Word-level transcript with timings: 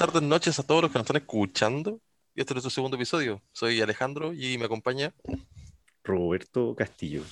tardes, 0.00 0.22
noches 0.22 0.58
a 0.58 0.62
todos 0.62 0.80
los 0.80 0.90
que 0.90 0.98
nos 0.98 1.04
están 1.04 1.20
escuchando. 1.20 2.00
Y 2.34 2.40
este 2.40 2.52
es 2.52 2.54
nuestro 2.54 2.70
segundo 2.70 2.96
episodio. 2.96 3.42
Soy 3.52 3.82
Alejandro 3.82 4.32
y 4.32 4.56
me 4.56 4.64
acompaña 4.64 5.12
Roberto 6.02 6.74
Castillo. 6.74 7.22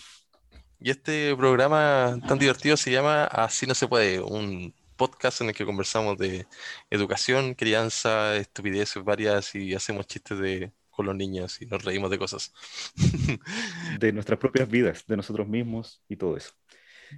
Y 0.79 0.91
este 0.91 1.35
programa 1.35 2.19
tan 2.29 2.39
divertido 2.39 2.77
se 2.77 2.91
llama 2.91 3.25
Así 3.25 3.67
no 3.67 3.75
se 3.75 3.89
puede, 3.89 4.21
un 4.21 4.75
podcast 4.97 5.41
en 5.41 5.49
el 5.49 5.55
que 5.55 5.65
conversamos 5.65 6.19
de 6.19 6.47
educación, 6.91 7.55
crianza, 7.55 8.37
estupideces 8.37 9.03
varias 9.03 9.55
y 9.55 9.75
hacemos 9.75 10.07
chistes 10.07 10.39
de, 10.39 10.71
con 10.91 11.07
los 11.07 11.17
niños 11.17 11.63
y 11.63 11.65
nos 11.65 11.83
reímos 11.83 12.11
de 12.11 12.19
cosas. 12.19 12.53
De 13.99 14.13
nuestras 14.13 14.39
propias 14.39 14.69
vidas, 14.69 15.07
de 15.07 15.17
nosotros 15.17 15.49
mismos 15.49 16.03
y 16.07 16.17
todo 16.17 16.37
eso. 16.37 16.53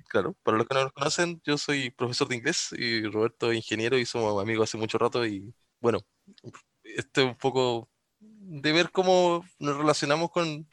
Claro, 0.09 0.37
para 0.43 0.59
los 0.59 0.67
que 0.67 0.75
no 0.75 0.85
nos 0.85 0.93
conocen, 0.93 1.41
yo 1.45 1.59
soy 1.59 1.91
profesor 1.91 2.29
de 2.29 2.37
inglés 2.37 2.75
y 2.77 3.05
Roberto 3.05 3.51
es 3.51 3.57
ingeniero 3.57 3.99
y 3.99 4.07
somos 4.07 4.41
amigos 4.43 4.69
hace 4.69 4.79
mucho 4.79 4.99
rato 4.99 5.27
y 5.27 5.55
bueno, 5.81 6.01
este 6.83 7.23
es 7.23 7.27
un 7.27 7.37
poco 7.37 7.89
de 8.19 8.73
ver 8.73 8.91
cómo 8.91 9.45
nos 9.59 9.77
relacionamos 9.77 10.31
con 10.31 10.69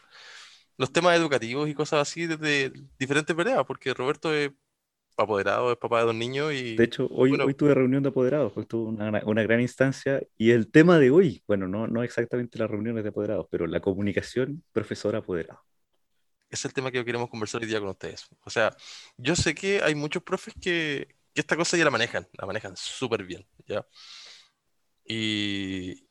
los 0.78 0.92
temas 0.92 1.18
educativos 1.18 1.70
y 1.70 1.74
cosas 1.74 2.02
así 2.02 2.28
desde 2.28 2.72
diferentes 3.00 3.36
veredas, 3.36 3.66
porque 3.66 3.94
Roberto 3.94 4.34
es 4.34 4.52
apoderado, 5.18 5.72
es 5.72 5.78
papá 5.78 6.00
de 6.00 6.06
dos 6.06 6.16
niños 6.16 6.54
y... 6.54 6.76
De 6.76 6.84
hecho, 6.84 7.08
hoy, 7.12 7.30
bueno, 7.30 7.46
hoy 7.46 7.54
tuve 7.56 7.74
reunión 7.74 8.04
de 8.04 8.10
apoderados, 8.10 8.54
pues 8.54 8.68
tuve 8.68 8.90
una, 8.90 9.22
una 9.26 9.44
gran 9.44 9.62
instancia 9.62 10.22
y 10.38 10.52
el 10.52 10.70
tema 10.70 11.00
de 11.00 11.10
hoy, 11.10 11.44
bueno, 11.48 11.68
no, 11.68 11.88
no 11.88 12.04
exactamente 12.04 12.60
las 12.60 12.70
reuniones 12.70 13.04
de 13.04 13.10
apoderados, 13.10 13.48
pero 13.50 13.66
la 13.66 13.80
comunicación 13.80 14.64
profesor-apoderado. 14.72 15.67
Es 16.50 16.66
el 16.66 16.74
tema 16.74 16.92
que 16.92 17.04
queremos 17.06 17.30
conversar 17.30 17.62
hoy 17.62 17.68
día 17.68 17.80
con 17.80 17.90
ustedes. 17.90 18.28
O 18.44 18.50
sea, 18.50 18.76
yo 19.18 19.36
sé 19.36 19.56
que 19.56 19.82
hay 19.84 19.96
muchos 19.96 20.24
profes 20.24 20.54
que, 20.62 21.08
que 21.34 21.42
esta 21.42 21.56
cosa 21.58 21.78
ya 21.78 21.86
la 21.86 21.92
manejan, 21.92 22.28
la 22.34 22.46
manejan 22.48 22.76
súper 22.78 23.24
bien, 23.26 23.48
¿ya? 23.68 23.86
Y, 25.06 26.08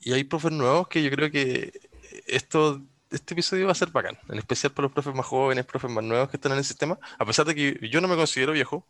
y 0.00 0.12
hay 0.14 0.24
profes 0.24 0.52
nuevos 0.52 0.88
que 0.88 1.02
yo 1.02 1.10
creo 1.10 1.30
que 1.30 1.72
esto, 2.26 2.82
este 3.10 3.34
episodio 3.34 3.66
va 3.66 3.72
a 3.72 3.74
ser 3.76 3.90
bacán, 3.90 4.18
en 4.28 4.38
especial 4.38 4.72
para 4.74 4.84
los 4.86 4.92
profes 4.94 5.14
más 5.14 5.26
jóvenes, 5.26 5.66
profes 5.66 5.90
más 5.90 6.04
nuevos 6.04 6.30
que 6.30 6.38
están 6.38 6.52
en 6.52 6.58
el 6.58 6.64
sistema, 6.64 6.98
a 7.18 7.26
pesar 7.26 7.46
de 7.46 7.54
que 7.54 7.88
yo 7.90 8.00
no 8.00 8.08
me 8.08 8.16
considero 8.16 8.52
viejo, 8.52 8.88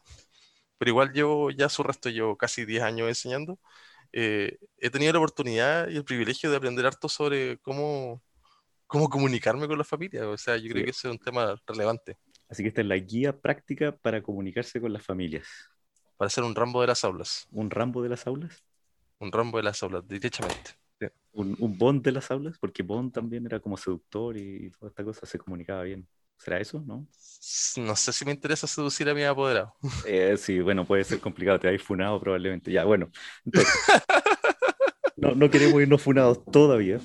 pero 0.78 0.91
igual 0.91 1.12
llevo 1.12 1.50
ya 1.50 1.69
su 1.70 1.82
resto, 1.84 2.10
llevo 2.10 2.36
casi 2.38 2.64
10 2.66 2.82
años 2.84 3.08
enseñando. 3.08 3.60
eh, 4.12 4.58
he 4.78 4.91
tenido 4.91 5.12
la 5.14 5.20
oportunidad 5.20 5.88
y 5.91 5.97
el 5.97 6.05
privilegio 6.05 6.50
de 6.50 6.56
aprender 6.58 6.86
harto 6.86 7.08
sobre 7.08 7.58
cómo, 7.60 8.22
cómo 8.89 9.08
comunicarme 9.08 9.69
con 9.69 9.78
la 9.78 9.84
familia. 9.84 10.28
O 10.28 10.36
sea, 10.36 10.56
yo 10.56 10.64
creo 10.70 10.78
Sí. 10.81 10.84
que 10.86 10.91
ese 10.91 11.06
es 11.08 11.12
un 11.12 11.19
tema 11.20 11.55
relevante 11.67 12.17
Así 12.48 12.62
que 12.62 12.70
esta 12.70 12.81
es 12.81 12.86
la 12.89 12.97
guía 12.97 13.39
práctica 13.39 13.94
para 13.97 14.22
comunicarse 14.22 14.81
con 14.81 14.92
las 14.92 15.05
familias. 15.05 15.47
para 16.17 16.31
ser 16.31 16.42
un 16.42 16.55
Rambo 16.56 16.81
de 16.81 16.89
las 16.89 17.05
aulas. 17.05 17.47
Un 17.53 17.70
Rambo 17.70 18.03
de 18.03 18.09
las 18.09 18.27
aulas, 18.27 18.64
Un 19.20 19.31
Rambo 19.31 19.59
de 19.59 19.62
las 19.64 19.81
aulas, 19.84 20.03
derechamente. 20.09 20.72
un, 21.33 21.55
un 21.61 21.78
Bond 21.78 22.03
de 22.03 22.11
las 22.11 22.28
aulas, 22.33 22.59
porque 22.59 22.83
Bond 22.83 23.12
también 23.12 23.47
era 23.47 23.61
como 23.61 23.77
seductor 23.77 24.36
y 24.36 24.70
toda 24.70 24.89
esta 24.89 25.05
cosa, 25.05 25.27
se 25.27 25.39
comunicaba 25.39 25.83
bien. 25.84 26.09
¿Será 26.39 26.59
eso? 26.61 26.81
¿No? 26.86 27.06
No 27.77 27.94
sé 27.97 28.12
si 28.12 28.25
me 28.25 28.33
interesa 28.33 28.66
seducir 28.66 29.09
a 29.11 29.14
mi 29.14 29.22
apoderado. 29.25 29.75
Eh, 30.06 30.36
sí, 30.39 30.59
bueno, 30.61 30.84
puede 30.84 31.05
ser 31.05 31.20
complicado, 31.20 31.59
te 31.61 31.66
habéis 31.69 31.83
funado 31.83 32.19
probablemente. 32.20 32.72
Ya, 32.72 32.84
bueno. 32.84 33.11
entonces, 33.44 33.72
no, 35.16 35.34
no 35.34 35.50
queremos 35.50 35.81
irnos 35.83 36.00
funados 36.03 36.44
todavía. 36.47 36.98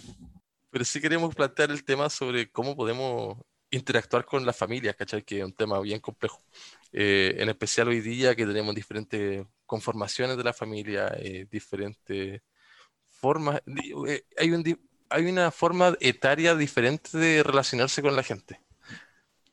Pero 0.73 0.85
sí 0.85 0.99
queremos 1.02 1.35
plantear 1.35 1.71
el 1.71 1.85
tema 1.85 2.09
sobre 2.09 2.52
cómo 2.52 2.75
podemos 2.75 3.38
interactuar 3.71 4.25
con 4.25 4.43
las 4.45 4.57
familias, 4.57 4.95
¿cachai? 4.95 5.23
Que 5.23 5.39
es 5.39 5.45
un 5.45 5.53
tema 5.53 5.80
bien 5.81 5.99
complejo. 6.02 6.43
Eh, 6.92 7.36
en 7.37 7.49
especial 7.49 7.89
hoy 7.89 8.02
día 8.02 8.36
que 8.36 8.48
tenemos 8.48 8.73
diferentes 8.75 9.45
conformaciones 9.67 10.36
de 10.37 10.43
la 10.43 10.53
familia, 10.53 11.09
eh, 11.20 11.48
diferentes 11.52 12.42
formas. 13.08 13.61
eh, 14.08 14.23
hay 14.37 14.52
un 14.52 14.64
hay 15.09 15.25
una 15.27 15.52
forma 15.52 15.95
etaria 16.02 16.55
diferente 16.55 17.17
de 17.17 17.43
relacionarse 17.43 18.02
con 18.02 18.15
la 18.15 18.23
gente. 18.23 18.61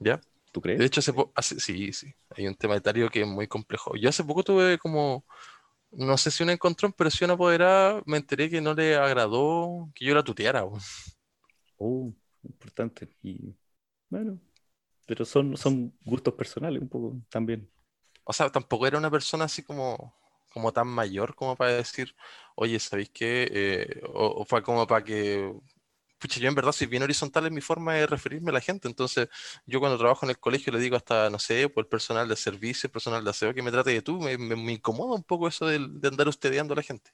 ¿Ya? 0.01 0.21
¿Tú 0.53 0.61
De 0.75 0.85
crees? 0.85 0.87
hecho, 0.87 1.01
hace 1.01 1.13
hace- 1.35 1.61
sí, 1.61 1.93
sí, 1.93 2.15
hay 2.31 2.47
un 2.49 2.55
tema 2.57 2.77
etario 2.77 3.11
que 3.11 3.23
es 3.23 3.27
muy 3.27 3.47
complejo. 3.49 3.97
Yo 3.97 4.09
hace 4.09 4.25
poco 4.25 4.43
tuve 4.45 4.79
como, 4.79 5.25
no 5.93 6.17
sé 6.19 6.31
si 6.31 6.43
un 6.43 6.51
encontrón, 6.51 6.93
pero 6.97 7.11
sí 7.11 7.25
una 7.25 7.35
apoderada, 7.35 8.03
me 8.07 8.17
enteré 8.17 8.49
que 8.51 8.61
no 8.61 8.75
le 8.75 8.97
agradó 8.97 9.91
que 9.95 10.05
yo 10.05 10.15
la 10.15 10.23
tuteara. 10.25 10.65
Oh, 11.79 12.13
importante. 12.43 13.09
Y 13.23 13.55
bueno, 14.09 14.41
pero 15.07 15.25
son, 15.25 15.57
son 15.57 15.93
gustos 16.05 16.35
personales 16.35 16.81
un 16.83 16.89
poco 16.89 17.17
también. 17.29 17.69
O 18.25 18.33
sea, 18.33 18.51
tampoco 18.51 18.87
era 18.87 18.99
una 18.99 19.11
persona 19.11 19.45
así 19.45 19.63
como, 19.63 20.15
como 20.53 20.73
tan 20.73 20.87
mayor 20.89 21.35
como 21.35 21.57
para 21.57 21.73
decir, 21.73 22.15
oye, 22.55 22.79
¿sabéis 22.79 23.11
qué? 23.11 23.49
Eh, 23.53 24.03
o, 24.15 24.43
o 24.43 24.45
fue 24.45 24.63
como 24.63 24.87
para 24.87 25.05
que, 25.05 25.53
pucha, 26.21 26.41
yo 26.41 26.49
en 26.49 26.55
verdad 26.55 26.73
soy 26.73 26.87
bien 26.87 27.03
horizontal 27.03 27.47
en 27.47 27.55
mi 27.55 27.61
forma 27.63 27.95
de 27.95 28.07
referirme 28.07 28.51
a 28.51 28.55
la 28.55 28.61
gente. 28.61 28.89
Entonces, 28.89 29.29
yo 29.67 29.81
cuando 29.81 29.99
trabajo 29.99 30.27
en 30.27 30.31
el 30.31 30.39
colegio 30.39 30.73
le 30.73 30.79
digo 30.81 30.97
hasta, 30.97 31.31
no 31.31 31.39
sé, 31.39 31.69
por 31.69 31.85
el 31.85 31.89
personal 31.89 32.29
de 32.29 32.37
servicio, 32.37 32.87
el 32.89 32.93
personal 32.93 33.25
de 33.25 33.31
aseo, 33.31 33.55
que 33.55 33.63
me 33.63 33.73
trate 33.73 33.91
de 33.91 34.03
tú. 34.03 34.21
Me, 34.21 34.39
me- 34.39 34.57
me 34.57 34.73
incomoda 34.73 35.15
un 35.17 35.25
poco 35.25 35.49
eso 35.49 35.67
del- 35.67 36.01
de, 36.01 36.09
andar 36.09 36.29
ustedeando 36.29 36.75
a 36.75 36.77
la 36.77 36.83
gente. 36.83 37.11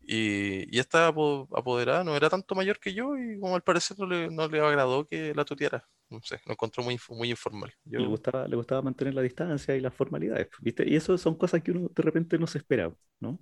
Y, 0.00 0.74
y 0.76 0.80
esta 0.80 1.08
apo- 1.08 1.48
apoderada 1.56 2.04
no 2.04 2.16
era 2.16 2.30
tanto 2.30 2.54
mayor 2.54 2.78
que 2.80 2.94
yo 2.94 3.16
y 3.18 3.38
como 3.40 3.54
al 3.56 3.62
parecer 3.62 3.98
no 3.98 4.06
le, 4.06 4.30
no 4.30 4.48
le 4.48 4.60
agradó 4.60 5.06
que 5.06 5.34
la 5.34 5.44
tuteara. 5.44 5.88
No 6.10 6.20
sé, 6.22 6.40
lo 6.46 6.52
encontró 6.52 6.82
muy, 6.84 6.98
muy 7.10 7.30
informal. 7.30 7.72
Le 7.96 8.06
Yo, 8.06 8.06
gustaba, 8.06 8.46
le 8.46 8.54
gustaba 8.56 8.80
mantener 8.82 9.14
la 9.14 9.22
distancia 9.22 9.74
y 9.76 9.80
las 9.80 9.92
formalidades, 9.94 10.48
¿viste? 10.60 10.88
Y 10.88 10.94
eso 10.96 11.18
son 11.18 11.34
cosas 11.36 11.62
que 11.62 11.72
uno 11.72 11.88
de 11.94 12.02
repente 12.02 12.38
no 12.38 12.46
se 12.46 12.58
espera, 12.58 12.92
¿no? 13.20 13.40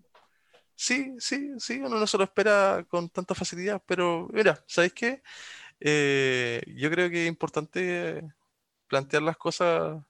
Sí, 0.78 1.14
sí, 1.18 1.52
sí, 1.58 1.78
uno 1.80 1.98
no 1.98 2.06
se 2.06 2.18
lo 2.18 2.24
espera 2.24 2.84
con 2.88 3.08
tanta 3.08 3.34
facilidad, 3.34 3.82
pero 3.86 4.28
mira, 4.32 4.62
¿sabéis 4.66 4.92
qué? 4.92 5.22
Eh, 5.80 6.62
yo 6.76 6.90
creo 6.90 7.10
que 7.10 7.24
es 7.24 7.28
importante 7.28 8.22
plantear 8.88 9.22
las 9.22 9.36
cosas, 9.38 10.02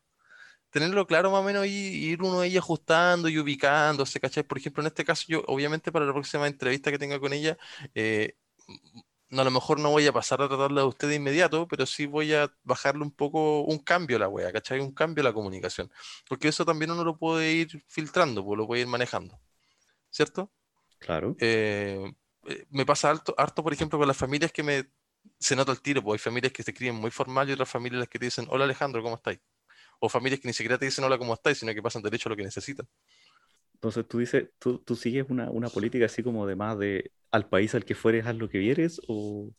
tenerlo 0.71 1.07
claro 1.07 1.31
más 1.33 1.41
o 1.43 1.45
menos 1.45 1.67
y 1.67 1.71
ir 1.71 2.23
uno 2.23 2.41
ahí 2.41 2.57
ajustando 2.59 3.29
y 3.29 3.39
ubicándose, 3.39 4.21
¿cachai? 4.21 4.45
Por 4.45 4.59
ejemplo, 4.59 4.83
en 4.83 4.89
este 4.89 5.05
caso, 5.05 5.25
yo 5.29 5.45
obviamente 5.49 5.93
para 5.93 6.07
la 6.07 6.13
próxima 6.15 6.47
entrevista 6.49 6.91
que 6.93 6.99
tenga 6.99 7.21
con 7.21 7.33
ella, 7.33 7.59
eh, 7.95 8.35
a 9.31 9.45
lo 9.45 9.51
mejor 9.51 9.81
no 9.81 9.91
voy 9.91 10.07
a 10.07 10.13
pasar 10.13 10.41
a 10.43 10.49
tratarla 10.49 10.83
de 10.83 10.87
usted 10.89 11.09
de 11.09 11.17
inmediato, 11.17 11.67
pero 11.69 11.85
sí 11.87 12.07
voy 12.07 12.33
a 12.35 12.53
bajarle 12.63 13.03
un 13.03 13.11
poco, 13.13 13.63
un 13.63 13.79
cambio 13.79 14.17
a 14.17 14.21
la 14.21 14.29
wea, 14.29 14.53
¿cachai? 14.53 14.81
Un 14.81 14.93
cambio 14.95 15.25
la 15.25 15.33
comunicación, 15.33 15.91
porque 16.29 16.49
eso 16.49 16.65
también 16.65 16.91
uno 16.93 17.05
lo 17.05 17.17
puede 17.19 17.53
ir 17.53 17.85
filtrando, 17.89 18.45
pues 18.45 18.57
lo 18.59 18.67
puede 18.67 18.83
ir 18.83 18.87
manejando, 18.89 19.41
¿cierto? 20.17 20.51
Claro. 20.99 21.37
eh, 21.39 22.13
eh, 22.49 22.67
me 22.71 22.87
pasa 22.87 23.11
harto, 23.11 23.35
harto, 23.37 23.63
por 23.63 23.73
ejemplo, 23.73 23.99
con 23.99 24.09
las 24.09 24.17
familias 24.17 24.51
que 24.51 24.63
me 24.63 24.85
se 25.39 25.57
nota 25.57 25.73
el 25.73 25.83
tiro, 25.83 26.03
porque 26.03 26.15
hay 26.15 26.25
familias 26.25 26.53
que 26.53 26.63
se 26.63 26.71
escriben 26.71 26.95
muy 26.95 27.11
formal 27.11 27.49
y 27.49 27.53
otras 27.53 27.69
familias 27.69 28.01
las 28.01 28.09
que 28.09 28.19
te 28.19 28.27
dicen, 28.27 28.47
hola 28.49 28.65
Alejandro, 28.65 29.03
¿cómo 29.03 29.17
estáis? 29.17 29.41
O 29.99 30.09
familias 30.09 30.41
que 30.41 30.49
ni 30.49 30.55
siquiera 30.55 30.79
te 30.79 30.87
dicen 30.87 31.05
hola, 31.05 31.19
¿cómo 31.19 31.35
estáis? 31.35 31.59
Sino 31.59 31.75
que 31.75 31.83
pasan 31.83 32.03
derecho 32.03 32.29
a 32.29 32.31
lo 32.31 32.37
que 32.37 32.45
necesitan. 32.45 32.87
Entonces 33.75 34.07
tú 34.09 34.19
dices, 34.19 34.49
tú, 34.59 34.79
tú 34.79 34.97
sigues 34.97 35.27
una, 35.29 35.51
una 35.51 35.69
política 35.69 36.07
así 36.07 36.23
como 36.23 36.47
de 36.47 36.57
más 36.57 36.79
de 36.79 37.13
al 37.31 37.49
país 37.49 37.75
al 37.75 37.85
que 37.85 37.95
fueres, 37.95 38.25
haz 38.27 38.37
lo 38.37 38.49
que 38.49 38.59
vieres, 38.59 39.01
o 39.09 39.51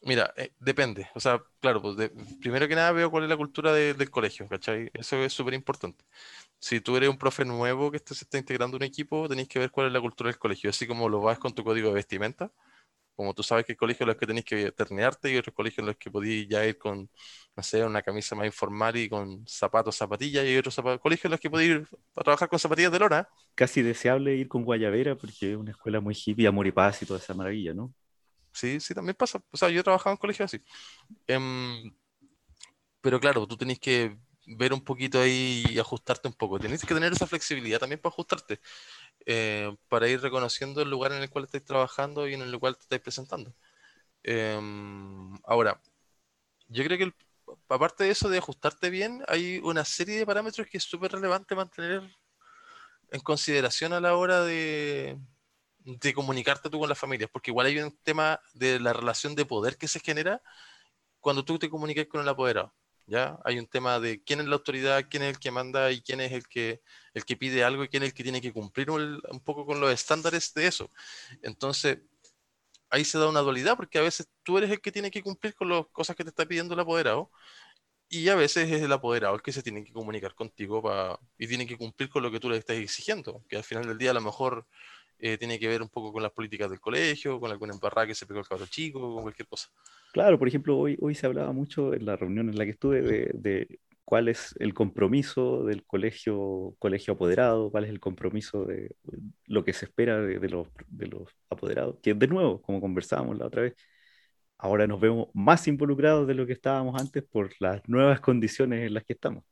Mira, 0.00 0.32
eh, 0.36 0.52
depende. 0.60 1.08
O 1.14 1.20
sea, 1.20 1.42
claro, 1.60 1.82
pues 1.82 2.10
primero 2.40 2.68
que 2.68 2.74
nada 2.76 2.92
veo 2.92 3.10
cuál 3.10 3.24
es 3.24 3.28
la 3.30 3.36
cultura 3.36 3.72
de- 3.72 3.94
del 3.94 4.10
colegio, 4.10 4.48
¿cachai? 4.48 4.90
Eso 4.94 5.16
es 5.24 5.32
súper 5.32 5.54
importante. 5.54 6.04
Si 6.58 6.80
tú 6.80 6.96
eres 6.96 7.08
un 7.10 7.18
profe 7.18 7.44
nuevo 7.44 7.90
que 7.90 7.98
este- 7.98 8.14
se 8.14 8.24
está 8.24 8.38
integrando 8.38 8.76
un 8.76 8.82
equipo, 8.84 9.28
tenéis 9.28 9.48
que 9.48 9.58
ver 9.60 9.70
cuál 9.70 9.88
es 9.88 9.92
la 9.92 10.00
cultura 10.00 10.30
del 10.30 10.38
colegio, 10.38 10.70
así 10.70 10.86
como 10.86 11.08
lo 11.08 11.20
vas 11.22 11.38
con 11.38 11.54
tu 11.54 11.64
código 11.64 11.88
de 11.88 11.94
vestimenta. 11.96 12.52
Como 13.16 13.34
tú 13.34 13.42
sabes 13.44 13.66
que 13.66 13.72
hay 13.72 13.76
colegios 13.76 14.02
en 14.02 14.08
los 14.08 14.16
que 14.18 14.26
tenéis 14.26 14.44
que 14.46 14.72
ternearte 14.72 15.32
y 15.32 15.36
otros 15.38 15.54
colegios 15.54 15.80
en 15.80 15.86
los 15.86 15.96
que 15.96 16.10
podéis 16.10 16.48
ya 16.48 16.66
ir 16.66 16.78
con, 16.78 17.10
no 17.56 17.62
sé, 17.64 17.84
una 17.84 18.02
camisa 18.02 18.34
más 18.36 18.46
informal 18.46 18.96
y 18.96 19.08
con 19.08 19.46
zapatos, 19.48 19.96
zapatillas, 19.96 20.46
y 20.46 20.56
otros 20.58 20.76
zapa- 20.78 20.98
colegios 21.00 21.26
en 21.26 21.32
los 21.32 21.40
que 21.40 21.50
podéis 21.50 21.70
ir 21.72 21.88
a 22.16 22.22
trabajar 22.24 22.48
con 22.48 22.58
zapatillas 22.60 22.92
de 22.92 22.98
lona. 23.00 23.28
casi 23.54 23.82
deseable 23.82 24.36
ir 24.36 24.48
con 24.48 24.64
guayabera 24.64 25.16
porque 25.16 25.52
es 25.52 25.58
una 25.58 25.72
escuela 25.72 26.00
muy 26.00 26.16
hippie, 26.16 26.46
amor 26.48 26.66
y 26.68 26.72
toda 27.06 27.20
esa 27.20 27.34
maravilla, 27.34 27.74
¿no? 27.74 27.94
Sí, 28.52 28.80
sí, 28.80 28.94
también 28.94 29.14
pasa. 29.16 29.40
O 29.50 29.56
sea, 29.56 29.68
yo 29.70 29.80
he 29.80 29.82
trabajado 29.84 30.12
en 30.14 30.18
colegios 30.18 30.46
así. 30.52 30.62
Em, 31.26 31.92
pero 33.00 33.20
claro, 33.20 33.46
tú 33.46 33.56
tenés 33.56 33.78
que 33.80 34.18
ver 34.46 34.72
un 34.72 34.82
poquito 34.82 35.20
ahí 35.20 35.72
y 35.74 35.78
ajustarte 35.78 36.28
un 36.28 36.34
poco. 36.34 36.58
Tenés 36.58 36.84
que 36.84 36.94
tener 36.94 37.12
esa 37.12 37.26
flexibilidad 37.26 37.78
también 37.78 38.00
para 38.00 38.12
ajustarte, 38.12 38.60
eh, 39.26 39.76
para 39.88 40.08
ir 40.08 40.20
reconociendo 40.22 40.82
el 40.82 40.90
lugar 40.90 41.12
en 41.12 41.22
el 41.22 41.30
cual 41.30 41.44
estáis 41.46 41.64
trabajando 41.64 42.28
y 42.28 42.34
en 42.34 42.42
el 42.42 42.58
cual 42.60 42.76
te 42.76 42.82
estáis 42.84 43.02
presentando. 43.02 43.54
Em, 44.24 45.34
ahora, 45.44 45.80
yo 46.68 46.84
creo 46.84 46.98
que 46.98 47.04
el- 47.04 47.16
aparte 47.68 48.04
de 48.04 48.10
eso 48.10 48.28
de 48.30 48.38
ajustarte 48.38 48.90
bien, 48.90 49.22
hay 49.28 49.60
una 49.64 49.84
serie 49.84 50.18
de 50.18 50.26
parámetros 50.26 50.68
que 50.68 50.78
es 50.78 50.84
súper 50.84 51.12
relevante 51.12 51.54
mantener 51.56 52.02
en 53.10 53.20
consideración 53.20 53.92
a 53.92 54.00
la 54.00 54.16
hora 54.16 54.42
de, 54.44 55.18
de 55.96 56.12
comunicarte 56.12 56.68
tú 56.68 56.78
con 56.78 56.88
las 56.88 56.98
familias, 56.98 57.30
porque 57.32 57.50
igual 57.50 57.66
hay 57.66 57.78
un 57.78 57.96
tema 58.02 58.40
de 58.52 58.78
la 58.78 58.92
relación 58.92 59.34
de 59.34 59.46
poder 59.46 59.78
que 59.78 59.88
se 59.88 60.00
genera 60.00 60.42
cuando 61.20 61.44
tú 61.44 61.58
te 61.58 61.70
comunicas 61.70 62.06
con 62.06 62.20
el 62.20 62.28
apoderado. 62.28 62.74
¿ya? 63.06 63.38
Hay 63.44 63.58
un 63.58 63.66
tema 63.66 63.98
de 63.98 64.22
quién 64.22 64.40
es 64.40 64.46
la 64.46 64.56
autoridad, 64.56 65.06
quién 65.08 65.22
es 65.22 65.30
el 65.30 65.38
que 65.38 65.50
manda 65.50 65.90
y 65.90 66.02
quién 66.02 66.20
es 66.20 66.32
el 66.32 66.46
que, 66.46 66.82
el 67.14 67.24
que 67.24 67.36
pide 67.36 67.64
algo 67.64 67.84
y 67.84 67.88
quién 67.88 68.02
es 68.02 68.10
el 68.10 68.14
que 68.14 68.22
tiene 68.22 68.40
que 68.40 68.52
cumplir 68.52 68.90
un, 68.90 69.20
poco 69.44 69.64
con 69.64 69.80
los 69.80 69.90
estándares 69.92 70.52
de 70.54 70.66
eso. 70.66 70.90
Entonces, 71.42 72.00
ahí 72.90 73.04
se 73.04 73.18
da 73.18 73.28
una 73.28 73.40
dualidad 73.40 73.76
porque 73.76 73.98
a 73.98 74.02
veces 74.02 74.28
tú 74.42 74.58
eres 74.58 74.70
el 74.70 74.80
que 74.80 74.92
tiene 74.92 75.10
que 75.10 75.22
cumplir 75.22 75.54
con 75.54 75.68
las 75.70 75.86
cosas 75.88 76.16
que 76.16 76.24
te 76.24 76.30
está 76.30 76.44
pidiendo 76.46 76.74
el 76.74 76.80
apoderado 76.80 77.30
y 78.10 78.28
a 78.28 78.34
veces 78.34 78.70
es 78.70 78.82
el 78.82 78.92
apoderado 78.92 79.34
el 79.34 79.42
que 79.42 79.52
se 79.52 79.62
tiene 79.62 79.84
que 79.84 79.92
comunicar 79.92 80.34
contigo 80.34 80.82
y 81.38 81.46
tiene 81.46 81.66
que 81.66 81.76
cumplir 81.76 82.08
con 82.08 82.22
lo 82.22 82.30
que 82.30 82.40
tú 82.40 82.48
le 82.50 82.56
estás 82.58 82.76
exigiendo, 82.76 83.44
que 83.48 83.56
al 83.56 83.64
final 83.64 83.86
del 83.86 83.98
día 83.98 84.10
a 84.12 84.14
lo 84.14 84.20
mejor 84.20 84.66
eh, 85.18 85.36
tiene 85.38 85.58
que 85.58 85.68
ver 85.68 85.82
un 85.82 85.88
poco 85.88 86.12
con 86.12 86.22
las 86.22 86.32
políticas 86.32 86.70
del 86.70 86.80
colegio, 86.80 87.40
con 87.40 87.50
alguna 87.50 87.74
embarrada 87.74 88.06
que 88.06 88.14
se 88.14 88.26
pegó 88.26 88.40
el 88.40 88.46
cabro 88.46 88.66
chico, 88.66 89.00
con 89.00 89.22
cualquier 89.22 89.48
cosa. 89.48 89.68
Claro, 90.12 90.38
por 90.38 90.48
ejemplo, 90.48 90.78
hoy, 90.78 90.96
hoy 91.00 91.14
se 91.14 91.26
hablaba 91.26 91.52
mucho 91.52 91.92
en 91.94 92.06
la 92.06 92.16
reunión 92.16 92.48
en 92.48 92.56
la 92.56 92.64
que 92.64 92.70
estuve 92.70 93.02
de, 93.02 93.80
cuál 94.04 94.28
es 94.28 94.54
el 94.58 94.74
compromiso 94.74 95.64
del 95.64 95.84
colegio, 95.84 96.74
colegio 96.78 97.14
apoderado, 97.14 97.70
cuál 97.70 97.84
es 97.84 97.90
el 97.90 98.00
compromiso 98.00 98.64
de 98.64 98.94
lo 99.46 99.64
que 99.64 99.72
se 99.72 99.84
espera 99.86 100.20
de, 100.20 100.38
de, 100.38 100.48
los, 100.48 100.68
de 100.88 101.06
los 101.08 101.28
apoderados, 101.50 101.96
que 102.02 102.14
de 102.14 102.26
nuevo, 102.26 102.62
como 102.62 102.80
conversábamos 102.80 103.36
la 103.38 103.46
otra 103.46 103.62
vez, 103.62 103.74
ahora 104.56 104.86
nos 104.86 105.00
vemos 105.00 105.28
más 105.34 105.66
involucrados 105.68 106.26
de 106.26 106.34
lo 106.34 106.46
que 106.46 106.52
estábamos 106.52 107.00
antes 107.00 107.22
por 107.24 107.50
las 107.60 107.86
nuevas 107.88 108.20
condiciones 108.20 108.86
en 108.86 108.94
las 108.94 109.04
que 109.04 109.12
estamos. 109.14 109.44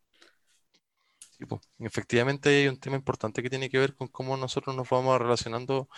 Sí, 1.39 1.45
pues, 1.47 1.61
efectivamente 1.81 2.49
hay 2.49 2.69
un 2.69 2.79
tema 2.79 2.97
importante 2.97 3.43
que 3.43 3.51
tiene 3.51 3.69
que 3.69 3.79
ver 3.79 3.95
con 3.95 4.09
cómo 4.09 4.37
nosotros 4.37 4.75
nos 4.75 4.89
vamos 4.89 5.19
relacionando 5.19 5.89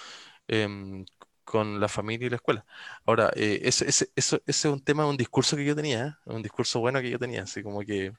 eh, 0.49 1.05
con 1.45 1.81
la 1.81 1.89
familia 1.89 2.27
y 2.27 2.31
la 2.31 2.37
escuela. 2.37 2.67
Ahora, 3.07 3.31
eh, 3.35 3.61
ese, 3.63 3.89
ese, 3.89 4.11
ese, 4.15 4.43
es 4.45 4.65
un 4.67 4.85
tema, 4.85 5.07
un 5.07 5.17
discurso 5.17 5.57
que 5.57 5.65
yo 5.65 5.75
tenía, 5.75 6.07
¿eh? 6.07 6.13
un 6.27 6.43
discurso 6.43 6.81
bueno 6.81 7.01
que 7.01 7.09
yo 7.09 7.19
tenía, 7.19 7.45
así 7.45 7.63
como 7.63 7.81
que 7.81 8.13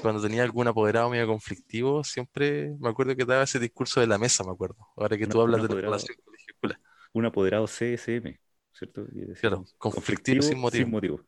cuando 0.00 0.22
tenía 0.22 0.42
algún 0.42 0.66
apoderado 0.66 1.10
medio 1.10 1.26
conflictivo, 1.26 2.04
siempre 2.04 2.74
me 2.80 2.88
acuerdo 2.88 3.14
que 3.16 3.24
daba 3.24 3.42
ese 3.42 3.58
discurso 3.58 4.00
de 4.00 4.06
la 4.06 4.16
mesa, 4.16 4.44
me 4.44 4.52
acuerdo. 4.52 4.76
Ahora 4.96 5.18
que 5.18 5.26
tú 5.26 5.40
hablas 5.40 5.62
de 5.62 5.74
la 5.74 5.80
relación 5.80 6.16
colegio-escuela. 6.24 6.80
Un 7.12 7.26
apoderado 7.26 7.66
CSM. 7.66 8.38
¿cierto? 8.72 9.06
claro, 9.40 9.64
conflictivo, 9.78 10.42
sin, 10.42 10.58
motivo. 10.58 10.84
sin, 10.84 10.90
motivo. 10.90 11.20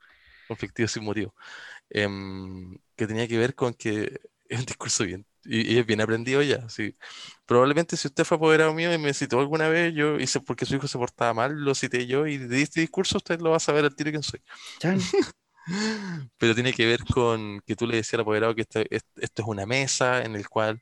Conflictivo 0.49 0.89
sin 0.89 1.05
motivo. 1.05 1.35
Eh, 1.91 2.09
que 2.97 3.07
tenía 3.07 3.29
que 3.29 3.39
ver 3.39 3.55
con 3.55 3.75
que 3.75 4.21
es 4.51 4.59
un 4.61 4.67
discurso 4.67 5.05
bien, 5.05 5.27
y, 5.45 5.75
y, 5.75 5.79
es 5.79 5.87
bien 5.87 6.01
aprendido 6.01 6.43
ya, 6.43 6.69
sí. 6.69 6.97
Probablemente 7.47 7.97
si 7.97 8.09
usted 8.09 8.25
fue 8.25 8.37
apoderado 8.37 8.75
mío 8.75 8.93
y 8.93 8.99
me 8.99 9.15
citó 9.15 9.41
alguna 9.41 9.69
vez, 9.69 9.95
yo 9.95 10.19
hice 10.19 10.41
porque 10.41 10.67
su 10.67 10.77
hijo 10.77 10.89
se 10.89 10.99
portaba 10.99 11.35
mal, 11.35 11.55
lo 11.55 11.75
cité 11.75 12.07
yo 12.07 12.27
y 12.27 12.39
de 12.39 12.63
este 12.63 12.81
discurso 12.81 13.19
usted 13.19 13.41
lo 13.41 13.51
va 13.51 13.57
a 13.59 13.61
saber 13.61 13.85
al 13.85 13.95
tiro 13.97 14.11
quién 14.11 14.23
soy. 14.23 14.43
Pero 16.39 16.55
tiene 16.55 16.73
que 16.73 16.87
ver 16.87 17.01
con 17.05 17.61
que 17.67 17.75
tú 17.77 17.87
le 17.87 17.97
decías 17.97 18.15
al 18.15 18.21
apoderado 18.21 18.55
que 18.55 18.63
esto, 18.63 18.81
esto 18.91 19.43
es 19.43 19.49
una 19.49 19.67
mesa 19.67 20.23
en 20.23 20.37
el 20.37 20.49
cual 20.49 20.81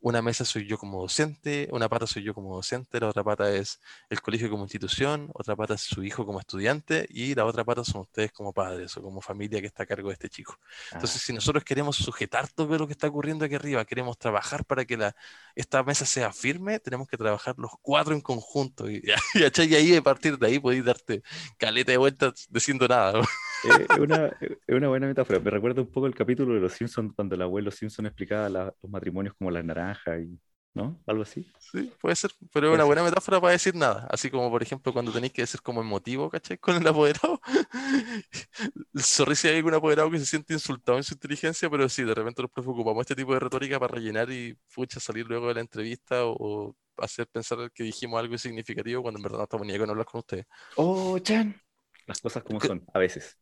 una 0.00 0.22
mesa 0.22 0.44
soy 0.44 0.66
yo 0.66 0.78
como 0.78 1.00
docente, 1.02 1.68
una 1.72 1.88
pata 1.88 2.06
soy 2.06 2.22
yo 2.22 2.34
como 2.34 2.56
docente, 2.56 3.00
la 3.00 3.08
otra 3.08 3.22
pata 3.22 3.54
es 3.54 3.80
el 4.08 4.20
colegio 4.20 4.50
como 4.50 4.64
institución, 4.64 5.30
otra 5.34 5.56
pata 5.56 5.74
es 5.74 5.82
su 5.82 6.02
hijo 6.02 6.24
como 6.24 6.40
estudiante 6.40 7.06
y 7.10 7.34
la 7.34 7.44
otra 7.44 7.64
pata 7.64 7.84
son 7.84 8.02
ustedes 8.02 8.32
como 8.32 8.52
padres 8.52 8.96
o 8.96 9.02
como 9.02 9.20
familia 9.20 9.60
que 9.60 9.66
está 9.66 9.82
a 9.82 9.86
cargo 9.86 10.08
de 10.08 10.14
este 10.14 10.28
chico. 10.28 10.58
Entonces, 10.92 11.16
ah. 11.16 11.24
si 11.26 11.32
nosotros 11.32 11.64
queremos 11.64 11.96
sujetar 11.96 12.48
todo 12.48 12.78
lo 12.78 12.86
que 12.86 12.92
está 12.92 13.08
ocurriendo 13.08 13.44
aquí 13.44 13.54
arriba, 13.54 13.84
queremos 13.84 14.18
trabajar 14.18 14.64
para 14.64 14.84
que 14.84 14.96
la, 14.96 15.14
esta 15.54 15.82
mesa 15.82 16.06
sea 16.06 16.32
firme, 16.32 16.80
tenemos 16.80 17.08
que 17.08 17.16
trabajar 17.16 17.54
los 17.58 17.72
cuatro 17.82 18.14
en 18.14 18.20
conjunto. 18.20 18.90
Y, 18.90 19.02
y, 19.34 19.62
y 19.62 19.74
ahí, 19.74 19.96
a 19.96 20.02
partir 20.02 20.38
de 20.38 20.46
ahí, 20.46 20.58
podéis 20.58 20.84
darte 20.84 21.22
caleta 21.58 21.92
de 21.92 21.98
vueltas 21.98 22.46
diciendo 22.48 22.88
nada. 22.88 23.20
Eh, 23.20 23.22
es, 23.64 23.98
una, 23.98 24.26
es, 24.40 24.76
una, 24.76 24.88
buena 24.88 25.06
metáfora. 25.06 25.40
Me 25.40 25.50
recuerda 25.50 25.82
un 25.82 25.90
poco 25.90 26.06
el 26.06 26.14
capítulo 26.14 26.54
de 26.54 26.60
Los 26.60 26.72
Simpsons 26.72 27.12
cuando 27.14 27.34
el 27.34 27.42
abuelo 27.42 27.70
Simpson 27.70 28.06
explicaba 28.06 28.48
la, 28.48 28.74
los 28.82 28.90
matrimonios 28.90 29.34
como 29.34 29.50
las 29.50 29.64
naranja 29.64 30.18
y 30.18 30.38
¿no? 30.72 31.00
Algo 31.06 31.22
así. 31.22 31.50
Sí, 31.58 31.92
puede 32.00 32.14
ser, 32.14 32.30
pero 32.52 32.68
es 32.68 32.74
una 32.74 32.84
buena 32.84 33.02
metáfora 33.02 33.40
para 33.40 33.52
decir 33.52 33.74
nada. 33.74 34.06
Así 34.10 34.30
como, 34.30 34.50
por 34.50 34.62
ejemplo, 34.62 34.92
cuando 34.92 35.12
tenéis 35.12 35.32
que 35.32 35.46
ser 35.46 35.60
como 35.62 35.80
emotivo, 35.80 36.30
¿cachai? 36.30 36.58
Con 36.58 36.76
el 36.76 36.86
apoderado. 36.86 37.40
Sorry 38.94 39.34
si 39.34 39.48
hay 39.48 39.56
algún 39.56 39.74
apoderado 39.74 40.10
que 40.10 40.18
se 40.18 40.26
siente 40.26 40.52
insultado 40.52 40.98
en 40.98 41.04
su 41.04 41.14
inteligencia, 41.14 41.68
pero 41.68 41.88
sí, 41.88 42.04
de 42.04 42.14
repente 42.14 42.42
nos 42.42 42.50
preocupamos 42.50 43.00
este 43.02 43.16
tipo 43.16 43.32
de 43.34 43.40
retórica 43.40 43.80
para 43.80 43.94
rellenar 43.94 44.30
y, 44.30 44.56
pucha, 44.74 45.00
salir 45.00 45.26
luego 45.26 45.48
de 45.48 45.54
la 45.54 45.60
entrevista 45.60 46.24
o, 46.24 46.76
hacer 46.98 47.26
pensar 47.28 47.70
que 47.72 47.82
dijimos 47.82 48.20
algo 48.20 48.36
significativo 48.36 49.00
cuando 49.00 49.18
en 49.18 49.22
verdad 49.22 49.38
no 49.38 49.44
estamos 49.44 49.66
ni 49.66 49.78
con 49.78 49.88
hablar 49.88 50.04
con 50.04 50.18
ustedes. 50.18 50.44
Oh, 50.76 51.18
Chan. 51.18 51.58
Las 52.06 52.20
cosas 52.20 52.42
como 52.42 52.60
son, 52.60 52.84
a 52.92 52.98
veces. 52.98 53.38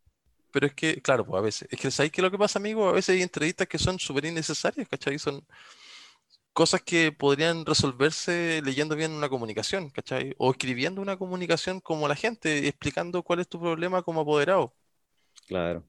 Pero 0.58 0.66
es 0.66 0.75
que, 0.75 1.00
claro, 1.00 1.25
pues 1.25 1.38
a 1.38 1.40
veces. 1.40 1.69
Es 1.70 1.78
que, 1.78 1.88
¿sabéis 1.93 2.10
qué 2.10 2.20
es 2.20 2.25
lo 2.25 2.32
que 2.32 2.38
pasa, 2.38 2.58
amigo? 2.58 2.88
A 2.88 2.93
veces 2.93 3.14
hay 3.14 3.22
entrevistas 3.22 3.69
que 3.69 3.78
son 3.78 3.96
súper 4.00 4.25
innecesarias, 4.25 4.88
¿cachai? 4.88 5.16
Son 5.16 5.46
cosas 6.52 6.82
que 6.82 7.12
podrían 7.12 7.64
resolverse 7.64 8.60
leyendo 8.64 8.96
bien 8.96 9.12
una 9.12 9.28
comunicación, 9.28 9.88
¿cachai? 9.90 10.34
O 10.37 10.50
escribiendo 10.50 11.00
una 11.00 11.16
comunicación 11.16 11.78
como 11.81 12.08
la 12.08 12.16
gente, 12.16 12.66
explicando 12.66 13.22
cuál 13.22 13.38
es 13.38 13.49
tu 13.49 13.60
problema 13.60 14.02
como 14.02 14.22
apoderado. 14.22 14.75
Claro. 15.46 15.88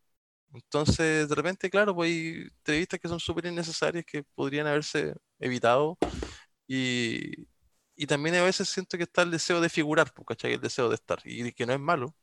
Entonces, 0.53 1.27
de 1.27 1.33
repente, 1.33 1.67
claro, 1.71 1.95
pues 1.95 2.11
hay 2.11 2.47
entrevistas 2.59 2.99
que 2.99 3.07
son 3.07 3.19
súper 3.19 3.47
innecesarias 3.47 4.05
que 4.05 4.21
podrían 4.35 4.67
haberse 4.67 5.15
evitado. 5.39 5.97
Y, 6.67 7.47
y, 7.95 8.05
también 8.05 8.35
a 8.35 8.43
veces 8.43 8.69
siento 8.69 8.97
que 8.97 9.03
está 9.05 9.23
el 9.23 9.31
deseo 9.31 9.61
de 9.61 9.69
figurar, 9.69 10.13
pues, 10.13 10.27
¿cachai? 10.27 10.53
El 10.53 10.61
deseo 10.61 10.89
de 10.89 10.95
estar. 10.95 11.19
Y 11.25 11.51
que 11.53 11.65
no 11.65 11.73
es 11.73 11.79
malo, 11.79 12.15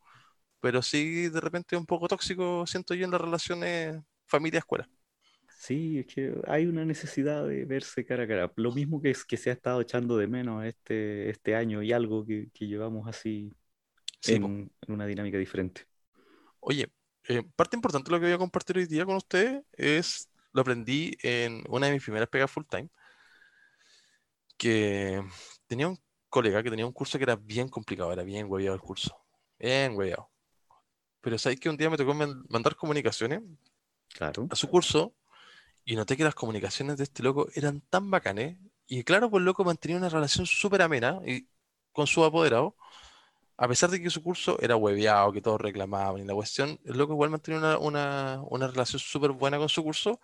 pero 0.61 0.83
sí 0.83 1.29
de 1.29 1.41
repente 1.41 1.77
un 1.77 1.87
poco 1.87 2.09
tóxico, 2.09 2.67
siento 2.67 2.95
yo, 2.95 3.05
en 3.05 3.11
las 3.11 3.21
relaciones 3.21 4.03
familia-escuela. 4.27 4.89
Sí, 5.59 5.99
es 5.99 6.07
que 6.07 6.35
hay 6.47 6.67
una 6.67 6.85
necesidad 6.85 7.47
de 7.47 7.65
verse 7.65 8.05
cara 8.05 8.25
a 8.25 8.29
cara. 8.29 8.53
Lo 8.57 8.73
mismo 8.73 9.01
que, 9.01 9.11
es, 9.11 9.25
que 9.25 9.37
se 9.37 9.51
ha 9.51 9.53
estado 9.55 9.81
echando 9.81 10.17
de 10.17 10.27
menos 10.27 10.65
este, 10.65 11.31
este 11.31 11.57
año 11.57 11.83
y 11.83 11.93
algo 11.93 12.25
que, 12.25 12.49
que 12.53 12.67
llevamos 12.67 13.09
así 13.09 13.53
sí, 14.21 14.35
en, 14.35 14.45
en, 14.45 14.95
una 14.95 15.07
dinámica 15.07 15.39
diferente. 15.39 15.87
Oye, 16.61 16.89
eh, 17.29 17.43
parte 17.57 17.77
importante 17.77 18.09
de 18.09 18.13
lo 18.13 18.21
que 18.21 18.27
voy 18.27 18.35
a 18.35 18.39
compartir 18.39 18.77
hoy 18.77 18.87
día 18.87 19.05
con 19.05 19.17
ustedes 19.17 19.65
es, 19.73 20.29
lo 20.53 20.61
aprendí 20.61 21.17
en 21.23 21.65
una 21.69 21.87
de 21.87 21.95
mis 21.95 22.03
primeras 22.03 22.29
pegas 22.29 22.51
full 22.51 22.65
time, 22.69 22.89
que 24.57 25.23
tenía 25.67 25.89
un 25.89 25.99
colega 26.29 26.63
que 26.63 26.71
tenía 26.71 26.87
un 26.87 26.93
curso 26.93 27.19
que 27.19 27.25
era 27.25 27.37
bien 27.37 27.69
complicado, 27.69 28.13
era 28.13 28.23
bien 28.23 28.47
hueveado 28.49 28.75
el 28.75 28.81
curso, 28.81 29.17
bien 29.59 29.97
hueveado. 29.97 30.31
Pero 31.27 31.39
sabéis 31.39 31.59
que 31.59 31.69
un 31.69 31.77
día 31.77 31.91
me 31.91 31.97
tocó 31.97 32.15
mandar 32.15 32.77
comunicaciones 32.77 33.43
claro. 34.15 34.47
a 34.49 34.55
su 34.55 34.69
curso 34.69 35.13
y 35.85 35.97
noté 35.97 36.17
que 36.17 36.23
las 36.23 36.37
comunicaciones 36.37 36.99
de 36.99 37.03
este 37.03 37.25
loco 37.25 37.49
eran 37.53 37.81
tan 37.81 38.13
bacanes. 38.13 38.57
Y 38.87 39.03
claro, 39.03 39.29
pues 39.29 39.41
el 39.41 39.45
loco 39.47 39.65
mantenía 39.65 39.97
una 39.97 40.09
relación 40.09 40.47
súper 40.47 40.83
amena 40.83 41.19
y, 41.27 41.49
con 41.91 42.07
su 42.07 42.23
apoderado. 42.23 42.77
A 43.57 43.67
pesar 43.67 43.91
de 43.91 44.01
que 44.01 44.09
su 44.09 44.23
curso 44.23 44.57
era 44.61 44.77
hueveado, 44.77 45.33
que 45.33 45.43
todos 45.43 45.61
reclamaban 45.61 46.23
y 46.23 46.25
la 46.25 46.35
cuestión, 46.35 46.79
el 46.85 46.97
loco 46.97 47.15
igual 47.15 47.31
mantenía 47.31 47.59
una, 47.59 47.79
una, 47.79 48.41
una 48.49 48.69
relación 48.69 49.01
súper 49.01 49.33
buena 49.33 49.59
con 49.59 49.69
su 49.69 49.83
curso 49.83 50.21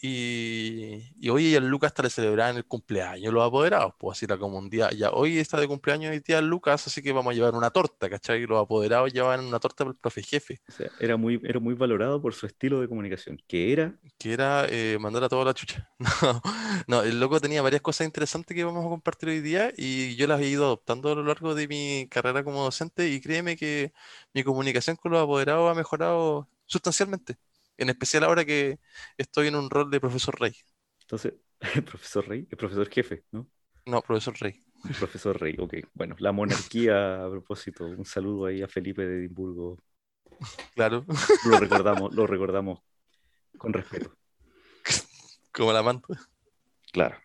y, 0.00 1.12
y 1.18 1.28
hoy 1.30 1.54
a 1.54 1.60
Lucas 1.60 1.88
hasta 1.88 2.02
le 2.02 2.10
celebraban 2.10 2.56
el 2.56 2.66
cumpleaños 2.66 3.32
los 3.32 3.46
apoderados, 3.46 3.94
pues 3.98 4.18
así 4.18 4.26
era 4.26 4.36
como 4.36 4.58
un 4.58 4.68
día, 4.68 4.90
ya 4.90 5.10
hoy 5.10 5.38
está 5.38 5.58
de 5.58 5.66
cumpleaños 5.66 6.14
y 6.14 6.20
tía 6.20 6.40
Lucas, 6.42 6.86
así 6.86 7.02
que 7.02 7.12
vamos 7.12 7.32
a 7.32 7.34
llevar 7.34 7.54
una 7.54 7.70
torta, 7.70 8.10
¿cachai? 8.10 8.42
Y 8.42 8.46
los 8.46 8.62
apoderados 8.62 9.12
llevaban 9.12 9.44
una 9.44 9.58
torta 9.60 9.84
para 9.84 9.92
el 9.92 9.96
profe 9.96 10.22
jefe. 10.22 10.60
O 10.68 10.72
sea, 10.72 10.90
era 11.00 11.16
muy, 11.16 11.40
era 11.42 11.58
muy 11.58 11.74
valorado 11.74 12.20
por 12.20 12.34
su 12.34 12.46
estilo 12.46 12.80
de 12.80 12.88
comunicación, 12.88 13.40
que 13.46 13.72
era... 13.72 13.98
Que 14.18 14.32
era 14.34 14.66
eh, 14.68 14.98
mandar 15.00 15.24
a 15.24 15.28
toda 15.28 15.44
la 15.44 15.54
chucha. 15.54 15.90
No, 16.24 16.42
no, 16.86 17.02
el 17.02 17.18
loco 17.20 17.40
tenía 17.40 17.62
varias 17.62 17.82
cosas 17.82 18.06
interesantes 18.06 18.54
que 18.54 18.64
vamos 18.64 18.84
a 18.84 18.88
compartir 18.88 19.28
hoy 19.30 19.40
día 19.40 19.72
y 19.76 20.16
yo 20.16 20.26
las 20.26 20.40
he 20.40 20.46
ido 20.46 20.64
adoptando 20.64 21.10
a 21.12 21.14
lo 21.14 21.24
largo 21.24 21.54
de 21.54 21.66
mi 21.68 22.08
carrera 22.10 22.44
como 22.44 22.62
docente 22.62 23.08
y 23.08 23.20
créeme 23.20 23.56
que 23.56 23.92
mi 24.32 24.44
comunicación 24.44 24.96
con 24.96 25.12
los 25.12 25.22
apoderados 25.22 25.70
ha 25.70 25.74
mejorado 25.74 26.48
sustancialmente. 26.66 27.36
En 27.76 27.88
especial 27.88 28.24
ahora 28.24 28.44
que 28.44 28.78
estoy 29.16 29.48
en 29.48 29.56
un 29.56 29.70
rol 29.70 29.90
de 29.90 30.00
profesor 30.00 30.38
rey. 30.38 30.54
Entonces, 31.00 31.34
¿el 31.74 31.84
profesor 31.84 32.28
rey? 32.28 32.46
El 32.50 32.56
profesor 32.56 32.88
jefe, 32.88 33.24
¿no? 33.32 33.48
No, 33.86 34.00
profesor 34.02 34.34
rey. 34.40 34.64
El 34.88 34.94
profesor 34.94 35.40
rey, 35.40 35.56
ok. 35.58 35.74
Bueno, 35.92 36.16
la 36.18 36.32
monarquía, 36.32 37.24
a 37.24 37.30
propósito, 37.30 37.86
un 37.86 38.04
saludo 38.04 38.46
ahí 38.46 38.62
a 38.62 38.68
Felipe 38.68 39.06
de 39.06 39.18
Edimburgo. 39.18 39.78
Claro. 40.74 41.04
Lo 41.46 41.58
recordamos, 41.60 42.14
lo 42.14 42.26
recordamos 42.26 42.80
con 43.58 43.72
respeto. 43.72 44.16
Como 45.52 45.72
la 45.72 45.82
manta. 45.82 46.08
Claro. 46.92 47.16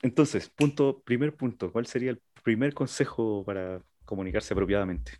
Entonces, 0.00 0.48
punto, 0.48 1.02
primer 1.02 1.36
punto, 1.36 1.72
¿cuál 1.72 1.86
sería 1.86 2.10
el 2.10 2.22
primer 2.42 2.74
consejo 2.74 3.44
para 3.44 3.82
comunicarse 4.04 4.54
apropiadamente? 4.54 5.18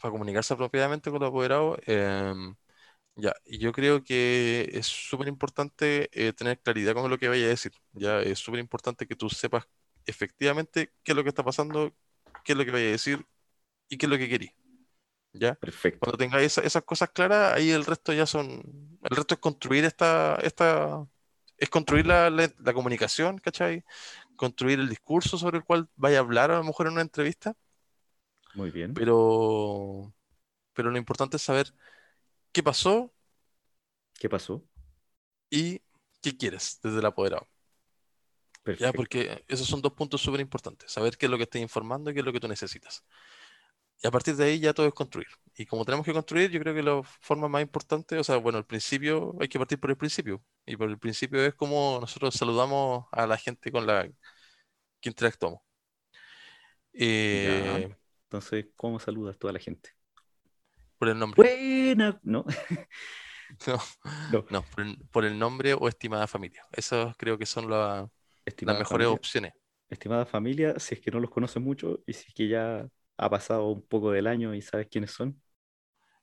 Para 0.00 0.12
comunicarse 0.12 0.54
apropiadamente 0.54 1.10
con 1.10 1.20
los 1.20 1.28
apoderados, 1.28 1.78
eh, 1.86 2.34
ya, 3.16 3.34
y 3.44 3.58
yo 3.58 3.72
creo 3.72 4.04
que 4.04 4.70
es 4.72 4.86
súper 4.86 5.28
importante 5.28 6.08
eh, 6.12 6.32
tener 6.32 6.60
claridad 6.60 6.94
con 6.94 7.10
lo 7.10 7.18
que 7.18 7.28
vaya 7.28 7.46
a 7.46 7.48
decir. 7.48 7.72
Ya, 7.92 8.20
es 8.20 8.38
súper 8.38 8.60
importante 8.60 9.06
que 9.06 9.16
tú 9.16 9.30
sepas 9.30 9.66
efectivamente 10.06 10.92
qué 11.02 11.12
es 11.12 11.16
lo 11.16 11.22
que 11.22 11.30
está 11.30 11.44
pasando, 11.44 11.94
qué 12.44 12.52
es 12.52 12.58
lo 12.58 12.64
que 12.64 12.70
vaya 12.72 12.86
a 12.88 12.90
decir 12.92 13.26
y 13.88 13.98
qué 13.98 14.06
es 14.06 14.10
lo 14.10 14.18
que 14.18 14.28
querís. 14.28 14.52
¿Ya? 15.32 15.58
Perfecto. 15.60 16.00
Cuando 16.00 16.18
tengáis 16.18 16.46
esa- 16.48 16.62
esas 16.62 16.84
cosas 16.84 17.10
claras, 17.10 17.54
ahí 17.56 17.70
el 17.70 17.84
resto 17.86 18.12
ya 18.12 18.26
son. 18.26 18.98
El 19.04 19.16
resto 19.16 19.34
es 19.34 19.40
construir 19.40 19.84
esta, 19.84 20.36
esta, 20.42 21.06
es 21.58 21.70
construir 21.70 22.06
la, 22.06 22.30
la- 22.30 22.52
la 22.60 22.74
comunicación, 22.74 23.38
¿cachai? 23.38 23.84
Construir 24.36 24.80
el 24.80 24.88
discurso 24.90 25.38
sobre 25.38 25.58
el 25.58 25.64
cual 25.64 25.88
vaya 25.96 26.18
a 26.18 26.20
hablar 26.22 26.50
a 26.52 26.58
lo 26.58 26.64
mejor 26.64 26.86
en 26.88 26.94
una 26.94 27.02
entrevista, 27.02 27.56
Muy 28.54 28.70
bien. 28.72 28.94
pero, 28.94 30.14
pero 30.74 30.90
lo 30.90 30.98
importante 30.98 31.36
es 31.38 31.42
saber 31.44 31.74
qué 32.56 32.62
pasó 32.62 33.12
¿Qué 34.18 34.28
pasó? 34.28 34.64
y 35.50 35.82
qué 36.22 36.36
quieres 36.36 36.78
desde 36.82 36.98
el 37.00 37.06
apoderado. 37.06 37.48
¿Ya? 38.78 38.92
Perfecto. 38.92 38.92
Porque 38.92 39.44
esos 39.48 39.66
son 39.66 39.80
dos 39.82 39.92
puntos 39.94 40.20
súper 40.20 40.40
importantes, 40.40 40.92
saber 40.92 41.16
qué 41.16 41.26
es 41.26 41.30
lo 41.30 41.38
que 41.38 41.44
estás 41.44 41.62
informando 41.62 42.10
y 42.10 42.14
qué 42.14 42.20
es 42.20 42.26
lo 42.26 42.32
que 42.32 42.40
tú 42.40 42.48
necesitas. 42.48 43.04
Y 44.02 44.06
a 44.06 44.10
partir 44.10 44.36
de 44.36 44.44
ahí 44.44 44.60
ya 44.60 44.74
todo 44.74 44.86
es 44.86 44.94
construir. 44.94 45.28
Y 45.56 45.66
como 45.66 45.84
tenemos 45.84 46.04
que 46.06 46.12
construir, 46.12 46.50
yo 46.50 46.60
creo 46.60 46.74
que 46.74 46.82
la 46.82 47.02
forma 47.20 47.48
más 47.48 47.62
importante, 47.62 48.18
o 48.18 48.24
sea, 48.24 48.36
bueno, 48.36 48.58
el 48.58 48.66
principio, 48.66 49.34
hay 49.40 49.48
que 49.48 49.58
partir 49.58 49.80
por 49.80 49.90
el 49.90 49.96
principio. 49.96 50.44
Y 50.66 50.76
por 50.76 50.88
el 50.90 50.98
principio 50.98 51.44
es 51.44 51.54
como 51.54 51.98
nosotros 52.00 52.34
saludamos 52.34 53.06
a 53.12 53.26
la 53.26 53.38
gente 53.38 53.72
con 53.72 53.86
la 53.86 54.08
que 55.00 55.08
interactuamos. 55.10 55.60
Ya. 57.30 57.78
Eh, 57.78 57.96
Entonces, 58.24 58.66
¿cómo 58.76 58.98
saludas 58.98 59.38
tú 59.38 59.48
a 59.48 59.52
la 59.52 59.58
gente? 59.60 59.90
Por 60.98 61.08
el 61.08 61.18
nombre. 61.18 61.42
Buena. 61.42 62.18
No, 62.22 62.44
No, 63.66 63.78
no. 64.28 64.44
no, 64.50 64.62
por 64.62 64.80
el, 64.84 64.98
por 65.10 65.24
el 65.24 65.38
nombre 65.38 65.74
o 65.74 65.88
estimada 65.88 66.26
familia. 66.26 66.64
Esos 66.72 67.14
creo 67.16 67.38
que 67.38 67.46
son 67.46 67.70
la- 67.70 68.08
las 68.64 68.78
mejores 68.78 69.06
familia, 69.06 69.16
opciones. 69.16 69.52
estimada 69.90 70.26
familia, 70.26 70.78
si 70.78 70.94
es 70.96 71.00
que 71.00 71.10
no 71.10 71.20
los 71.20 71.30
conoces 71.30 71.62
mucho 71.62 72.02
y 72.06 72.12
si 72.14 72.28
es 72.28 72.34
que 72.34 72.48
ya 72.48 72.88
ha 73.18 73.30
pasado 73.30 73.68
un 73.70 73.82
poco 73.86 74.10
del 74.12 74.26
año 74.26 74.54
y 74.54 74.62
sabes 74.62 74.88
quiénes 74.90 75.12
son. 75.12 75.40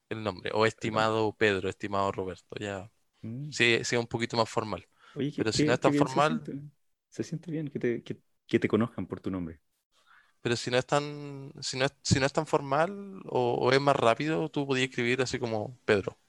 El 0.10 0.24
nombre. 0.24 0.52
O 0.54 0.66
estimado 0.66 1.34
Pedro, 1.34 1.70
estimado 1.70 2.12
Roberto. 2.12 2.56
Ya. 2.60 2.90
Mm. 3.22 3.50
Sí, 3.52 3.80
sí, 3.84 3.96
es 3.96 4.00
un 4.02 4.08
poquito 4.08 4.38
más 4.38 4.50
formal. 4.50 4.86
Oye, 5.16 5.32
Pero 5.36 5.52
si 5.52 5.66
no 5.66 5.74
es 5.74 5.80
tan 5.80 5.94
formal- 5.94 6.40
Se 6.46 6.52
siente, 6.52 6.70
se 7.10 7.24
siente 7.24 7.52
bien 7.52 7.68
que 7.70 7.80
te, 7.80 8.04
que, 8.04 8.20
que 8.48 8.60
te 8.60 8.68
conozcan 8.68 9.06
por 9.08 9.20
tu 9.20 9.32
nombre. 9.32 9.60
Pero 10.44 10.58
si 10.58 10.72
no 10.72 10.80
es 10.80 10.88
tan, 10.88 11.54
si 11.62 11.78
no 11.80 11.86
es, 11.86 11.94
si 12.04 12.20
no 12.22 12.28
es 12.28 12.34
tan 12.34 12.48
formal 12.48 13.22
o, 13.28 13.72
es 13.74 13.82
más 13.82 13.98
rápido, 13.98 14.50
tú 14.50 14.68
podías 14.68 14.90
escribir 14.90 15.22
así 15.24 15.40
como 15.40 15.80
Pedro, 15.86 16.20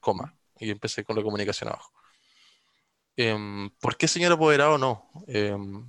coma. 0.00 0.36
Y 0.60 0.70
empecé 0.72 1.04
con 1.04 1.16
la 1.16 1.24
comunicación 1.24 1.70
abajo. 1.70 1.92
Em, 3.16 3.70
¿por 3.80 3.96
qué 3.96 4.08
señor 4.08 4.32
apoderado 4.32 4.76
no? 4.78 5.08
Em, 5.28 5.88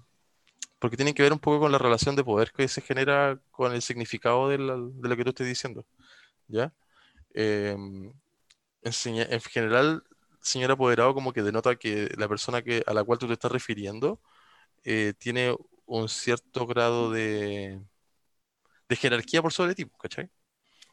porque 0.79 0.97
tiene 0.97 1.13
que 1.13 1.23
ver 1.23 1.33
un 1.33 1.39
poco 1.39 1.61
con 1.61 1.71
la 1.71 1.79
relación 1.79 2.15
de 2.15 2.23
poder 2.23 2.51
que 2.53 2.67
se 2.69 2.81
genera 2.81 3.39
con 3.51 3.73
el 3.73 3.81
significado 3.83 4.49
de, 4.49 4.59
la- 4.59 4.77
de 4.77 5.09
lo 5.09 5.17
que 5.17 5.23
tú 5.25 5.29
estés 5.31 5.47
diciendo. 5.47 5.85
¿Ya? 6.49 6.73
Em, 7.35 8.13
en 8.83 9.41
general, 9.41 10.03
señor 10.41 10.71
apoderado 10.71 11.13
como 11.13 11.33
que 11.33 11.41
denota 11.43 11.75
que 11.75 12.09
la 12.17 12.27
persona 12.27 12.61
que, 12.61 12.83
a 12.85 12.93
la 12.93 13.03
cual 13.03 13.19
tú 13.19 13.27
te 13.27 13.33
estás 13.33 13.51
refiriendo 13.51 14.21
eh, 14.85 15.13
tiene 15.19 15.55
un 15.85 16.09
cierto 16.09 16.65
grado 16.67 17.11
de, 17.11 17.81
de 18.89 18.95
jerarquía 18.95 19.41
por 19.41 19.53
sobre 19.53 19.75
ti, 19.75 19.85
¿cachai? 19.99 20.29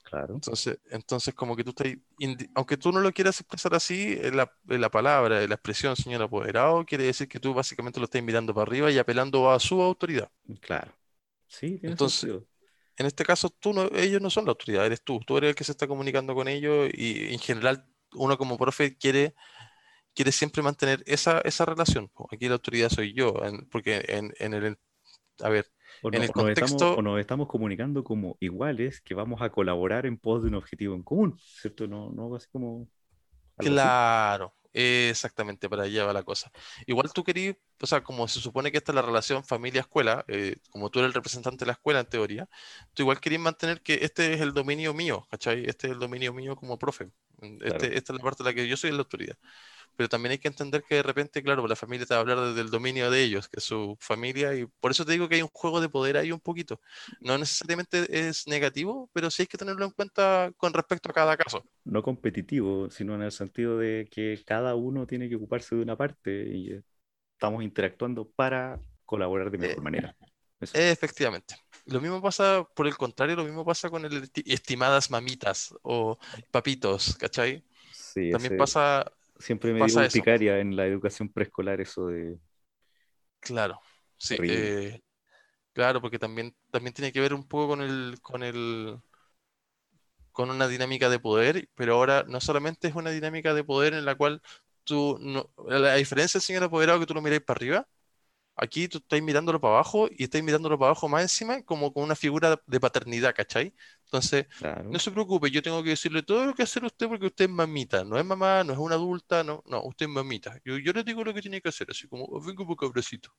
Claro. 0.02 0.34
Entonces, 0.34 0.78
entonces 0.90 1.34
como 1.34 1.54
que 1.56 1.64
tú 1.64 1.70
estás, 1.70 1.88
aunque 2.54 2.76
tú 2.76 2.92
no 2.92 3.00
lo 3.00 3.12
quieras 3.12 3.40
expresar 3.40 3.74
así, 3.74 4.16
la, 4.32 4.52
la 4.66 4.90
palabra, 4.90 5.46
la 5.46 5.54
expresión 5.54 5.94
señor 5.96 6.22
apoderado, 6.22 6.84
quiere 6.84 7.04
decir 7.04 7.28
que 7.28 7.40
tú 7.40 7.54
básicamente 7.54 8.00
lo 8.00 8.04
estás 8.04 8.22
mirando 8.22 8.54
para 8.54 8.64
arriba 8.64 8.90
y 8.90 8.98
apelando 8.98 9.50
a 9.50 9.60
su 9.60 9.80
autoridad. 9.82 10.30
Claro. 10.60 10.92
Sí, 11.46 11.78
tiene 11.78 11.90
Entonces, 11.92 12.20
sentido. 12.20 12.46
En 12.96 13.06
este 13.06 13.24
caso, 13.24 13.50
tú 13.50 13.72
no, 13.72 13.88
ellos 13.94 14.20
no 14.22 14.30
son 14.30 14.44
la 14.46 14.50
autoridad, 14.52 14.86
eres 14.86 15.02
tú. 15.02 15.20
Tú 15.26 15.38
eres 15.38 15.50
el 15.50 15.54
que 15.56 15.64
se 15.64 15.72
está 15.72 15.88
comunicando 15.88 16.34
con 16.34 16.48
ellos 16.48 16.90
y 16.94 17.32
en 17.32 17.38
general 17.40 17.86
uno 18.14 18.38
como 18.38 18.58
profe 18.58 18.96
quiere, 18.98 19.34
quiere 20.14 20.32
siempre 20.32 20.62
mantener 20.62 21.02
esa, 21.06 21.40
esa 21.40 21.64
relación. 21.64 22.10
Aquí 22.30 22.48
la 22.48 22.54
autoridad 22.54 22.88
soy 22.90 23.14
yo, 23.14 23.34
en- 23.44 23.66
porque 23.70 24.04
en, 24.08 24.32
en 24.38 24.54
el... 24.54 24.78
A 25.40 25.48
ver, 25.48 25.66
O, 26.02 26.08
en 26.12 26.14
no- 26.18 26.22
el 26.24 26.30
o 26.34 26.42
nos 26.42 26.48
estamos, 26.50 26.72
contexto- 26.72 26.94
o 26.98 27.02
nos 27.02 27.20
estamos 27.20 27.48
comunicando 27.48 28.04
como 28.04 28.36
iguales 28.40 29.00
que 29.00 29.14
vamos 29.14 29.40
a 29.42 29.50
colaborar 29.50 30.06
en 30.06 30.18
pos 30.18 30.42
de 30.42 30.48
un 30.48 30.54
objetivo 30.56 30.94
en 30.94 31.02
común, 31.02 31.38
¿cierto? 31.40 31.86
No, 31.88 32.10
no 32.12 32.34
así 32.36 32.48
como. 32.52 32.88
Claro, 33.56 34.54
exactamente, 34.72 35.68
para 35.68 35.84
allá 35.84 36.04
va 36.04 36.12
la 36.12 36.22
cosa. 36.24 36.50
Igual 36.86 37.12
tú 37.12 37.22
querías, 37.22 37.56
o 37.80 37.86
sea, 37.86 38.02
como 38.02 38.26
se 38.28 38.40
supone 38.40 38.72
que 38.72 38.78
esta 38.78 38.92
es 38.92 38.96
la 38.96 39.02
relación 39.02 39.44
familia-escuela, 39.44 40.24
eh, 40.28 40.56
como 40.70 40.90
tú 40.90 40.98
eres 40.98 41.08
el 41.10 41.14
representante 41.14 41.64
de 41.64 41.66
la 41.66 41.72
escuela 41.74 42.00
en 42.00 42.06
teoría, 42.06 42.48
tú 42.94 43.02
igual 43.02 43.20
querías 43.20 43.40
mantener 43.42 43.82
que 43.82 44.00
este 44.02 44.32
es 44.34 44.40
el 44.40 44.52
dominio 44.54 44.94
mío, 44.94 45.26
¿cachai? 45.30 45.64
Este 45.66 45.86
es 45.86 45.92
el 45.92 45.98
dominio 46.00 46.32
mío 46.32 46.56
como 46.56 46.78
profe. 46.78 47.10
Este, 47.60 47.88
Claro. 47.88 47.94
Esta 47.94 48.12
es 48.12 48.18
la 48.18 48.22
parte 48.24 48.42
en 48.42 48.46
la 48.46 48.54
que 48.54 48.66
yo 48.68 48.76
soy 48.76 48.90
la 48.92 48.98
autoridad. 48.98 49.36
Pero 50.02 50.08
también 50.08 50.32
hay 50.32 50.38
que 50.38 50.48
entender 50.48 50.82
que 50.82 50.96
de 50.96 51.02
repente, 51.04 51.42
claro, 51.44 51.66
la 51.68 51.76
familia 51.76 52.06
te 52.06 52.14
va 52.14 52.18
a 52.18 52.20
hablar 52.22 52.40
desde 52.40 52.60
el 52.60 52.70
dominio 52.70 53.08
de 53.10 53.22
ellos, 53.22 53.48
que 53.48 53.60
es 53.60 53.64
su 53.64 53.96
familia, 54.00 54.52
y 54.54 54.66
por 54.66 54.90
eso 54.90 55.04
te 55.04 55.12
digo 55.12 55.28
que 55.28 55.36
hay 55.36 55.42
un 55.42 55.48
juego 55.52 55.80
de 55.80 55.88
poder 55.88 56.16
ahí 56.16 56.32
un 56.32 56.40
poquito. 56.40 56.80
No 57.20 57.38
necesariamente 57.38 58.28
es 58.28 58.48
negativo, 58.48 59.08
pero 59.12 59.30
sí 59.30 59.42
hay 59.42 59.46
que 59.46 59.58
tenerlo 59.58 59.84
en 59.84 59.92
cuenta 59.92 60.50
con 60.56 60.72
respecto 60.72 61.10
a 61.10 61.12
cada 61.14 61.36
caso. 61.36 61.64
No 61.84 62.02
competitivo, 62.02 62.90
sino 62.90 63.14
en 63.14 63.22
el 63.22 63.32
sentido 63.32 63.78
de 63.78 64.08
que 64.10 64.42
cada 64.44 64.74
uno 64.74 65.06
tiene 65.06 65.28
que 65.28 65.36
ocuparse 65.36 65.76
de 65.76 65.82
una 65.82 65.96
parte 65.96 66.30
y 66.48 66.80
estamos 67.34 67.62
interactuando 67.64 68.28
para 68.28 68.80
colaborar 69.04 69.50
de 69.50 69.58
mejor 69.58 69.78
Eh, 69.78 69.82
manera. 69.82 70.16
Eso. 70.60 70.74
Efectivamente. 70.74 71.56
Lo 71.86 72.00
mismo 72.00 72.22
pasa, 72.22 72.64
por 72.74 72.86
el 72.86 72.96
contrario, 72.96 73.36
lo 73.36 73.44
mismo 73.44 73.64
pasa 73.64 73.90
con 73.90 74.04
el 74.04 74.22
esti- 74.24 74.42
estimadas 74.46 75.10
mamitas 75.10 75.74
o 75.82 76.18
papitos, 76.50 77.16
¿cachai? 77.16 77.64
Sí, 77.92 78.30
También 78.30 78.52
ese- 78.52 78.56
pasa, 78.58 79.12
siempre 79.42 79.72
me 79.72 79.84
dio 79.86 79.86
eso. 79.86 80.00
urticaria 80.00 80.58
en 80.58 80.76
la 80.76 80.86
educación 80.86 81.28
preescolar 81.28 81.80
eso 81.80 82.06
de 82.06 82.38
claro, 83.40 83.80
sí, 84.16 84.36
eh, 84.40 85.00
claro, 85.72 86.00
porque 86.00 86.18
también, 86.18 86.54
también 86.70 86.94
tiene 86.94 87.12
que 87.12 87.20
ver 87.20 87.34
un 87.34 87.46
poco 87.46 87.68
con 87.68 87.82
el, 87.82 88.18
con 88.22 88.42
el, 88.42 88.98
con 90.32 90.50
una 90.50 90.68
dinámica 90.68 91.08
de 91.10 91.18
poder, 91.18 91.68
pero 91.74 91.94
ahora 91.94 92.24
no 92.28 92.40
solamente 92.40 92.88
es 92.88 92.94
una 92.94 93.10
dinámica 93.10 93.54
de 93.54 93.64
poder 93.64 93.94
en 93.94 94.04
la 94.04 94.14
cual 94.14 94.40
tú, 94.84 95.18
no, 95.20 95.50
la 95.68 95.94
diferencia, 95.96 96.40
señor 96.40 96.64
apoderado, 96.64 97.00
que 97.00 97.06
tú 97.06 97.14
lo 97.14 97.22
miráis 97.22 97.42
para 97.42 97.58
arriba, 97.58 97.88
aquí 98.56 98.88
tú 98.88 98.98
estás 98.98 99.20
mirándolo 99.22 99.60
para 99.60 99.74
abajo 99.74 100.08
y 100.10 100.24
estás 100.24 100.42
mirándolo 100.42 100.78
para 100.78 100.90
abajo 100.90 101.08
más 101.08 101.22
encima 101.22 101.62
como 101.62 101.92
con 101.92 102.04
una 102.04 102.14
figura 102.16 102.60
de 102.66 102.80
paternidad, 102.80 103.34
¿cachai? 103.34 103.74
Entonces, 104.04 104.46
claro. 104.58 104.90
No 104.90 104.98
se 104.98 105.10
preocupe, 105.10 105.50
yo 105.50 105.62
tengo 105.62 105.82
que 105.82 105.90
decirle 105.90 106.22
todo 106.22 106.46
lo 106.46 106.54
que 106.54 106.62
hacer 106.64 106.84
usted 106.84 107.08
porque 107.08 107.26
usted 107.26 107.46
es 107.46 107.50
mamita, 107.50 108.04
no 108.04 108.18
es 108.18 108.24
mamá, 108.24 108.62
no 108.64 108.72
es 108.72 108.78
una 108.78 108.94
adulta, 108.96 109.42
no, 109.42 109.62
no, 109.66 109.82
usted 109.84 110.06
es 110.06 110.12
mamita. 110.12 110.60
Yo, 110.64 110.76
yo 110.78 110.92
le 110.92 111.02
digo 111.04 111.24
lo 111.24 111.32
que 111.34 111.40
tiene 111.42 111.60
que 111.60 111.68
hacer, 111.70 111.86
así 111.90 112.06
como, 112.08 112.24
"Oh, 112.26 112.40
vengo 112.40 112.64
un 112.64 112.68
poquito, 112.76 113.30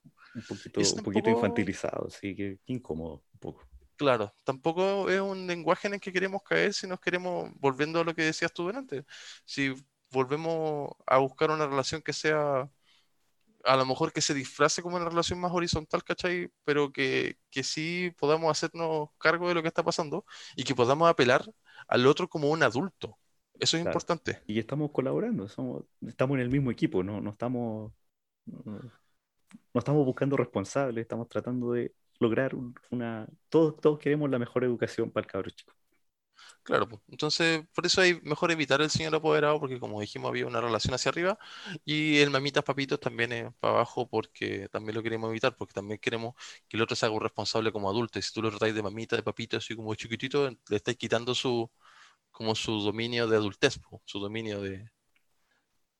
es 0.76 0.92
un 0.92 1.02
poquito 1.02 1.30
tampoco- 1.30 1.30
infantilizado, 1.30 2.06
así 2.08 2.34
que 2.34 2.58
incómodo 2.66 3.22
un 3.32 3.38
poco. 3.38 3.62
Claro, 3.96 4.34
tampoco 4.42 5.08
es 5.08 5.20
un 5.20 5.46
lenguaje 5.46 5.86
en 5.86 5.94
el 5.94 6.00
que 6.00 6.12
queremos 6.12 6.42
caer 6.42 6.74
si 6.74 6.86
nos 6.88 6.98
queremos, 7.00 7.50
volviendo 7.60 8.00
a 8.00 8.04
lo 8.04 8.12
que 8.14 8.22
decías 8.24 8.52
tú 8.52 8.66
delante, 8.66 9.04
si 9.44 9.72
volvemos 10.10 10.90
a 11.06 11.18
buscar 11.18 11.50
una 11.52 11.66
relación 11.66 12.02
que 12.02 12.12
sea, 12.12 12.68
a 13.64 13.76
lo 13.76 13.86
mejor 13.86 14.12
que 14.12 14.20
se 14.20 14.34
disfrace 14.34 14.82
como 14.82 14.96
una 14.96 15.06
relación 15.08 15.40
más 15.40 15.52
horizontal, 15.52 16.04
¿cachai? 16.04 16.50
Pero 16.64 16.92
que, 16.92 17.38
que 17.50 17.62
sí 17.64 18.12
podamos 18.18 18.50
hacernos 18.50 19.08
cargo 19.18 19.48
de 19.48 19.54
lo 19.54 19.62
que 19.62 19.68
está 19.68 19.82
pasando 19.84 20.24
y 20.56 20.64
que 20.64 20.74
podamos 20.74 21.08
apelar 21.08 21.44
al 21.88 22.06
otro 22.06 22.28
como 22.28 22.50
un 22.50 22.62
adulto. 22.62 23.18
Eso 23.58 23.76
es 23.76 23.82
Claro. 23.82 23.84
importante. 23.84 24.42
Y 24.46 24.58
estamos 24.58 24.90
colaborando, 24.92 25.48
somos, 25.48 25.84
estamos 26.06 26.36
en 26.36 26.42
el 26.42 26.50
mismo 26.50 26.70
equipo, 26.70 27.02
no, 27.02 27.20
no 27.20 27.30
estamos, 27.30 27.92
no, 28.46 28.62
no 29.74 29.78
estamos 29.78 30.04
buscando 30.06 30.36
responsables, 30.36 31.02
estamos 31.02 31.28
tratando 31.28 31.72
de 31.72 31.94
lograr 32.20 32.54
un- 32.54 32.74
una, 32.90 33.26
todos, 33.48 33.80
todos 33.80 33.98
queremos 33.98 34.30
la 34.30 34.38
mejor 34.38 34.64
educación 34.64 35.10
para 35.10 35.26
el 35.26 35.30
cabro 35.32 35.50
chico. 35.50 35.74
Claro, 36.64 36.88
pues. 36.88 37.02
Entonces, 37.08 37.62
por 37.74 37.84
eso 37.84 38.00
es 38.02 38.22
mejor 38.22 38.50
evitar 38.50 38.80
el 38.80 38.88
señor 38.90 39.14
apoderado, 39.14 39.60
porque 39.60 39.78
como 39.78 40.00
dijimos, 40.00 40.30
había 40.30 40.46
una 40.46 40.62
relación 40.62 40.94
hacia 40.94 41.10
arriba, 41.10 41.38
y 41.84 42.18
el 42.20 42.30
mamitas 42.30 42.64
papitos 42.64 42.98
también 43.00 43.32
es 43.32 43.52
para 43.60 43.74
abajo, 43.74 44.08
porque 44.08 44.68
también 44.70 44.94
lo 44.96 45.02
queremos 45.02 45.28
evitar, 45.30 45.54
porque 45.56 45.74
también 45.74 46.00
queremos 46.00 46.34
que 46.66 46.78
el 46.78 46.82
otro 46.82 46.96
se 46.96 47.04
haga 47.04 47.14
un 47.14 47.20
responsable 47.20 47.70
como 47.70 47.90
adulto, 47.90 48.18
y 48.18 48.22
si 48.22 48.32
tú 48.32 48.40
lo 48.40 48.48
tratáis 48.50 48.74
de 48.74 48.82
mamita, 48.82 49.14
de 49.14 49.22
papito, 49.22 49.58
así 49.58 49.76
como 49.76 49.94
chiquitito, 49.94 50.48
le 50.70 50.76
estáis 50.76 50.96
quitando 50.96 51.34
su, 51.34 51.70
como 52.32 52.54
su 52.54 52.80
dominio 52.82 53.28
de 53.28 53.36
adultez, 53.36 53.78
po, 53.78 54.02
su 54.06 54.20
dominio 54.20 54.62
de, 54.62 54.90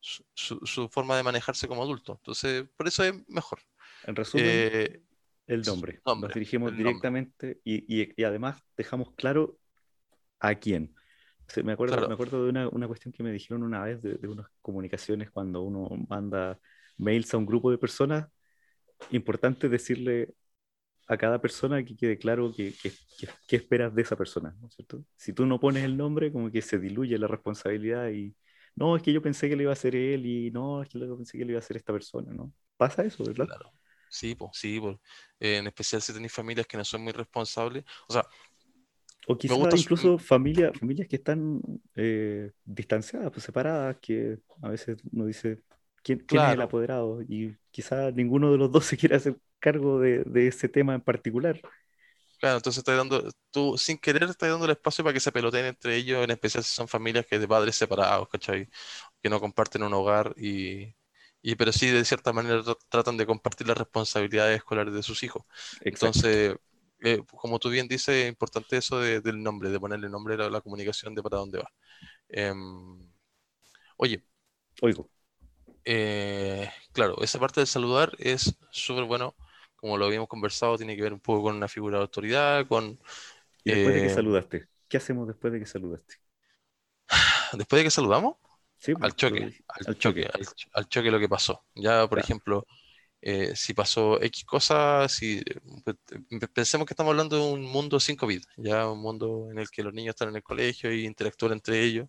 su, 0.00 0.25
su- 0.35 0.61
su 0.66 0.88
forma 0.88 1.16
de 1.16 1.23
manejarse 1.23 1.68
como 1.68 1.83
adulto. 1.83 2.12
Entonces, 2.14 2.66
por 2.76 2.88
eso 2.88 3.04
es 3.04 3.14
mejor. 3.28 3.61
En 4.02 4.16
resumen, 4.16 4.68
Eh, 4.68 5.02
el 5.47 5.64
nombre. 5.64 6.02
nombre, 6.06 6.30
Nos 6.30 6.33
dirigimos 6.33 6.76
nombre. 6.76 6.76
directamente 6.76 7.61
y, 7.64 8.02
y- 8.02 8.14
y 8.16 8.25
además 8.25 8.62
dejamos 8.76 9.14
claro 9.16 9.59
a 10.40 10.54
quién. 10.56 10.94
Se- 11.48 11.62
me, 11.62 11.72
acuerdo, 11.72 11.94
Claro. 11.96 12.08
me 12.08 12.14
acuerdo 12.14 12.44
de 12.44 12.50
una, 12.50 12.68
una 12.68 12.86
cuestión 12.88 13.12
que 13.12 13.22
me 13.22 13.32
dijeron 13.32 13.62
una 13.62 13.82
vez 13.84 14.02
de, 14.02 14.14
de 14.16 14.28
unas 14.28 14.46
comunicaciones 14.62 15.30
cuando 15.30 15.62
uno 15.62 15.88
manda 16.08 16.58
mails 16.98 17.32
a 17.34 17.38
un 17.38 17.46
grupo 17.46 17.70
de 17.70 17.78
personas. 17.78 18.28
Importante 19.10 19.68
decirle 19.68 20.34
a 21.08 21.16
cada 21.18 21.40
persona 21.40 21.84
que 21.84 21.96
quede 21.96 22.18
claro 22.18 22.52
qué 22.56 22.72
que, 22.82 22.92
que, 23.48 23.56
esperas 23.56 23.94
de 23.94 24.02
esa 24.02 24.16
persona, 24.16 24.56
¿no 24.60 24.68
es 24.68 24.74
cierto? 24.74 25.04
Si 25.16 25.32
tú 25.32 25.46
no 25.46 25.60
pones 25.60 25.84
el 25.84 25.96
nombre, 25.96 26.32
como 26.32 26.50
que 26.50 26.62
se 26.62 26.78
diluye 26.78 27.18
la 27.18 27.26
responsabilidad 27.26 28.08
y 28.10 28.34
no, 28.76 28.96
es 28.96 29.02
que 29.02 29.12
yo 29.12 29.22
pensé 29.22 29.48
que 29.48 29.56
le 29.56 29.64
iba 29.64 29.72
a 29.72 29.74
hacer 29.74 29.94
él 29.94 30.26
y 30.26 30.50
no, 30.50 30.82
es 30.82 30.88
que 30.88 30.98
yo 30.98 31.16
pensé 31.16 31.38
que 31.38 31.44
le 31.44 31.52
iba 31.52 31.58
a 31.58 31.62
hacer 31.62 31.76
esta 31.76 31.92
persona, 31.92 32.32
¿no? 32.32 32.52
Pasa 32.76 33.04
eso, 33.04 33.24
¿verdad? 33.24 33.46
Claro. 33.46 33.72
Sí, 34.08 34.34
pues, 34.34 34.50
sí, 34.54 34.80
pues. 34.80 34.96
en 35.40 35.66
especial 35.66 36.00
si 36.00 36.12
tenéis 36.12 36.32
familias 36.32 36.66
que 36.66 36.76
no 36.76 36.84
son 36.84 37.02
muy 37.02 37.12
responsables. 37.12 37.84
O 38.08 38.12
sea, 38.12 38.24
o 39.26 39.38
quizás 39.38 39.80
incluso 39.80 40.18
familia, 40.18 40.72
familias 40.72 41.08
que 41.08 41.16
están 41.16 41.60
eh, 41.94 42.52
distanciadas, 42.64 43.30
pues 43.30 43.44
separadas, 43.44 43.96
que 44.00 44.38
a 44.62 44.68
veces 44.68 44.98
uno 45.12 45.26
dice, 45.26 45.60
¿quién, 46.02 46.24
es 46.28 46.52
el 46.52 46.60
apoderado? 46.60 47.22
Y 47.22 47.56
quizás 47.70 48.14
ninguno 48.14 48.52
de 48.52 48.58
los 48.58 48.70
dos 48.70 48.84
se 48.84 48.96
quiere 48.96 49.16
hacer 49.16 49.36
cargo 49.58 49.98
de, 49.98 50.46
ese 50.46 50.68
tema 50.68 50.94
en 50.94 51.00
particular. 51.00 51.60
Claro, 52.38 52.56
entonces 52.56 52.78
estás 52.78 52.96
dando, 52.96 53.30
tú 53.50 53.78
sin 53.78 53.96
querer 53.96 54.24
estás 54.24 54.50
dando 54.50 54.66
el 54.66 54.72
espacio 54.72 55.02
para 55.02 55.14
que 55.14 55.20
se 55.20 55.32
peloteen 55.32 55.64
entre 55.64 55.96
ellos, 55.96 56.22
en 56.22 56.30
especial 56.30 56.62
si 56.62 56.74
son 56.74 56.88
familias 56.88 57.24
que 57.24 57.38
de 57.38 57.48
padres 57.48 57.74
separados, 57.74 58.28
¿cachai? 58.28 58.68
Que 59.22 59.30
no 59.30 59.40
comparten 59.40 59.82
un 59.82 59.94
hogar 59.94 60.34
y, 60.36 60.94
y 61.40 61.54
pero 61.54 61.72
sí 61.72 61.88
de 61.88 62.04
cierta 62.04 62.34
manera 62.34 62.62
tratan 62.90 63.16
de 63.16 63.24
compartir 63.24 63.66
las 63.66 63.78
responsabilidades 63.78 64.58
escolares 64.58 64.92
de 64.92 65.02
sus 65.02 65.22
hijos. 65.22 65.44
Entonces, 65.80 66.56
eh, 67.04 67.23
como 67.26 67.58
tú 67.58 67.70
bien 67.70 67.87
dices, 67.87 68.08
es 68.08 68.28
importante 68.28 68.76
eso 68.76 68.99
del 69.00 69.42
nombre, 69.42 69.70
de 69.70 69.78
ponerle 69.78 70.08
nombre 70.08 70.34
a 70.34 70.50
la, 70.50 70.61
comunicación 70.61 71.14
de 71.14 71.23
para 71.23 71.38
dónde 71.38 71.58
va. 71.58 71.70
Em, 72.28 72.99
oye. 73.96 74.25
Oigo. 74.82 75.08
Eh, 75.84 76.68
claro, 76.92 77.23
esa 77.23 77.38
parte 77.38 77.61
de 77.61 77.66
saludar 77.66 78.12
es 78.18 78.56
súper 78.70 79.04
bueno 79.04 79.37
como 79.84 79.99
lo 79.99 80.06
habíamos 80.06 80.28
conversado, 80.28 80.78
tiene 80.78 80.96
que 80.96 81.02
ver 81.02 81.12
un 81.12 81.20
poco 81.20 81.42
con 81.42 81.56
una 81.56 81.68
figura 81.68 81.99
de 81.99 82.04
autoridad, 82.04 82.66
con... 82.66 82.99
¿Y 83.64 83.70
después 83.70 83.94
de 83.94 84.00
que 84.00 84.06
eh, 84.06 84.14
saludaste? 84.14 84.68
¿Qué 84.88 84.96
hacemos 84.96 85.28
después 85.28 85.52
de 85.52 85.58
que 85.58 85.66
saludaste? 85.66 86.14
¿Después 87.52 87.80
de 87.80 87.84
que 87.84 87.90
saludamos? 87.90 88.37
Sí, 88.78 88.94
al 88.99 89.14
choque, 89.14 89.62
al, 89.68 89.99
choque, 89.99 90.26
al, 90.73 90.88
choque 90.88 91.11
lo 91.11 91.20
que 91.20 91.28
pasó. 91.28 91.66
Ya, 91.75 92.08
por 92.08 92.18
ejemplo, 92.18 92.66
eh, 93.26 93.56
si 93.56 93.72
pasó 93.72 94.20
X 94.22 94.44
cosas, 94.44 95.10
si 95.12 95.42
pues, 95.82 95.96
pensemos 96.52 96.86
que 96.86 96.92
estamos 96.92 97.10
hablando 97.12 97.36
de 97.36 97.42
un 97.42 97.62
mundo 97.62 97.98
sin 97.98 98.16
COVID, 98.16 98.42
ya 98.58 98.86
un 98.90 99.00
mundo 99.00 99.48
en 99.50 99.58
el 99.58 99.70
que 99.70 99.82
los 99.82 99.94
niños 99.94 100.10
están 100.14 100.28
en 100.28 100.36
el 100.36 100.42
colegio 100.42 100.92
y 100.92 101.06
interactúan 101.06 101.52
entre 101.52 101.82
ellos. 101.82 102.08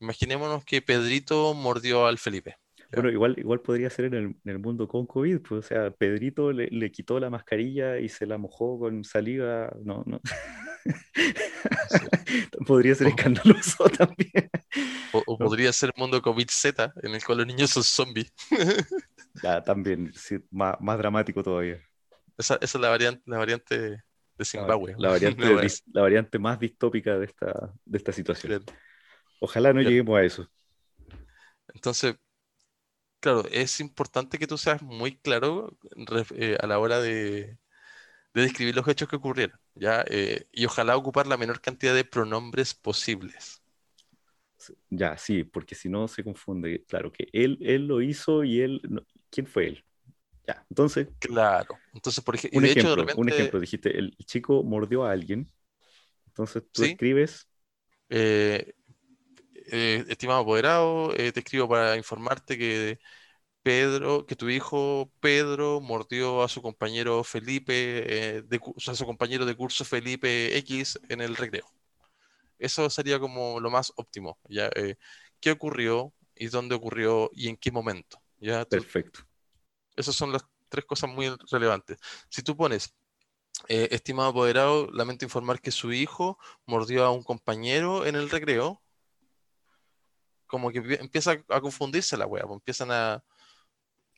Imaginémonos 0.00 0.64
que 0.64 0.80
Pedrito 0.80 1.52
mordió 1.52 2.06
al 2.06 2.18
Felipe. 2.18 2.56
Bueno, 2.92 3.10
igual, 3.10 3.34
igual 3.38 3.60
podría 3.60 3.90
ser 3.90 4.06
en 4.06 4.36
el, 4.44 4.58
mundo 4.58 4.86
con 4.88 5.06
COVID, 5.06 5.40
pues, 5.40 5.64
o 5.64 5.68
sea, 5.68 5.90
Pedrito 5.90 6.52
le, 6.52 6.90
quitó 6.92 7.18
la 7.18 7.30
mascarilla 7.30 7.98
y 7.98 8.08
se 8.08 8.26
la 8.26 8.38
mojó 8.38 8.78
con 8.78 9.04
saliva, 9.04 9.74
no, 9.82 10.02
no. 10.06 10.20
podría 12.66 12.94
ser 12.94 13.08
escandaloso 13.08 13.84
también. 13.98 14.50
O, 15.12 15.38
podría 15.38 15.72
ser 15.72 15.92
mundo 15.96 16.20
COVID 16.20 16.48
Z, 16.50 16.92
en 17.02 17.14
el 17.14 17.24
cual 17.24 17.38
los 17.38 17.46
niños 17.46 17.70
son 17.70 17.84
zombies. 17.84 18.32
ya, 19.42 19.62
también, 19.62 20.12
más, 20.50 20.76
más, 20.80 20.98
dramático 20.98 21.42
todavía. 21.42 21.80
Esa, 22.36 22.56
esa, 22.56 22.78
es 22.78 22.82
la 22.82 22.88
variante, 22.88 23.22
la 23.26 23.38
variante 23.38 24.04
de 24.36 24.44
Zimbabue. 24.44 24.94
La, 24.98 25.10
variante, 25.10 25.44
la 25.92 26.02
variante 26.02 26.38
más 26.38 26.58
distópica 26.58 27.18
de 27.18 27.26
esta, 27.26 27.72
de 27.84 27.98
esta 27.98 28.12
situación. 28.12 28.64
Ojalá 29.40 29.72
no 29.72 29.82
lleguemos 29.82 30.18
a 30.18 30.24
eso. 30.24 30.48
Entonces, 31.72 32.16
claro, 33.24 33.44
es 33.50 33.80
importante 33.80 34.38
que 34.38 34.46
tú 34.46 34.58
seas 34.58 34.82
muy 34.82 35.16
claro 35.16 35.78
eh, 36.36 36.58
a 36.60 36.66
la 36.66 36.78
hora 36.78 37.00
de, 37.00 37.56
describir 38.34 38.76
los 38.76 38.86
hechos 38.86 39.08
que 39.08 39.16
ocurrieron, 39.16 39.58
¿ya? 39.74 40.04
Eh, 40.08 40.46
y 40.52 40.66
ojalá 40.66 40.94
ocupar 40.94 41.26
la 41.26 41.38
menor 41.38 41.62
cantidad 41.62 41.94
de 41.94 42.04
pronombres 42.04 42.74
posibles. 42.74 43.62
Ya, 44.90 45.16
sí, 45.16 45.42
porque 45.42 45.74
si 45.74 45.88
no 45.88 46.06
se 46.06 46.22
confunde. 46.22 46.84
Claro, 46.86 47.10
que 47.10 47.28
él, 47.32 47.56
él 47.62 47.86
lo 47.86 48.02
hizo 48.02 48.44
y 48.44 48.60
él... 48.60 48.82
¿Quién 49.30 49.46
fue 49.46 49.68
él? 49.68 49.84
Ya, 50.46 50.66
entonces... 50.68 51.08
Claro, 51.18 51.78
entonces, 51.94 52.22
por 52.22 52.34
ejemplo... 52.34 52.58
Un, 52.58 52.66
ejemplo 52.66 53.06
un 53.16 53.28
ejemplo, 53.30 53.58
dijiste, 53.58 53.98
el 53.98 54.14
chico 54.26 54.62
mordió 54.62 55.04
a 55.04 55.12
alguien, 55.12 55.50
entonces 56.26 56.62
tú 56.70 56.84
escribes... 56.84 57.48
Eh, 58.10 58.74
eh, 59.66 60.04
estimado 60.08 60.40
apoderado, 60.40 61.14
eh, 61.16 61.32
te 61.32 61.40
escribo 61.40 61.68
para 61.68 61.96
informarte 61.96 62.58
que 62.58 62.98
Pedro, 63.62 64.26
que 64.26 64.36
tu 64.36 64.48
hijo 64.50 65.10
Pedro 65.20 65.80
mordió 65.80 66.42
a 66.42 66.48
su 66.48 66.60
compañero 66.60 67.24
Felipe, 67.24 68.36
eh, 68.36 68.44
a 68.86 68.94
su 68.94 69.06
compañero 69.06 69.46
de 69.46 69.56
curso 69.56 69.84
Felipe 69.84 70.56
X 70.58 71.00
en 71.08 71.20
el 71.20 71.36
recreo. 71.36 71.66
Eso 72.58 72.88
sería 72.90 73.18
como 73.18 73.58
lo 73.60 73.70
más 73.70 73.92
óptimo. 73.96 74.38
¿ya? 74.48 74.70
¿Qué 75.40 75.50
ocurrió 75.50 76.12
y 76.34 76.46
dónde 76.48 76.74
ocurrió 76.74 77.30
y 77.34 77.48
en 77.48 77.56
qué 77.56 77.72
momento? 77.72 78.20
¿ya? 78.38 78.64
Perfecto. 78.64 79.20
Esas 79.96 80.14
son 80.14 80.32
las 80.32 80.44
tres 80.68 80.84
cosas 80.84 81.10
muy 81.10 81.34
relevantes. 81.50 81.98
Si 82.28 82.42
tú 82.42 82.56
pones, 82.56 82.94
estimado 83.68 84.30
apoderado, 84.30 84.90
lamento 84.92 85.24
informar 85.24 85.60
que 85.60 85.70
su 85.70 85.92
hijo 85.92 86.38
mordió 86.66 87.04
a 87.04 87.10
un 87.10 87.22
compañero 87.22 88.06
en 88.06 88.14
el 88.14 88.30
recreo, 88.30 88.83
como 90.54 90.70
que 90.70 90.78
empieza 91.00 91.36
a 91.48 91.60
confundirse 91.60 92.16
la 92.16 92.26
wea, 92.26 92.44
pues 92.44 92.58
empiezan 92.58 92.92
a... 92.92 93.20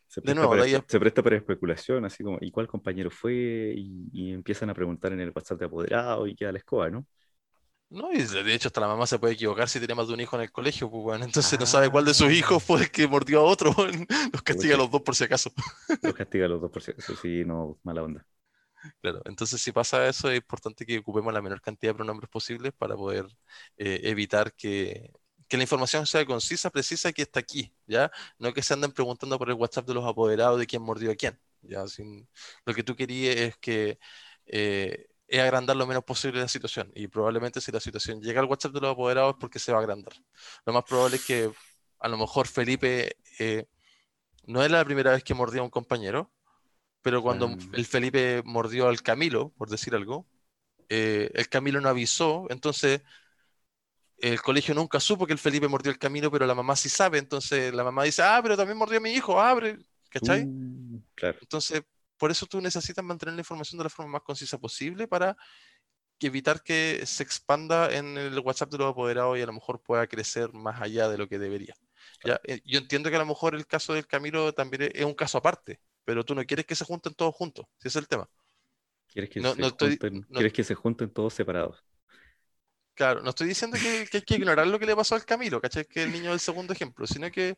Se 0.06 0.20
presta, 0.20 0.48
para, 0.48 0.64
se 0.64 1.00
presta 1.00 1.22
para 1.22 1.36
especulación, 1.36 2.04
así 2.04 2.22
como, 2.22 2.36
¿y 2.42 2.50
cuál 2.50 2.68
compañero 2.68 3.10
fue? 3.10 3.74
Y, 3.74 4.32
empiezan 4.32 4.68
a 4.68 4.74
preguntar 4.74 5.12
en 5.14 5.20
el 5.20 5.32
WhatsApp 5.34 5.58
de 5.58 5.64
apoderado 5.64 6.26
y 6.26 6.36
queda 6.36 6.52
la 6.52 6.58
escoba, 6.58 6.90
¿no? 6.90 7.06
No, 7.88 8.12
y 8.12 8.22
de 8.22 8.54
hecho 8.54 8.68
hasta 8.68 8.80
la 8.82 8.88
mamá 8.88 9.06
se 9.06 9.18
puede 9.18 9.34
equivocar 9.34 9.68
si 9.68 9.78
tiene 9.78 9.94
más 9.94 10.08
de 10.08 10.14
un 10.14 10.20
hijo 10.20 10.36
en 10.36 10.42
el 10.42 10.52
colegio, 10.52 10.90
pues 10.90 11.02
bueno, 11.02 11.24
entonces 11.24 11.58
no 11.58 11.64
sabe 11.64 11.88
cuál 11.88 12.04
de 12.04 12.14
sus 12.14 12.30
hijos 12.30 12.62
fue 12.62 12.82
el 12.82 12.90
que 12.90 13.08
mordió 13.08 13.40
a 13.40 13.44
otro, 13.44 13.74
los 14.32 14.42
castiga 14.42 14.74
a 14.74 14.78
los 14.78 14.90
dos 14.90 15.00
por 15.02 15.14
si 15.14 15.24
acaso. 15.24 15.50
Los 16.02 16.14
castiga 16.14 16.44
a 16.44 16.48
los 16.48 16.60
dos 16.60 16.70
por 16.70 16.82
si 16.82 16.90
acaso, 16.90 17.16
sí, 17.16 17.44
no, 17.44 17.78
mala 17.82 18.02
onda. 18.02 18.26
Claro, 19.00 19.22
entonces 19.24 19.60
si 19.60 19.72
pasa 19.72 20.08
eso 20.08 20.30
es 20.30 20.36
importante 20.36 20.84
que 20.84 20.98
ocupemos 20.98 21.32
la 21.32 21.42
menor 21.42 21.60
cantidad 21.60 21.92
de 21.92 21.96
pronombres 21.96 22.28
posibles 22.28 22.72
para 22.76 22.96
poder 22.96 23.26
eh, 23.76 24.00
evitar 24.04 24.52
que 24.54 25.10
que 25.48 25.56
la 25.56 25.62
información 25.64 26.06
sea 26.06 26.24
concisa, 26.26 26.70
precisa, 26.70 27.12
que 27.12 27.22
está 27.22 27.40
aquí, 27.40 27.72
¿ya? 27.86 28.10
No 28.38 28.52
que 28.52 28.62
se 28.62 28.74
anden 28.74 28.92
preguntando 28.92 29.38
por 29.38 29.48
el 29.48 29.54
WhatsApp 29.54 29.86
de 29.86 29.94
los 29.94 30.04
apoderados 30.04 30.58
de 30.58 30.66
quién 30.66 30.82
mordió 30.82 31.10
a 31.12 31.14
quién, 31.14 31.38
¿ya? 31.62 31.86
Sin, 31.88 32.28
lo 32.64 32.74
que 32.74 32.82
tú 32.82 32.96
querías 32.96 33.36
es 33.36 33.56
que 33.58 33.98
eh, 34.46 35.06
es 35.28 35.40
agrandar 35.40 35.76
lo 35.76 35.86
menos 35.86 36.04
posible 36.04 36.40
la 36.40 36.48
situación 36.48 36.90
y 36.94 37.08
probablemente 37.08 37.60
si 37.60 37.72
la 37.72 37.80
situación 37.80 38.20
llega 38.20 38.40
al 38.40 38.46
WhatsApp 38.46 38.72
de 38.72 38.80
los 38.80 38.92
apoderados 38.92 39.34
es 39.34 39.40
porque 39.40 39.58
se 39.58 39.72
va 39.72 39.78
a 39.78 39.80
agrandar. 39.80 40.14
Lo 40.64 40.72
más 40.72 40.84
probable 40.84 41.16
es 41.16 41.24
que 41.24 41.50
a 42.00 42.08
lo 42.08 42.18
mejor 42.18 42.46
Felipe 42.46 43.16
eh, 43.38 43.66
no 44.44 44.62
es 44.62 44.70
la 44.70 44.84
primera 44.84 45.12
vez 45.12 45.24
que 45.24 45.34
mordió 45.34 45.60
a 45.62 45.64
un 45.64 45.70
compañero, 45.70 46.32
pero 47.02 47.22
cuando 47.22 47.46
ah. 47.46 47.56
el 47.72 47.86
Felipe 47.86 48.42
mordió 48.44 48.88
al 48.88 49.02
Camilo, 49.02 49.52
por 49.56 49.68
decir 49.68 49.94
algo, 49.94 50.26
eh, 50.88 51.30
el 51.34 51.48
Camilo 51.48 51.80
no 51.80 51.88
avisó, 51.88 52.46
entonces 52.50 53.02
el 54.18 54.40
colegio 54.40 54.74
nunca 54.74 55.00
supo 55.00 55.26
que 55.26 55.32
el 55.32 55.38
Felipe 55.38 55.68
mordió 55.68 55.92
el 55.92 55.98
camino, 55.98 56.30
pero 56.30 56.46
la 56.46 56.54
mamá 56.54 56.76
sí 56.76 56.88
sabe, 56.88 57.18
entonces 57.18 57.74
la 57.74 57.84
mamá 57.84 58.04
dice, 58.04 58.22
ah, 58.22 58.40
pero 58.42 58.56
también 58.56 58.78
mordió 58.78 58.98
a 58.98 59.00
mi 59.00 59.12
hijo, 59.12 59.40
abre, 59.40 59.78
¿cachai? 60.08 60.44
Uh, 60.44 61.02
claro. 61.14 61.38
Entonces, 61.40 61.82
por 62.16 62.30
eso 62.30 62.46
tú 62.46 62.60
necesitas 62.60 63.04
mantener 63.04 63.34
la 63.34 63.40
información 63.40 63.78
de 63.78 63.84
la 63.84 63.90
forma 63.90 64.12
más 64.12 64.22
concisa 64.22 64.58
posible 64.58 65.06
para 65.06 65.36
evitar 66.20 66.62
que 66.62 67.02
se 67.04 67.22
expanda 67.22 67.94
en 67.94 68.16
el 68.16 68.38
WhatsApp 68.40 68.70
de 68.70 68.78
los 68.78 68.90
apoderados 68.90 69.36
y 69.38 69.42
a 69.42 69.46
lo 69.46 69.52
mejor 69.52 69.82
pueda 69.82 70.06
crecer 70.06 70.52
más 70.52 70.80
allá 70.80 71.08
de 71.08 71.18
lo 71.18 71.28
que 71.28 71.38
debería. 71.38 71.74
¿Ya? 72.24 72.40
Eh, 72.44 72.60
yo 72.64 72.78
entiendo 72.78 73.10
que 73.10 73.16
a 73.16 73.20
lo 73.20 73.26
mejor 73.26 73.54
el 73.54 73.66
caso 73.66 73.92
del 73.92 74.06
Camilo 74.06 74.52
también 74.54 74.90
es 74.94 75.04
un 75.04 75.14
caso 75.14 75.36
aparte, 75.38 75.80
pero 76.04 76.24
tú 76.24 76.34
no 76.34 76.44
quieres 76.44 76.64
que 76.64 76.74
se 76.74 76.84
junten 76.84 77.14
todos 77.14 77.34
juntos, 77.34 77.66
si 77.78 77.88
es 77.88 77.96
el 77.96 78.08
tema. 78.08 78.28
¿Quieres 79.08 79.30
que, 79.30 79.40
se, 79.40 79.48
junten, 79.48 80.22
¿quieres 80.22 80.52
que 80.52 80.64
se 80.64 80.74
junten 80.74 81.10
todos 81.10 81.34
separados? 81.34 81.84
Claro, 82.96 83.20
no 83.20 83.28
estoy 83.28 83.46
diciendo 83.46 83.76
que, 83.78 84.08
hay 84.10 84.22
que 84.22 84.34
ignorar 84.36 84.66
lo 84.66 84.78
que 84.78 84.86
le 84.86 84.96
pasó 84.96 85.14
al 85.14 85.26
Camilo, 85.26 85.60
¿cachai? 85.60 85.84
Que 85.84 86.04
el 86.04 86.12
niño 86.12 86.30
del 86.30 86.40
segundo 86.40 86.72
ejemplo, 86.72 87.06
sino 87.06 87.30
que 87.30 87.54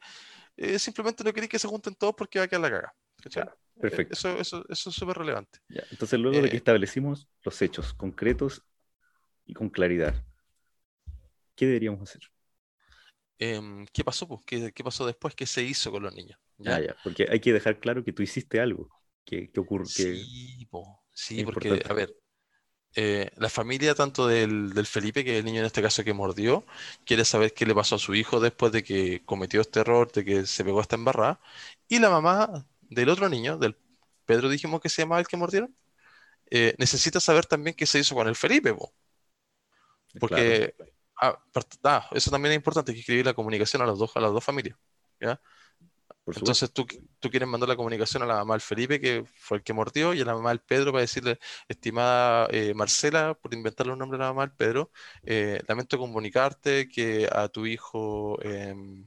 eh, 0.56 0.80
simplemente 0.80 1.22
no 1.22 1.32
queréis 1.32 1.48
que 1.48 1.60
se 1.60 1.68
junten 1.68 1.94
todos 1.94 2.14
porque 2.18 2.40
va 2.40 2.46
a 2.46 2.48
quedar 2.48 2.62
la 2.62 2.70
caga. 2.70 2.94
Claro, 3.30 3.56
perfecto. 3.80 4.14
Eso, 4.14 4.36
eso, 4.36 4.64
eso 4.68 4.90
es 4.90 4.96
súper 4.96 5.16
relevante. 5.16 5.60
entonces, 5.68 6.18
luego 6.18 6.42
de 6.42 6.50
que 6.50 6.56
eh, 6.56 6.58
establecimos 6.58 7.28
los 7.44 7.62
hechos 7.62 7.94
concretos 7.94 8.64
y 9.46 9.54
con 9.54 9.70
claridad, 9.70 10.24
¿qué 11.54 11.66
deberíamos 11.66 12.02
hacer? 12.02 12.22
Em, 13.38 13.86
¿Qué 13.92 14.02
pasó? 14.02 14.26
Pues? 14.26 14.40
¿Qué, 14.44 14.82
pasó 14.82 15.06
después? 15.06 15.36
¿Qué 15.36 15.46
se 15.46 15.62
hizo 15.62 15.92
con 15.92 16.02
los 16.02 16.12
niños? 16.12 16.36
¿Ya? 16.56 16.80
ya, 16.80 16.96
porque 17.04 17.28
hay 17.30 17.38
que 17.38 17.52
dejar 17.52 17.78
claro 17.78 18.02
que 18.02 18.12
tú 18.12 18.24
hiciste 18.24 18.58
algo. 18.58 18.90
que, 19.24 19.52
que 19.52 19.60
ocurre. 19.60 19.86
Sí, 19.86 20.66
sí 21.12 21.44
porque, 21.44 21.80
a 21.88 21.92
ver, 21.92 22.12
eh, 22.94 23.30
la 23.36 23.48
familia 23.48 23.94
tanto 23.94 24.26
del, 24.26 24.72
Felipe, 24.86 25.24
que 25.24 25.34
es 25.34 25.38
el 25.40 25.44
niño 25.44 25.60
en 25.60 25.66
este 25.66 25.82
caso 25.82 26.04
que 26.04 26.12
mordió, 26.12 26.64
quiere 27.04 27.24
saber 27.24 27.54
qué 27.54 27.66
le 27.66 27.74
pasó 27.74 27.96
a 27.96 27.98
su 27.98 28.14
hijo 28.14 28.40
después 28.40 28.72
de 28.72 28.82
que 28.82 29.22
cometió 29.24 29.60
este 29.60 29.80
error, 29.80 30.10
de 30.12 30.24
que 30.24 30.46
se 30.46 30.64
pegó 30.64 30.80
esta 30.80 30.96
embarrada. 30.96 31.40
Y 31.88 31.98
la 31.98 32.10
mamá 32.10 32.66
del 32.82 33.08
otro 33.10 33.28
niño, 33.28 33.58
del 33.58 33.76
Pedro 34.26 34.48
dijimos 34.48 34.80
que 34.80 34.88
se 34.88 35.02
llamaba 35.02 35.20
el 35.20 35.28
que 35.28 35.36
mordieron, 35.36 35.74
eh, 36.50 36.74
necesitas 36.78 37.24
saber 37.24 37.46
también 37.46 37.76
qué 37.76 37.86
se 37.86 37.98
hizo 38.00 38.14
con 38.14 38.28
el 38.28 38.36
Felipe, 38.36 38.74
po. 38.74 38.92
porque 40.20 40.74
ah, 41.20 41.38
ah, 41.84 42.08
eso 42.12 42.30
también 42.30 42.52
es 42.52 42.56
importante, 42.56 42.92
que 42.92 43.00
escribir 43.00 43.26
la 43.26 43.34
comunicación 43.34 43.82
a 43.82 43.86
las 43.86 43.98
dos, 43.98 44.16
a 44.16 44.20
las 44.20 44.32
dos 44.32 44.44
familias. 44.44 44.76
¿ya? 45.20 45.40
Entonces 46.36 46.72
tú, 46.72 46.86
tú, 47.20 47.30
quieres 47.30 47.48
mandar 47.48 47.68
la 47.68 47.76
comunicación 47.76 48.22
a 48.22 48.26
la 48.26 48.36
mamá 48.36 48.54
del 48.54 48.60
Felipe, 48.60 49.00
que 49.00 49.24
fue 49.34 49.58
el 49.58 49.62
que 49.62 49.72
mordió, 49.72 50.14
y 50.14 50.20
a 50.20 50.24
la 50.24 50.34
mamá 50.34 50.50
del 50.50 50.60
Pedro 50.60 50.92
para 50.92 51.02
decirle, 51.02 51.38
estimada 51.68 52.48
eh, 52.50 52.74
Marcela, 52.74 53.34
por 53.34 53.54
inventarle 53.54 53.92
un 53.92 53.98
nombre 53.98 54.16
a 54.16 54.20
la 54.22 54.28
mamá 54.28 54.46
del 54.46 54.56
Pedro, 54.56 54.90
eh, 55.22 55.62
lamento 55.66 55.98
comunicarte 55.98 56.88
que 56.88 57.28
a 57.30 57.48
tu 57.48 57.66
hijo 57.66 58.38
em, 58.42 59.06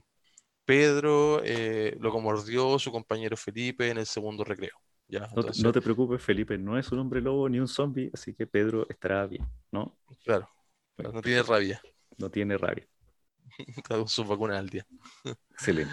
Pedro 0.64 1.42
eh, 1.44 1.96
lo 2.00 2.12
mordió 2.20 2.78
su 2.78 2.90
compañero 2.90 3.36
Felipe 3.36 3.90
en 3.90 3.98
el 3.98 4.06
segundo 4.06 4.44
recreo. 4.44 4.76
¿ya? 5.08 5.28
no, 5.62 5.72
te, 5.72 5.80
preocupes, 5.80 6.22
Felipe 6.22 6.56
no 6.56 6.78
es 6.78 6.90
un 6.90 7.00
hombre 7.00 7.20
lobo 7.20 7.48
ni 7.48 7.60
un 7.60 7.68
zombie, 7.68 8.10
así 8.14 8.34
que 8.34 8.46
Pedro 8.46 8.86
estará 8.88 9.26
bien, 9.26 9.46
¿no? 9.70 9.98
Claro, 10.24 10.48
no 10.96 11.20
tiene 11.20 11.42
rabia. 11.42 11.80
No 12.16 12.30
tiene 12.30 12.56
rabia. 12.56 12.86
Está 13.76 13.96
con 13.96 14.08
sus 14.08 14.26
vacunas 14.26 14.58
al 14.58 14.68
día. 14.68 14.86
Excelente. 15.50 15.92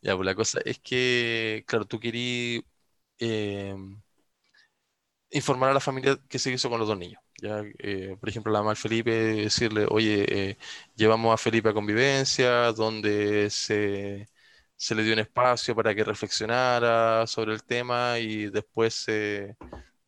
Ya, 0.00 0.16
pues 0.16 0.26
la 0.26 0.34
cosa 0.34 0.60
es 0.64 0.78
que, 0.80 1.64
claro, 1.66 1.84
tú 1.86 2.00
querías 2.00 2.62
eh, 3.18 3.74
informar 5.30 5.70
a 5.70 5.74
la 5.74 5.80
familia 5.80 6.18
qué 6.28 6.38
se 6.38 6.50
hizo 6.52 6.70
con 6.70 6.78
los 6.78 6.88
dos 6.88 6.98
niños. 6.98 7.20
Ya, 7.40 7.62
eh, 7.78 8.16
por 8.18 8.28
ejemplo, 8.28 8.52
la 8.52 8.60
mamá 8.60 8.74
Felipe, 8.74 9.10
decirle, 9.12 9.86
oye, 9.88 10.50
eh, 10.50 10.58
llevamos 10.96 11.32
a 11.34 11.36
Felipe 11.36 11.68
a 11.68 11.72
convivencia, 11.74 12.72
donde 12.72 13.48
se, 13.50 14.26
se, 14.76 14.94
le 14.94 15.02
dio 15.04 15.12
un 15.12 15.20
espacio 15.20 15.74
para 15.76 15.94
que 15.94 16.02
reflexionara 16.04 17.26
sobre 17.26 17.52
el 17.54 17.62
tema 17.64 18.18
y 18.18 18.50
después 18.50 18.94
se 18.94 19.56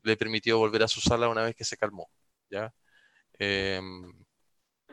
le 0.03 0.16
permitió 0.16 0.59
volver 0.59 0.83
a 0.83 0.88
su 0.88 1.01
sala 1.01 1.29
una 1.29 1.42
vez 1.42 1.55
que 1.57 1.64
se 1.64 1.77
calmó. 1.77 2.11
¿ya? 2.51 2.73
Em, 3.38 4.12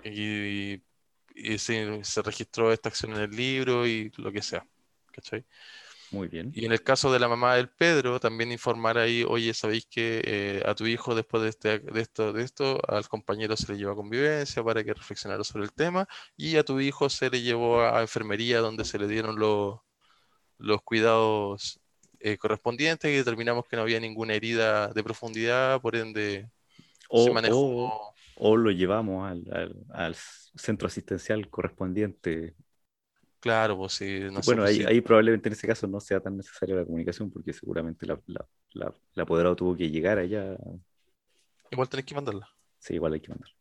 y 0.04 0.78
y 1.38 1.58
se, 1.60 2.04
se, 2.04 2.22
registró 2.22 2.72
esta 2.72 2.90
acción 2.90 3.14
en 3.14 3.22
el 3.22 3.32
libro 3.32 3.88
y 3.88 4.12
lo 4.18 4.32
que 4.32 4.42
sea. 4.42 4.66
¿Cachai? 5.12 5.46
Muy 6.12 6.28
bien. 6.30 6.52
Y 6.56 6.66
en 6.66 6.72
el 6.72 6.84
caso 6.84 7.12
de 7.12 7.20
la 7.20 7.28
mamá 7.28 7.56
del 7.56 7.70
Pedro, 7.70 8.20
también 8.20 8.52
informar 8.52 8.98
ahí, 8.98 9.26
oye, 9.28 9.54
sabéis 9.54 9.86
que 9.86 10.22
eh, 10.24 10.64
a 10.66 10.74
tu 10.74 10.86
hijo 10.86 11.16
después 11.16 11.44
de, 11.44 11.50
este, 11.50 11.80
de, 11.80 12.02
esto, 12.02 12.32
de 12.32 12.44
esto, 12.44 12.80
al 12.88 13.08
compañero 13.10 13.58
se 13.58 13.72
le 13.72 13.78
llevó 13.78 13.92
a 13.92 13.96
convivencia 13.96 14.64
para 14.64 14.84
que 14.84 14.94
reflexionara 14.94 15.44
sobre 15.44 15.66
el 15.66 15.74
tema, 15.74 16.08
y 16.38 16.56
a 16.56 16.64
tu 16.64 16.80
hijo 16.80 17.10
se 17.10 17.30
le 17.30 17.42
llevó 17.42 17.82
a, 17.82 18.02
enfermería 18.02 18.60
donde 18.60 18.86
se 18.86 18.98
le 18.98 19.08
dieron 19.08 19.38
los, 19.38 19.80
los 20.58 20.82
cuidados 20.82 21.80
eh, 22.20 22.38
correspondientes 22.38 23.12
y 23.12 23.16
determinamos 23.16 23.66
que 23.68 23.76
no 23.76 23.82
había 23.82 24.00
ninguna 24.00 24.34
herida 24.34 24.88
de 24.88 25.04
profundidad, 25.04 25.82
por 25.82 25.96
ende 25.96 26.50
se 27.12 27.32
manejó 27.32 28.14
o 28.40 28.58
lo 28.58 28.72
llevamos 28.72 29.30
al, 29.30 30.16
centro 30.56 30.88
asistencial 30.88 31.50
correspondiente. 31.50 32.56
Claro, 33.40 33.78
pues 33.78 33.94
sí. 33.94 34.20
bueno, 34.46 34.64
ahí, 34.64 35.02
probablemente 35.02 35.50
en 35.50 35.54
ese 35.54 35.68
caso 35.68 35.88
no 35.88 36.00
sea 36.00 36.20
tan 36.20 36.38
necesaria 36.38 36.76
la 36.76 36.86
comunicación 36.86 37.30
porque 37.30 37.54
seguramente 37.54 38.06
la, 38.06 38.20
la, 38.74 38.94
apoderado 39.22 39.56
tuvo 39.56 39.76
que 39.76 39.90
llegar 39.90 40.18
allá. 40.18 40.58
Igual 41.72 41.90
tenés 41.90 42.06
que 42.06 42.16
mandarla. 42.16 42.50
Sí, 42.80 42.96
igual 42.96 43.14
hay 43.14 43.22
que 43.22 43.30
mandarla. 43.30 43.56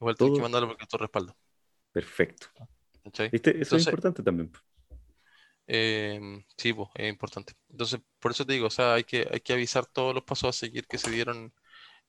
Igual 0.00 0.16
tenés 0.16 0.34
que 0.34 0.42
mandarla 0.42 0.68
porque 0.68 0.84
es 0.84 0.88
tu 0.88 0.98
respaldo. 0.98 1.36
Perfecto. 1.92 2.46
Eso 3.04 3.76
es 3.76 3.86
importante 3.86 4.22
también. 4.22 4.52
Eh, 5.66 6.20
sí, 6.56 6.72
pues, 6.72 6.88
es 6.94 7.08
importante. 7.08 7.52
Entonces, 7.68 8.00
por 8.18 8.30
eso 8.30 8.46
te 8.46 8.54
digo, 8.54 8.68
o 8.68 8.70
sea, 8.70 8.94
hay 8.94 9.04
que, 9.04 9.28
hay 9.30 9.40
que 9.40 9.52
avisar 9.52 9.86
todos 9.86 10.14
los 10.14 10.24
pasos 10.24 10.48
a 10.48 10.58
seguir 10.58 10.86
que 10.86 10.98
se 10.98 11.10
dieron 11.10 11.52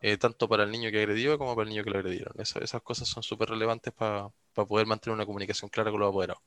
eh, 0.02 0.18
tanto 0.18 0.48
para 0.48 0.64
el 0.64 0.72
niño 0.72 0.92
que 0.92 1.00
agredió 1.00 1.38
como 1.38 1.56
para 1.56 1.64
el 1.64 1.70
niño 1.70 1.84
que 1.84 1.90
lo 1.90 2.00
agredieron. 2.00 2.34
esas 2.40 2.82
cosas 2.82 3.08
son 3.08 3.24
súper 3.24 3.50
relevantes 3.50 3.94
para 3.94 4.30
poder 4.54 4.88
mantener 4.88 5.16
una 5.16 5.26
comunicación 5.26 5.70
clara 5.70 5.92
con 5.92 6.00
los 6.00 6.10
apoderados. 6.10 6.42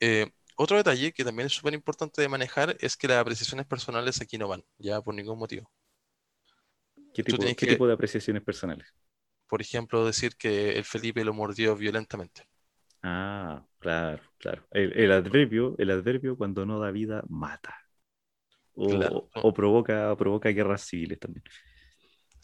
Eh, 0.00 0.30
otro 0.56 0.76
detalle 0.76 1.12
que 1.12 1.24
también 1.24 1.46
es 1.46 1.52
súper 1.52 1.74
importante 1.74 2.22
de 2.22 2.28
manejar 2.28 2.76
es 2.80 2.96
que 2.96 3.08
las 3.08 3.18
apreciaciones 3.18 3.66
personales 3.66 4.20
aquí 4.20 4.38
no 4.38 4.48
van, 4.48 4.62
ya 4.78 5.00
por 5.00 5.14
ningún 5.14 5.38
motivo. 5.38 5.70
¿Qué 7.12 7.22
tipo, 7.22 7.86
de 7.86 7.92
apreciaciones 7.92 8.42
personales? 8.42 8.92
Por 9.48 9.60
ejemplo, 9.60 10.04
decir 10.04 10.36
que 10.36 10.72
el 10.72 10.84
Felipe 10.84 11.24
lo 11.24 11.32
mordió 11.32 11.76
violentamente. 11.76 12.46
Ah, 13.02 13.64
claro, 13.78 14.22
claro. 14.38 14.66
El, 14.70 15.12
adverbio, 15.12 15.74
el 15.78 15.90
adverbio 15.90 16.36
cuando 16.36 16.66
no 16.66 16.80
da 16.80 16.90
vida 16.90 17.22
mata. 17.28 17.76
O, 18.74 19.52
provoca, 19.54 20.16
provoca 20.16 20.48
guerras 20.48 20.82
civiles 20.82 21.20
también. 21.20 21.44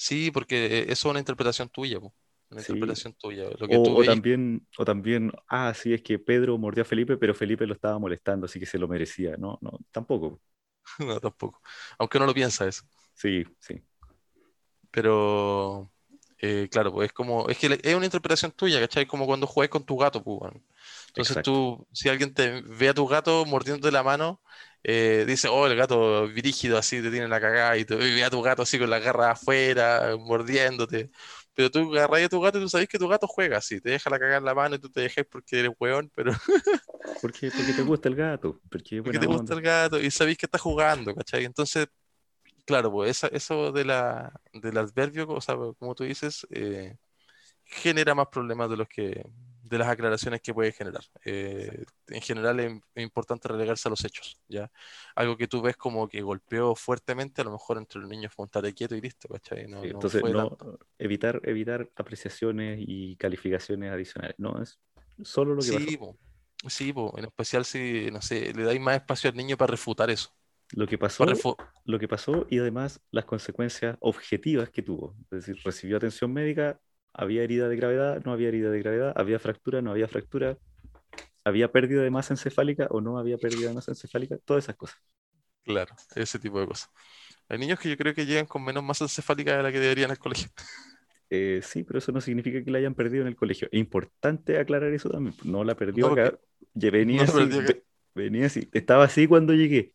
Sí, 0.01 0.31
porque 0.31 0.85
eso 0.85 0.93
es 0.93 1.05
una 1.05 1.19
interpretación 1.19 1.69
tuya, 1.69 1.99
una 1.99 2.61
interpretación 2.63 3.13
tuya. 3.13 3.51
o, 3.51 4.03
también, 4.03 4.67
o 4.79 4.85
también, 4.87 5.31
ah, 5.47 5.75
sí, 5.75 5.93
es 5.93 6.01
que 6.01 6.19
Pedro 6.19 6.57
mordió 6.57 6.81
a 6.81 6.87
Felipe, 6.87 7.19
pero 7.19 7.35
Felipe 7.35 7.67
lo 7.67 7.75
estaba 7.75 7.99
molestando, 7.99 8.47
así 8.47 8.59
que 8.59 8.65
se 8.65 8.79
lo 8.79 8.89
merecía. 8.89 9.37
No, 9.37 9.59
no, 9.61 9.79
tampoco. 9.93 10.41
no, 11.01 11.21
tampoco. 11.21 11.61
Aunque 11.99 12.19
no 12.19 12.25
lo 12.25 12.33
piensa 12.33 12.67
eso. 12.67 12.83
Sí, 13.13 13.45
sí. 13.59 13.83
Pero, 14.91 15.93
eh, 16.39 16.67
claro, 16.71 16.93
pues 16.93 17.09
es 17.09 17.13
como, 17.13 17.47
es 17.51 17.59
que 17.59 17.79
es 17.83 17.95
una 17.95 18.07
interpretación 18.07 18.53
tuya, 18.53 18.81
¿cachai? 18.81 19.05
Como 19.05 19.27
cuando 19.27 19.47
juegas 19.47 19.71
con 19.71 19.85
tu 19.85 19.99
gato, 19.99 20.25
pues. 20.25 20.51
Entonces 21.11 21.43
tú, 21.43 21.87
si 21.93 22.09
alguien 22.09 22.33
te 22.33 22.63
ve 22.63 22.89
a 22.89 22.95
tu 22.95 23.07
gato 23.07 23.45
mordiéndote 23.45 23.91
la 23.91 24.03
mano, 24.03 24.41
eh, 24.83 25.25
dice, 25.27 25.49
oh, 25.49 25.67
el 25.67 25.77
gato 25.77 26.29
virígido 26.29 26.79
así 26.79 27.03
te 27.03 27.11
tiene 27.11 27.29
la 27.29 27.41
cagada 27.41 27.77
y, 27.77 27.85
te, 27.85 27.97
ve 27.97 28.25
a 28.25 28.31
tu 28.31 28.41
gato 28.43 28.63
así 28.63 28.79
con 28.79 28.89
la 28.89 29.01
garra 29.01 29.33
afuera, 29.33 30.17
mordiéndote. 30.19 31.11
Pero 31.55 31.71
tú 31.71 31.93
agarras 31.95 32.23
a 32.25 32.29
tu 32.29 32.41
gato 32.41 32.59
y 32.59 32.63
tú 32.63 32.69
sabes 32.69 32.89
que 32.89 32.99
tu 32.99 33.09
gato 33.09 33.27
juega 33.27 33.59
así, 33.59 33.81
te 33.81 33.91
deja 33.91 34.09
la 34.09 34.19
cagada 34.19 34.39
en 34.39 34.45
la 34.45 34.55
mano 34.55 34.77
y 34.77 34.79
tú 34.79 34.89
te 34.89 35.01
dejas 35.01 35.27
porque 35.29 35.61
eres 35.61 35.73
weón, 35.79 36.11
pero... 36.15 36.33
porque, 37.21 37.51
porque 37.51 37.73
te 37.75 37.83
gusta 37.83 38.09
el 38.09 38.15
gato. 38.15 38.61
Porque, 38.71 39.03
te 39.03 39.27
gusta 39.27 39.55
el 39.55 39.61
gato 39.61 40.01
y 40.01 40.11
sabéis 40.11 40.39
que 40.39 40.47
está 40.47 40.59
jugando, 40.59 41.15
¿cachai? 41.15 41.45
Entonces, 41.45 41.89
claro, 42.65 42.93
pues 42.93 43.25
eso 43.33 43.73
de 43.73 43.85
la, 43.85 44.33
del 44.53 44.79
adverbio, 44.79 45.29
o 45.29 45.41
sea, 45.41 45.57
como 45.57 45.95
tú 45.95 46.05
dices, 46.05 46.47
eh, 46.51 46.97
genera 47.65 48.15
más 48.15 48.29
problemas 48.29 48.71
de 48.71 48.77
los 48.77 48.89
que 48.89 49.25
de 49.71 49.79
las 49.79 49.89
aclaraciones 49.89 50.41
que 50.43 50.53
puede 50.53 50.73
generar. 50.73 51.05
Eh, 51.25 51.85
en 52.09 52.21
general 52.21 52.59
es, 52.59 52.73
importante 52.97 53.47
relegarse 53.47 53.89
a 53.89 53.91
los 53.91 54.05
hechos, 54.05 54.41
¿ya? 54.49 54.71
Algo 55.15 55.37
que 55.37 55.47
tú 55.47 55.63
ves 55.63 55.77
como 55.77 56.09
que 56.09 56.21
golpeó 56.23 56.75
fuertemente, 56.75 57.41
a 57.41 57.45
lo 57.45 57.53
mejor 57.53 57.79
entre 57.79 58.01
los 58.01 58.11
niños 58.11 58.35
fue 58.35 58.45
un 58.45 58.73
quieto 58.73 58.97
y 58.97 59.01
listo, 59.01 59.29
entonces, 59.31 60.23
no, 60.25 60.59
evitar, 60.99 61.41
evitar 61.45 61.89
apreciaciones 61.95 62.81
y 62.83 63.17
calificaciones 63.17 63.93
adicionales, 63.93 64.35
¿no? 64.39 64.61
Es 64.61 64.81
solo 65.23 65.55
lo 65.55 65.63
que 65.63 65.69
sí, 65.69 65.99
sí, 66.69 66.95
en 67.17 67.25
especial 67.25 67.65
si, 67.65 68.11
no 68.11 68.21
sé, 68.21 68.53
le 68.53 68.65
dais 68.65 68.81
más 68.81 68.97
espacio 68.97 69.31
al 69.31 69.37
niño 69.37 69.57
para 69.57 69.71
refutar 69.71 70.11
eso. 70.11 70.35
Lo 70.73 70.87
que 70.87 70.99
pasó, 70.99 71.25
lo 71.85 71.99
que 71.99 72.09
pasó 72.09 72.47
y 72.49 72.59
además 72.59 73.01
las 73.11 73.25
consecuencias 73.25 73.97
objetivas 74.01 74.71
que 74.71 74.83
tuvo. 74.83 75.17
Es 75.31 75.47
decir, 75.47 75.61
recibió 75.65 75.97
atención 75.97 76.33
médica, 76.33 76.81
había 77.13 77.43
herida 77.43 77.69
de 77.69 77.77
gravedad, 77.77 78.23
no 78.25 78.33
había 78.33 78.49
herida 78.49 78.71
de 78.71 78.79
gravedad, 78.79 79.13
había 79.17 79.39
fractura, 79.39 79.83
no 79.83 79.91
había 79.91 80.09
fractura, 80.09 80.59
había 81.45 81.73
pérdida 81.73 82.03
de 82.03 82.11
masa 82.11 82.35
encefálica 82.35 82.87
o 82.91 83.01
no 83.01 83.19
había 83.19 83.39
pérdida 83.39 83.69
de 83.69 83.75
masa 83.75 83.93
encefálica, 83.93 84.39
todas 84.45 84.65
esas 84.65 84.77
cosas. 84.77 84.99
Claro, 85.65 85.95
ese 86.15 86.39
tipo 86.39 86.61
de 86.61 86.67
cosas. 86.67 86.91
Hay 87.49 87.59
niños 87.59 87.79
que 87.79 87.91
yo 87.91 87.97
creo 87.97 88.15
que 88.15 88.27
llegan 88.27 88.47
con 88.47 88.65
menos 88.65 88.83
masa 88.83 89.05
encefálica 89.05 89.57
de 89.57 89.63
la 89.63 89.73
que 89.73 89.81
deberían 89.81 90.11
en 90.11 90.13
el 90.13 90.19
colegio. 90.19 90.49
Eh, 91.31 91.61
sí, 91.63 91.85
pero 91.85 91.99
eso 92.01 92.13
no 92.13 92.21
significa 92.21 92.63
que 92.63 92.71
la 92.71 92.79
hayan 92.79 92.95
perdido 92.95 93.23
en 93.23 93.29
el 93.29 93.37
colegio. 93.37 93.69
Importante 93.73 94.59
aclarar 94.59 94.93
eso 94.93 95.09
también. 95.09 95.35
No 95.45 95.63
la 95.63 95.77
perdió 95.77 96.09
acá. 96.09 96.39
Venía, 96.75 97.23
así, 97.23 97.49
venía 98.15 98.47
así. 98.47 98.69
Estaba 98.73 99.05
así 99.05 99.27
cuando 99.27 99.53
llegué. 99.55 99.93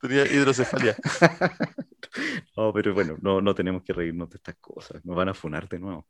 Tenía 0.00 0.26
hidrocefalia. 0.26 0.96
no, 2.56 2.72
pero 2.72 2.94
bueno, 2.94 3.16
no, 3.20 3.40
no 3.40 3.54
tenemos 3.54 3.82
que 3.82 3.92
reírnos 3.92 4.30
de 4.30 4.36
estas 4.36 4.56
cosas. 4.56 5.04
Nos 5.04 5.16
van 5.16 5.28
a 5.28 5.34
funar 5.34 5.68
de 5.68 5.78
nuevo. 5.78 6.06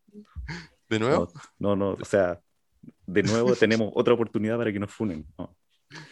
¿De 0.89 0.99
nuevo? 0.99 1.33
No, 1.59 1.75
no, 1.77 1.91
o 1.91 2.05
sea, 2.05 2.41
de 3.07 3.23
nuevo 3.23 3.55
tenemos 3.57 3.91
otra 3.95 4.15
oportunidad 4.15 4.59
para 4.59 4.73
que 4.73 4.79
nos 4.79 4.93
funen. 4.93 5.27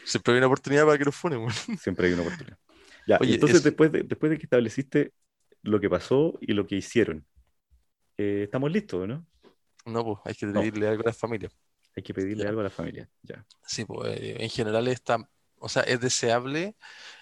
Siempre 0.04 0.34
hay 0.34 0.38
una 0.38 0.46
oportunidad 0.46 0.84
para 0.86 0.98
que 0.98 1.04
nos 1.04 1.14
funen. 1.14 1.50
Siempre 1.78 2.08
hay 2.08 2.14
una 2.14 2.22
oportunidad. 2.22 2.58
Ya, 3.06 3.18
entonces 3.20 3.62
después, 3.62 3.92
de, 3.92 4.02
después 4.02 4.30
de 4.30 4.38
que 4.38 4.44
estableciste 4.44 5.12
lo 5.62 5.80
que 5.80 5.88
pasó 5.88 6.36
y 6.40 6.52
lo 6.54 6.66
que 6.66 6.76
hicieron, 6.76 7.24
eh, 8.16 8.42
estamos 8.44 8.72
listos, 8.72 9.06
¿no? 9.06 9.26
No, 9.84 10.04
pues 10.04 10.18
hay 10.24 10.34
que 10.34 10.46
pedirle 10.48 10.88
algo 10.88 11.02
a 11.02 11.06
la 11.06 11.12
familia. 11.12 11.48
Hay 11.94 12.02
que 12.02 12.12
pedirle 12.12 12.46
algo 12.48 12.60
a 12.60 12.64
la 12.64 12.70
familia, 12.70 13.08
ya. 13.22 13.46
Sí, 13.64 13.84
pues 13.84 14.18
eh, 14.18 14.36
en 14.40 14.50
general 14.50 14.88
está, 14.88 15.18
o 15.58 15.68
sea, 15.68 15.82
es 15.82 16.00
deseable 16.00 16.76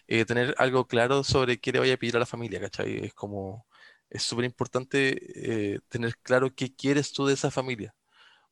eh, 0.06 0.24
tener 0.24 0.54
algo 0.58 0.86
claro 0.86 1.24
sobre 1.24 1.58
qué 1.58 1.72
le 1.72 1.80
vaya 1.80 1.94
a 1.94 1.96
pedir 1.96 2.16
a 2.16 2.20
la 2.20 2.26
familia, 2.26 2.60
¿cachai? 2.60 3.04
Es 3.04 3.14
como, 3.14 3.66
es 4.10 4.22
súper 4.22 4.44
importante 4.44 5.74
eh, 5.74 5.80
tener 5.88 6.16
claro 6.18 6.54
qué 6.54 6.74
quieres 6.74 7.12
tú 7.12 7.26
de 7.26 7.34
esa 7.34 7.50
familia. 7.50 7.94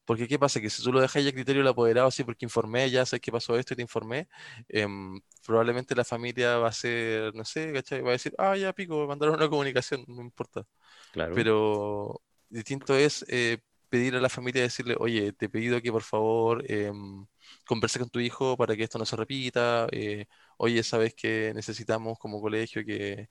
Porque 0.05 0.27
¿qué 0.29 0.38
pasa? 0.38 0.61
Que 0.61 0.71
si 0.71 0.83
tú 0.83 0.93
lo 0.93 1.01
dejas 1.01 1.23
ya 1.23 1.31
a 1.31 1.33
criterio 1.33 1.62
del 1.62 1.69
apoderado, 1.69 2.11
sí, 2.11 2.25
porque 2.25 2.45
informé, 2.45 2.91
ya 2.91 3.07
sé 3.07 3.21
que 3.21 3.31
pasó 3.33 3.57
esto 3.57 3.75
y 3.75 3.77
te 3.77 3.83
informé, 3.83 4.29
em, 4.69 5.21
probablemente 5.47 5.95
la 5.95 6.05
familia 6.05 6.59
va 6.59 6.69
a 6.69 6.73
ser, 6.73 7.35
no 7.35 7.45
sé, 7.45 7.73
¿cachai? 7.73 8.01
Va 8.03 8.11
a 8.11 8.12
decir, 8.12 8.35
ah, 8.38 8.57
ya 8.57 8.73
pico, 8.73 9.07
mandaron 9.07 9.37
una 9.37 9.49
comunicación, 9.49 10.05
no 10.09 10.23
importa. 10.23 10.65
Claro. 11.12 11.35
Pero 11.35 12.23
distinto 12.49 12.97
es 12.97 13.25
eh, 13.29 13.59
pedir 13.88 14.17
a 14.17 14.21
la 14.21 14.29
familia, 14.29 14.62
decirle, 14.62 14.97
oye, 14.99 15.33
te 15.33 15.47
he 15.47 15.49
pedido 15.49 15.81
que 15.81 15.93
por 15.93 16.03
favor 16.03 16.65
em, 16.71 17.27
converse 17.67 17.99
con 17.99 18.11
tu 18.11 18.21
hijo 18.21 18.57
para 18.57 18.77
que 18.77 18.85
esto 18.85 18.99
no 18.99 19.07
se 19.07 19.17
repita. 19.17 19.87
eh, 19.93 20.27
oye, 20.59 20.83
sabes 20.83 21.15
que 21.15 21.53
necesitamos 21.55 22.19
como 22.19 22.41
colegio 22.41 22.85
que, 22.85 23.29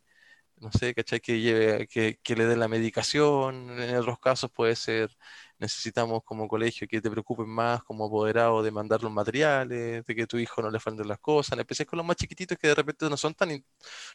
no 0.58 0.72
sé, 0.72 0.94
¿cachai? 0.94 1.20
Que 1.20 1.40
lleve, 1.42 1.88
que, 1.88 2.20
que 2.24 2.36
le 2.36 2.46
den 2.46 2.60
la 2.60 2.68
medicación. 2.68 3.80
En 3.82 3.96
otros 3.98 4.20
casos 4.20 4.52
puede 4.52 4.76
ser, 4.76 5.10
necesitamos 5.58 6.22
como 6.24 6.48
colegio 6.48 6.88
que 6.88 7.02
te 7.02 7.10
preocupes 7.12 7.48
más 7.48 7.84
como 7.84 8.06
apoderado 8.06 8.62
de 8.64 8.72
mandar 8.72 9.02
los 9.04 9.12
materiales, 9.12 10.06
de 10.06 10.16
que 10.16 10.28
tu 10.28 10.38
hijo 10.38 10.62
no 10.62 10.70
le 10.72 10.80
falten 10.80 11.08
las 11.08 11.20
cosas, 11.20 11.54
en 11.54 11.62
especial 11.62 11.88
con 11.88 11.98
los 11.98 12.06
más 12.06 12.18
chiquititos 12.18 12.58
que 12.58 12.68
de 12.68 12.76
repente 12.76 13.10
no 13.10 13.18
son 13.18 13.34
tan, 13.34 13.50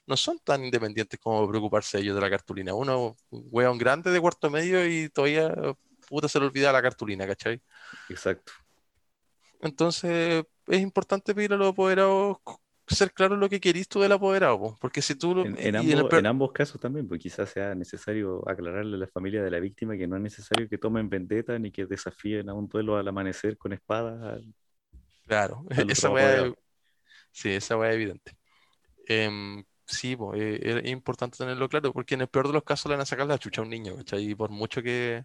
no 0.07 0.17
son 0.17 0.39
tan 0.41 0.65
independientes 0.65 1.19
como 1.21 1.49
preocuparse 1.49 1.99
ellos 1.99 2.15
de 2.15 2.21
la 2.21 2.31
cartulina. 2.31 2.75
Uno, 2.75 3.17
un 3.31 3.49
weón 3.51 3.79
grande 3.79 4.11
de 4.11 4.21
cuarto 4.21 4.51
medio 4.51 4.87
y 4.87 5.09
todavía, 5.11 5.53
puta, 6.09 6.29
se 6.29 6.39
le 6.41 6.47
olvida 6.47 6.73
la 6.73 6.83
cartulina, 6.83 7.27
¿cachai? 7.27 7.61
Exacto. 8.09 8.53
Entonces, 9.61 10.45
es 10.67 10.81
importante 10.81 11.35
pedir 11.35 11.53
a 11.53 11.57
los 11.57 11.71
apoderados 11.71 12.39
ser 12.89 13.13
claro 13.13 13.37
lo 13.37 13.49
que 13.49 13.61
querís 13.61 13.89
tú 13.89 14.01
del 14.01 14.13
apoderado, 14.13 14.59
po, 14.61 14.77
porque 14.81 15.03
si 15.03 15.17
tú, 15.17 15.35
lo- 15.35 15.43
En, 15.45 15.57
el 15.59 15.77
ambos, 15.77 16.09
peor- 16.09 16.19
en 16.19 16.27
ambos 16.27 16.53
casos 16.53 16.81
también, 16.81 17.07
porque 17.09 17.23
quizás 17.25 17.51
sea 17.51 17.75
necesario 17.75 18.49
aclararle 18.49 18.97
a 18.97 18.99
la 19.01 19.07
familia 19.09 19.43
de 19.43 19.51
la 19.51 19.61
víctima 19.61 19.97
que 19.97 20.07
no 20.07 20.17
es 20.17 20.23
necesario 20.23 20.69
que 20.69 20.79
tomen 20.79 21.09
vendetta 21.09 21.59
ni 21.59 21.71
que 21.71 21.87
desafíen 21.87 22.49
a 22.49 22.55
un 22.55 22.69
duelo 22.69 22.97
al 22.97 23.07
amanecer 23.09 23.59
con 23.59 23.73
espadas 23.73 24.23
al, 24.23 24.55
claro, 25.27 25.65
al 25.77 25.91
esa 25.91 26.11
weá, 26.11 26.53
sí, 27.33 27.51
esa 27.51 27.77
weá 27.79 27.91
es 27.91 27.97
evidente. 27.97 28.37
Em, 29.09 29.65
sí, 29.87 30.17
po, 30.17 30.35
eh, 30.35 30.61
es, 30.63 30.77
es 30.87 30.91
importante 30.93 31.39
tenerlo 31.39 31.69
claro, 31.69 31.93
porque 31.95 32.15
en 32.17 32.23
el 32.23 32.29
peor 32.29 32.49
de 32.49 32.55
los 32.55 32.65
casos 32.65 32.91
le 32.91 32.97
van 32.97 33.03
a 33.03 33.07
sacar 33.07 33.27
la 33.29 33.39
chucha 33.39 33.63
a 33.63 33.65
un 33.65 33.71
niño, 33.71 33.97
¿cachai? 33.97 34.31
Y 34.31 34.35
por 34.35 34.51
mucho 34.51 34.83
que, 34.83 35.25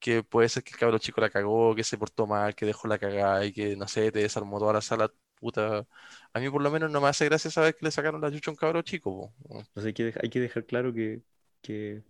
que 0.00 0.24
puede 0.24 0.48
ser 0.48 0.64
que 0.64 0.72
el 0.72 0.78
cabro 0.78 0.98
chico 0.98 1.20
la 1.20 1.30
cagó, 1.30 1.74
que 1.76 1.84
se 1.84 1.98
portó 1.98 2.26
mal, 2.26 2.54
que 2.54 2.66
dejó 2.66 2.88
la 2.88 2.98
cagada 2.98 3.44
y 3.46 3.52
que, 3.52 3.76
no 3.76 3.88
sé, 3.88 4.12
te 4.12 4.20
desarmó 4.20 4.58
toda 4.58 4.74
la 4.74 4.82
sala, 4.82 5.12
puta. 5.36 5.86
A 6.34 6.40
mí 6.40 6.50
por 6.50 6.62
lo 6.62 6.70
menos 6.70 6.90
no 6.90 7.00
me 7.00 7.08
hace 7.08 7.26
gracia 7.26 7.50
saber 7.50 7.76
que 7.76 7.84
le 7.86 7.90
sacaron 7.92 8.20
la 8.20 8.30
chucha 8.32 8.50
a 8.50 8.52
un 8.52 8.56
cabro 8.56 8.82
chico. 8.82 9.34
Entonces 9.50 9.86
hay 9.86 9.92
que, 9.94 10.14
hay 10.22 10.30
que 10.30 10.40
dejar 10.40 10.66
claro 10.66 10.92
que, 10.94 11.22
que, 11.62 12.02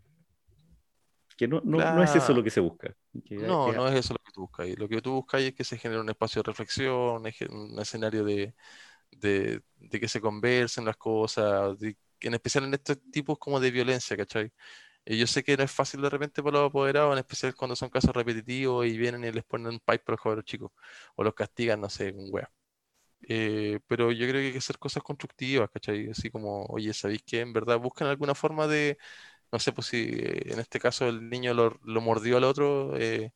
que 1.36 1.48
no, 1.48 1.60
no, 1.64 1.78
no 1.78 2.02
es 2.02 2.10
eso 2.14 2.26
Claro. 2.26 2.34
lo 2.34 2.44
que 2.44 2.50
se 2.50 2.60
busca. 2.60 2.94
Que, 3.24 3.36
No, 3.36 3.72
que- 3.72 3.76
no 3.76 3.88
es 3.88 3.94
eso 3.94 4.14
lo 4.14 4.18
que 4.18 4.32
tú 4.32 4.40
buscas. 4.42 4.68
Lo 4.78 4.88
que 4.88 5.00
tú 5.02 5.12
buscas 5.12 5.40
es 5.42 5.54
que 5.54 5.64
se 5.64 5.78
genere 5.78 6.00
un 6.00 6.08
espacio 6.10 6.42
de 6.42 6.48
reflexión, 6.50 7.22
un 7.50 7.78
escenario 7.80 8.24
de, 8.24 8.54
de, 9.12 9.62
de 9.76 10.00
que 10.00 10.08
se 10.08 10.20
conversen 10.20 10.84
las 10.84 10.96
cosas, 10.96 11.78
de- 11.78 11.96
en 12.20 12.34
especial 12.34 12.64
en 12.64 12.74
estos 12.74 12.98
tipos 13.12 13.38
como 13.38 13.60
de 13.60 13.70
violencia, 13.70 14.16
¿cachai? 14.16 14.52
Y 15.04 15.18
yo 15.18 15.26
sé 15.26 15.42
que 15.42 15.56
no 15.56 15.64
es 15.64 15.72
fácil 15.72 16.02
de 16.02 16.10
repente 16.10 16.42
para 16.42 16.58
los 16.60 16.68
apoderados, 16.70 17.12
en 17.12 17.18
especial 17.18 17.54
cuando 17.54 17.76
son 17.76 17.88
casos 17.90 18.14
repetitivos 18.14 18.86
y 18.86 18.96
vienen 18.98 19.24
y 19.24 19.32
les 19.32 19.44
ponen 19.44 19.68
un 19.68 19.78
pipe 19.80 20.00
para 20.00 20.14
los 20.14 20.22
cabros 20.22 20.44
chicos, 20.44 20.72
o 21.16 21.24
los 21.24 21.34
castigan, 21.34 21.80
no 21.80 21.88
sé, 21.90 22.12
un 22.12 22.28
wea. 22.32 22.50
Eh, 23.28 23.80
pero 23.86 24.10
yo 24.12 24.26
creo 24.28 24.40
que 24.40 24.46
hay 24.48 24.52
que 24.52 24.58
hacer 24.58 24.78
cosas 24.78 25.02
constructivas, 25.02 25.70
¿cachai? 25.70 26.10
Así 26.10 26.30
como, 26.30 26.64
oye, 26.66 26.92
¿sabéis 26.94 27.22
qué? 27.24 27.40
En 27.40 27.52
verdad 27.52 27.78
buscan 27.78 28.08
alguna 28.08 28.34
forma 28.34 28.66
de, 28.66 28.98
no 29.52 29.58
sé, 29.58 29.72
pues 29.72 29.88
si 29.88 29.98
eh, 30.12 30.52
en 30.52 30.60
este 30.60 30.80
caso 30.80 31.08
el 31.08 31.28
niño 31.30 31.54
lo, 31.54 31.78
mordió 32.02 32.36
al 32.38 32.44
otro, 32.44 32.96
eh, 32.98 33.32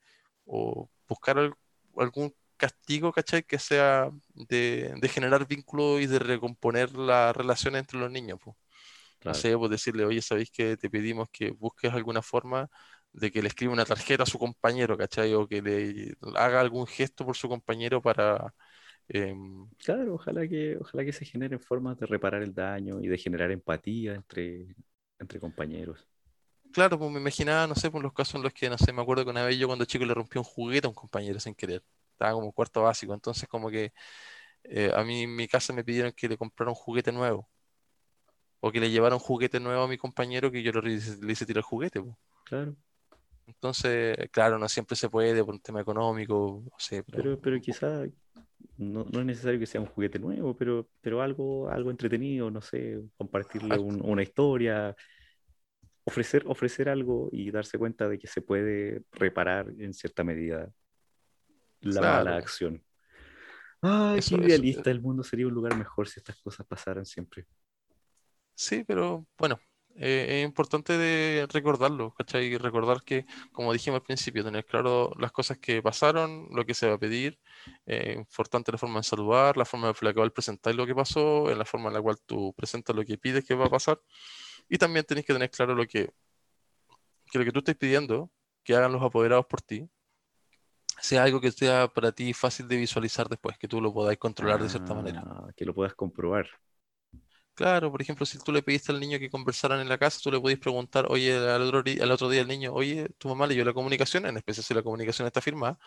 o 0.47 0.91
buscar 1.09 1.39
al- 1.39 1.55
algún 1.99 2.35
castigo, 2.59 3.13
¿cachai? 3.13 3.43
Que 3.45 3.59
sea 3.59 4.11
de, 4.35 4.95
generar 5.11 5.47
vínculos 5.49 6.01
y 6.03 6.07
de 6.07 6.19
recomponer 6.21 6.95
la 6.97 7.33
relación 7.33 7.77
entre 7.77 7.99
los 7.99 8.11
niños, 8.13 8.41
pues. 8.45 8.57
No 9.25 9.33
claro, 9.33 9.35
sé, 9.35 9.57
pues 9.57 9.71
decirle, 9.71 10.05
oye, 10.05 10.23
¿sabéis 10.23 10.51
que 10.51 10.77
te 10.77 10.91
pedimos 10.91 11.29
que 11.33 11.51
busques 11.53 11.93
alguna 11.93 12.23
forma 12.23 12.69
de 13.13 13.31
que 13.33 13.43
le 13.43 13.49
escriba 13.49 13.73
una 13.73 13.85
tarjeta 13.87 14.25
a 14.25 14.27
su 14.27 14.39
compañero, 14.39 14.99
¿cachai? 14.99 15.35
O 15.35 15.47
que 15.49 15.63
le 15.63 16.15
haga 16.37 16.61
algún 16.61 16.87
gesto 16.87 17.25
por 17.25 17.37
su 17.37 17.49
compañero 17.49 18.03
para... 18.03 18.55
em, 19.09 19.69
claro, 19.79 20.15
ojalá 20.15 20.47
que, 20.49 20.77
ojalá 20.81 21.05
que 21.05 21.13
se 21.13 21.25
generen 21.25 21.61
formas 21.61 21.99
de 21.99 22.07
reparar 22.07 22.43
el 22.43 22.55
daño 22.55 23.01
y 23.01 23.09
de 23.09 23.19
generar 23.19 23.51
empatía 23.51 24.15
entre, 24.15 24.75
entre 25.19 25.41
compañeros. 25.41 26.07
Claro, 26.73 26.99
pues 26.99 27.11
me 27.13 27.21
imaginaba, 27.21 27.67
no 27.69 27.75
sé, 27.77 27.89
por 27.91 28.03
los 28.03 28.13
casos 28.13 28.35
en 28.35 28.43
los 28.43 28.53
que, 28.53 28.69
no 28.69 28.77
sé, 28.79 28.93
me 28.93 29.01
acuerdo 29.03 29.25
que 29.25 29.31
una 29.31 29.45
vez 29.45 29.57
yo 29.59 29.69
cuando 29.69 29.85
chico 29.85 30.05
le 30.05 30.13
rompí 30.15 30.39
un 30.39 30.45
juguete 30.45 30.87
a 30.87 30.91
un 30.91 30.95
compañero 30.95 31.39
sin 31.39 31.55
querer. 31.55 31.85
Estaba 32.13 32.33
como 32.33 32.53
cuarto 32.53 32.83
básico, 32.83 33.15
entonces 33.15 33.49
como 33.49 33.71
que 33.71 33.93
eh, 34.65 34.93
a 34.95 35.05
mí 35.05 35.23
en 35.25 35.37
mi 35.37 35.49
casa 35.49 35.73
me 35.73 35.85
pidieron 35.85 36.13
que 36.13 36.29
le 36.29 36.39
comprara 36.39 36.71
un 36.71 36.77
juguete 36.77 37.13
nuevo 37.13 37.49
o 38.65 38.73
que 38.73 38.81
le 38.81 38.91
llevara 38.91 39.15
un 39.17 39.21
juguete 39.29 39.61
nuevo 39.61 39.83
a 39.85 39.89
mi 39.89 39.99
compañero 39.99 40.51
que 40.53 40.63
yo 40.63 40.73
le, 40.73 40.93
hice 40.95 41.19
le 41.25 41.33
hice 41.33 41.47
tirar 41.47 41.59
el 41.59 41.65
juguete, 41.65 42.01
pues. 42.03 42.17
Claro, 42.45 42.77
Entonces, 43.47 44.17
claro, 44.31 44.59
no 44.59 44.69
siempre 44.69 44.97
se 44.97 45.09
puede 45.11 45.45
por 45.45 45.55
un 45.55 45.61
tema 45.61 45.81
económico, 45.81 46.63
no 46.65 46.71
sé, 46.79 47.03
pero 47.05 47.25
pero, 47.25 47.41
pero 47.41 47.61
quizá 47.61 48.05
no, 48.77 49.05
no 49.05 49.21
es 49.21 49.27
necesario 49.27 49.61
que 49.61 49.67
sea 49.67 49.81
un 49.81 49.87
juguete 49.89 50.19
nuevo, 50.19 50.57
pero, 50.57 50.89
pero 51.01 51.23
algo, 51.23 51.69
algo 51.71 51.91
entretenido, 51.91 52.51
no 52.51 52.61
sé, 52.61 53.01
compartirle 53.17 53.79
un- 53.79 54.03
una 54.05 54.23
historia, 54.23 54.95
ofrecer, 56.05 56.45
ofrecer 56.47 56.89
algo 56.89 57.29
y 57.33 57.51
darse 57.51 57.79
cuenta 57.79 58.09
de 58.09 58.19
que 58.19 58.27
se 58.27 58.43
puede 58.43 59.03
reparar 59.13 59.69
en 59.79 59.93
cierta 59.95 60.25
medida 60.25 60.71
la 61.83 62.03
mala 62.03 62.37
acción. 62.37 62.83
Ay, 63.83 64.23
qué 64.25 64.37
eso, 64.37 64.37
idealista, 64.37 64.91
el 64.91 65.01
mundo 65.03 65.23
sería 65.23 65.47
un 65.47 65.55
lugar 65.55 65.75
mejor 65.75 66.09
si 66.09 66.19
estas 66.21 66.37
cosas 66.43 66.67
pasaran 66.67 67.05
siempre. 67.07 67.47
Sí, 68.55 68.85
pero 68.85 69.27
bueno, 69.39 69.59
eh, 69.97 70.41
es 70.41 70.45
importante 70.45 70.99
de 70.99 71.47
recordarlo, 71.53 72.13
¿cachai? 72.15 72.47
Y 72.47 72.57
recordar 72.57 73.03
que, 73.03 73.27
como 73.53 73.73
dijimos 73.73 74.01
al 74.01 74.05
principio, 74.05 74.45
tener 74.45 74.65
claro 74.65 75.13
las 75.19 75.31
cosas 75.31 75.59
que 75.59 75.83
pasaron, 75.83 76.49
lo 76.51 76.65
que 76.65 76.75
se 76.75 76.89
va 76.89 76.95
a 76.95 76.99
pedir, 76.99 77.39
eh, 77.87 78.15
importante 78.17 78.73
la 78.73 78.79
forma 78.79 79.01
de 79.01 79.05
saludar, 79.05 79.57
la 79.57 79.65
forma 79.65 79.89
en 79.89 79.95
la 80.01 80.15
cual 80.15 80.33
presentáis 80.33 80.77
lo 80.77 80.87
que 80.87 80.95
pasó, 80.95 81.51
en 81.51 81.59
la 81.59 81.65
forma 81.65 81.89
en 81.89 81.95
la 81.95 82.03
cual 82.03 82.17
tú 82.27 82.53
presentas 82.55 82.95
lo 82.97 83.05
que 83.05 83.19
pides 83.19 83.45
que 83.45 83.55
va 83.55 83.67
a 83.67 83.71
pasar, 83.71 84.01
y 84.69 84.79
también 84.79 85.05
tenéis 85.05 85.27
que 85.27 85.33
tener 85.33 85.51
claro 85.51 85.75
lo 85.75 85.87
que, 85.87 86.11
que 87.31 87.39
lo 87.39 87.45
que 87.45 87.53
tú 87.53 87.61
estés 87.61 87.77
pidiendo, 87.77 88.31
que 88.65 88.75
hagan 88.75 88.93
los 88.93 89.03
apoderados 89.03 89.47
por 89.47 89.63
ti, 89.63 89.89
sea 91.01 91.23
algo 91.25 91.41
que 91.41 91.53
sea 91.53 91.89
para 91.89 92.13
ti 92.13 92.33
fácil 92.33 92.67
de 92.67 92.77
visualizar 92.77 93.29
después, 93.29 93.59
que 93.59 93.69
tú 93.69 93.81
lo 93.81 93.93
podáis 93.93 94.19
controlar 94.19 94.61
de 94.61 94.69
cierta 94.69 94.95
manera. 94.95 95.23
Ah, 95.25 95.49
que 95.57 95.65
lo 95.65 95.75
puedas 95.75 95.95
comprobar. 95.95 96.49
Claro, 97.55 97.91
por 97.93 98.03
ejemplo, 98.03 98.27
si 98.27 98.39
tú 98.41 98.51
le 98.51 98.63
pediste 98.65 98.91
al 98.91 98.99
niño 98.99 99.17
que 99.21 99.31
conversaran 99.31 99.81
en 99.81 99.89
la 99.89 99.97
casa, 99.97 100.19
tú 100.21 100.29
le 100.31 100.41
podés 100.41 100.59
preguntar, 100.59 101.07
oye, 101.09 101.37
al 101.37 101.63
otro, 101.63 101.85
al 102.03 102.11
otro 102.11 102.29
día 102.29 102.41
el 102.41 102.49
niño, 102.49 102.73
oye, 102.73 103.09
tu 103.17 103.29
mamá 103.29 103.47
leyó 103.47 103.65
la 103.65 103.73
comunicación, 103.73 104.27
en 104.27 104.37
especial 104.37 104.65
si 104.65 104.75
la 104.75 104.83
comunicación 104.83 105.27
está 105.29 105.41
firmada, 105.41 105.79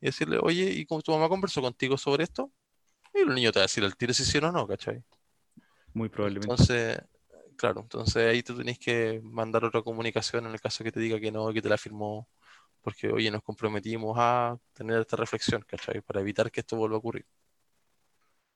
y 0.00 0.06
decirle, 0.06 0.38
oye, 0.40 0.70
¿y 0.70 0.86
cómo 0.86 1.02
tu 1.02 1.12
mamá 1.12 1.28
conversó 1.28 1.60
contigo 1.60 1.98
sobre 1.98 2.24
esto? 2.24 2.50
Y 3.14 3.18
el 3.20 3.34
niño 3.34 3.52
te 3.52 3.58
va 3.58 3.64
a 3.64 3.66
decir 3.66 3.84
al 3.84 3.96
tiro 3.96 4.14
si 4.14 4.24
sí 4.24 4.38
o 4.38 4.52
no, 4.52 4.66
¿cachai? 4.66 5.04
Muy 5.92 6.08
probablemente. 6.08 6.50
Entonces, 6.52 7.00
claro, 7.56 7.82
entonces 7.82 8.26
ahí 8.26 8.42
tú 8.42 8.56
tenés 8.56 8.78
que 8.78 9.20
mandar 9.22 9.64
otra 9.64 9.82
comunicación 9.82 10.46
en 10.46 10.52
el 10.52 10.60
caso 10.60 10.82
que 10.84 10.92
te 10.92 11.00
diga 11.00 11.20
que 11.20 11.30
no, 11.30 11.52
que 11.52 11.60
te 11.60 11.68
la 11.68 11.76
firmó, 11.76 12.28
porque, 12.80 13.08
oye, 13.12 13.30
nos 13.30 13.42
comprometimos 13.42 14.16
a 14.18 14.56
tener 14.72 15.00
esta 15.00 15.16
reflexión, 15.16 15.62
¿cachai? 15.66 16.00
Para 16.00 16.20
evitar 16.20 16.50
que 16.50 16.60
esto 16.60 16.76
vuelva 16.76 16.96
a 16.96 16.98
ocurrir. 16.98 17.26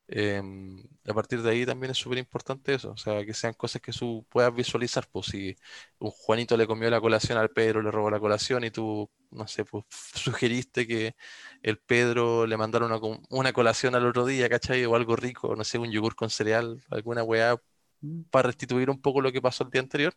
Em, 0.06 0.82
a 1.08 1.14
partir 1.14 1.40
de 1.42 1.50
ahí 1.50 1.64
también 1.66 1.90
es 1.92 1.98
súper 1.98 2.18
importante 2.18 2.74
eso, 2.74 2.92
o 2.92 2.96
sea, 2.96 3.24
que 3.24 3.32
sean 3.34 3.54
cosas 3.54 3.80
que 3.82 3.90
tú 3.92 4.26
puedas 4.28 4.54
visualizar, 4.54 5.06
pues 5.10 5.26
si 5.26 5.56
un 5.98 6.10
Juanito 6.10 6.56
le 6.58 6.66
comió 6.66 6.90
la 6.90 7.00
colación 7.00 7.38
al 7.38 7.50
Pedro, 7.50 7.80
le 7.82 7.90
robó 7.90 8.10
la 8.10 8.20
colación 8.20 8.64
y 8.64 8.70
tú, 8.70 9.10
no 9.30 9.46
sé, 9.48 9.64
pues 9.64 9.84
sugeriste 10.14 10.86
que 10.86 11.14
el 11.62 11.78
Pedro 11.78 12.46
le 12.46 12.56
mandara 12.56 12.86
una, 12.86 12.98
una 13.30 13.52
colación 13.52 13.94
al 13.94 14.06
otro 14.06 14.26
día, 14.26 14.48
¿cachai? 14.48 14.84
O 14.84 14.94
algo 14.94 15.16
rico, 15.16 15.56
no 15.56 15.64
sé, 15.64 15.78
un 15.78 15.90
yogur 15.90 16.14
con 16.14 16.30
cereal, 16.30 16.82
alguna 16.90 17.22
weá 17.22 17.56
Mm, 18.00 18.22
para 18.30 18.48
restituir 18.48 18.90
un 18.90 19.00
poco 19.00 19.20
lo 19.20 19.32
que 19.32 19.40
pasó 19.40 19.64
el 19.64 19.70
día 19.70 19.80
anterior 19.80 20.12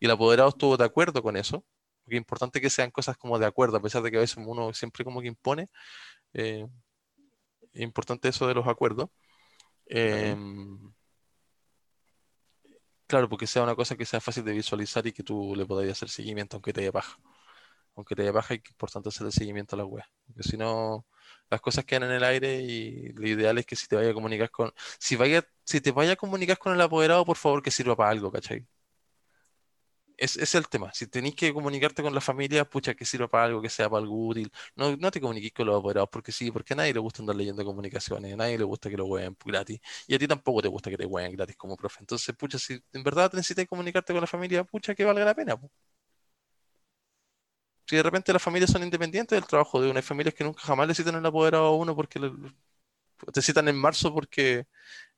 y 0.00 0.06
el 0.06 0.10
apoderado 0.10 0.48
estuvo 0.48 0.76
de 0.76 0.84
acuerdo 0.84 1.22
con 1.22 1.36
eso, 1.36 1.64
porque 2.04 2.16
es 2.16 2.20
importante 2.20 2.60
que 2.60 2.70
sean 2.70 2.90
cosas 2.90 3.16
como 3.16 3.38
de 3.38 3.46
acuerdo, 3.46 3.76
a 3.76 3.82
pesar 3.82 4.02
de 4.02 4.10
que 4.10 4.16
a 4.16 4.20
veces 4.20 4.38
uno 4.44 4.72
siempre 4.74 5.04
como 5.04 5.20
que 5.20 5.28
impone, 5.28 5.68
eh, 6.34 6.66
es 7.72 7.82
importante 7.82 8.28
eso 8.28 8.46
de 8.46 8.54
los 8.54 8.66
acuerdos. 8.66 9.08
Claro. 9.96 10.24
Em, 10.32 10.92
claro, 13.06 13.28
porque 13.28 13.46
sea 13.46 13.62
una 13.62 13.74
cosa 13.74 13.96
que 13.96 14.04
sea 14.06 14.20
fácil 14.20 14.44
de 14.44 14.52
visualizar 14.52 15.06
y 15.06 15.12
que 15.12 15.22
tú 15.22 15.54
le 15.56 15.66
podáis 15.66 15.92
hacer 15.92 16.08
seguimiento, 16.08 16.56
aunque 16.56 16.72
te 16.72 16.80
haya 16.82 16.92
paja. 16.92 17.18
Aunque 17.96 18.14
te 18.16 18.22
haya 18.22 18.32
paja, 18.32 18.54
es 18.54 18.62
importante 18.70 19.10
hacerle 19.10 19.32
seguimiento 19.32 19.76
a 19.76 19.78
la 19.78 19.84
web. 19.86 20.04
Porque 20.26 20.44
si 20.44 20.56
no, 20.58 21.06
las 21.50 21.60
cosas 21.62 21.84
quedan 21.84 22.04
en 22.04 22.12
el 22.12 22.24
aire 22.24 22.62
y 22.62 23.10
lo 23.14 23.28
ideal 23.28 23.58
es 23.58 23.66
que 23.66 23.76
si 23.76 23.88
te 23.88 23.96
vaya 23.96 24.10
a 24.12 24.14
comunicar 24.14 24.50
con. 24.50 24.72
Si 25.00 25.16
vaya, 25.16 25.44
si 25.64 25.80
te 25.80 25.92
vaya 25.92 26.12
a 26.14 26.16
comunicar 26.16 26.58
con 26.58 26.74
el 26.74 26.80
apoderado, 26.82 27.24
por 27.26 27.36
favor 27.38 27.62
que 27.62 27.70
sirva 27.72 27.96
para 27.96 28.10
algo, 28.10 28.32
¿cachai? 28.32 28.66
Es, 30.18 30.36
es 30.36 30.54
el 30.56 30.68
tema. 30.68 30.92
Si 30.94 31.06
tenéis 31.06 31.34
que 31.36 31.54
comunicarte 31.54 32.02
con 32.02 32.14
la 32.14 32.20
familia, 32.20 32.64
pucha, 32.68 32.94
que 32.94 33.04
sirva 33.06 33.28
para 33.28 33.44
algo, 33.44 33.62
que 33.62 33.70
sea 33.70 33.88
para 33.90 34.02
algo 34.02 34.28
útil. 34.28 34.52
No, 34.76 34.96
no 34.96 35.10
te 35.10 35.20
comuniques 35.20 35.52
con 35.52 35.66
los 35.66 35.78
apoderados 35.78 36.10
porque 36.12 36.32
sí, 36.32 36.50
porque 36.50 36.74
a 36.74 36.76
nadie 36.76 36.94
le 36.94 37.00
gusta 37.00 37.22
andar 37.22 37.36
leyendo 37.36 37.64
comunicaciones, 37.64 38.34
a 38.34 38.36
nadie 38.36 38.58
le 38.58 38.64
gusta 38.64 38.90
que 38.90 38.96
lo 38.96 39.06
jueguen 39.06 39.36
gratis. 39.44 39.80
Y 40.06 40.14
a 40.14 40.18
ti 40.18 40.28
tampoco 40.28 40.62
te 40.62 40.68
gusta 40.68 40.90
que 40.90 40.98
te 40.98 41.06
jueguen 41.06 41.32
gratis 41.36 41.56
como 41.56 41.76
profe. 41.76 41.98
Entonces, 42.00 42.34
pucha, 42.36 42.58
si 42.58 42.80
en 42.92 43.02
verdad 43.02 43.32
necesitas 43.32 43.66
comunicarte 43.66 44.12
con 44.12 44.20
la 44.20 44.26
familia, 44.26 44.64
pucha, 44.64 44.94
que 44.94 45.04
valga 45.04 45.24
la 45.24 45.34
pena. 45.34 45.56
Si 47.86 47.96
de 47.96 48.02
repente 48.02 48.32
las 48.32 48.42
familias 48.42 48.70
son 48.70 48.82
independientes 48.84 49.36
del 49.36 49.46
trabajo 49.48 49.80
de 49.80 49.90
una, 49.90 49.98
hay 50.00 50.02
familias 50.02 50.34
que 50.34 50.44
nunca 50.44 50.60
jamás 50.62 50.86
le 50.88 50.94
citan 50.94 51.14
el 51.16 51.24
apoderado 51.26 51.66
a 51.66 51.74
uno 51.76 51.96
porque 51.96 52.20
te 53.32 53.42
citan 53.42 53.68
en 53.68 53.76
marzo 53.76 54.12
porque 54.12 54.66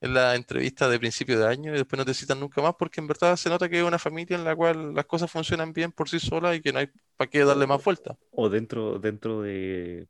en 0.01 0.15
la 0.15 0.35
entrevista 0.35 0.89
de 0.89 0.99
principio 0.99 1.39
de 1.39 1.47
año 1.47 1.73
y 1.75 1.77
después 1.77 1.99
no 1.99 2.05
te 2.05 2.15
citan 2.15 2.41
nunca 2.41 2.63
más 2.63 2.75
porque 2.79 3.01
en 3.01 3.07
verdad 3.07 3.37
se 3.37 3.51
nota 3.51 3.69
que 3.69 3.79
es 3.79 3.85
una 3.85 3.99
familia 3.99 4.37
en 4.37 4.45
la 4.45 4.57
cual 4.57 4.95
las 4.95 5.07
cosas 5.07 5.31
funcionan 5.31 5.73
bien 5.73 5.93
por 5.93 6.09
sí 6.09 6.19
solas 6.19 6.57
y 6.57 6.61
que 6.61 6.73
no 6.73 6.79
hay 6.79 6.89
para 7.17 7.31
qué 7.31 7.45
darle 7.45 7.67
más 7.67 7.85
vuelta. 7.85 8.17
O 8.31 8.49
dentro, 8.49 8.99
dentro 8.99 9.43
de, 9.43 10.07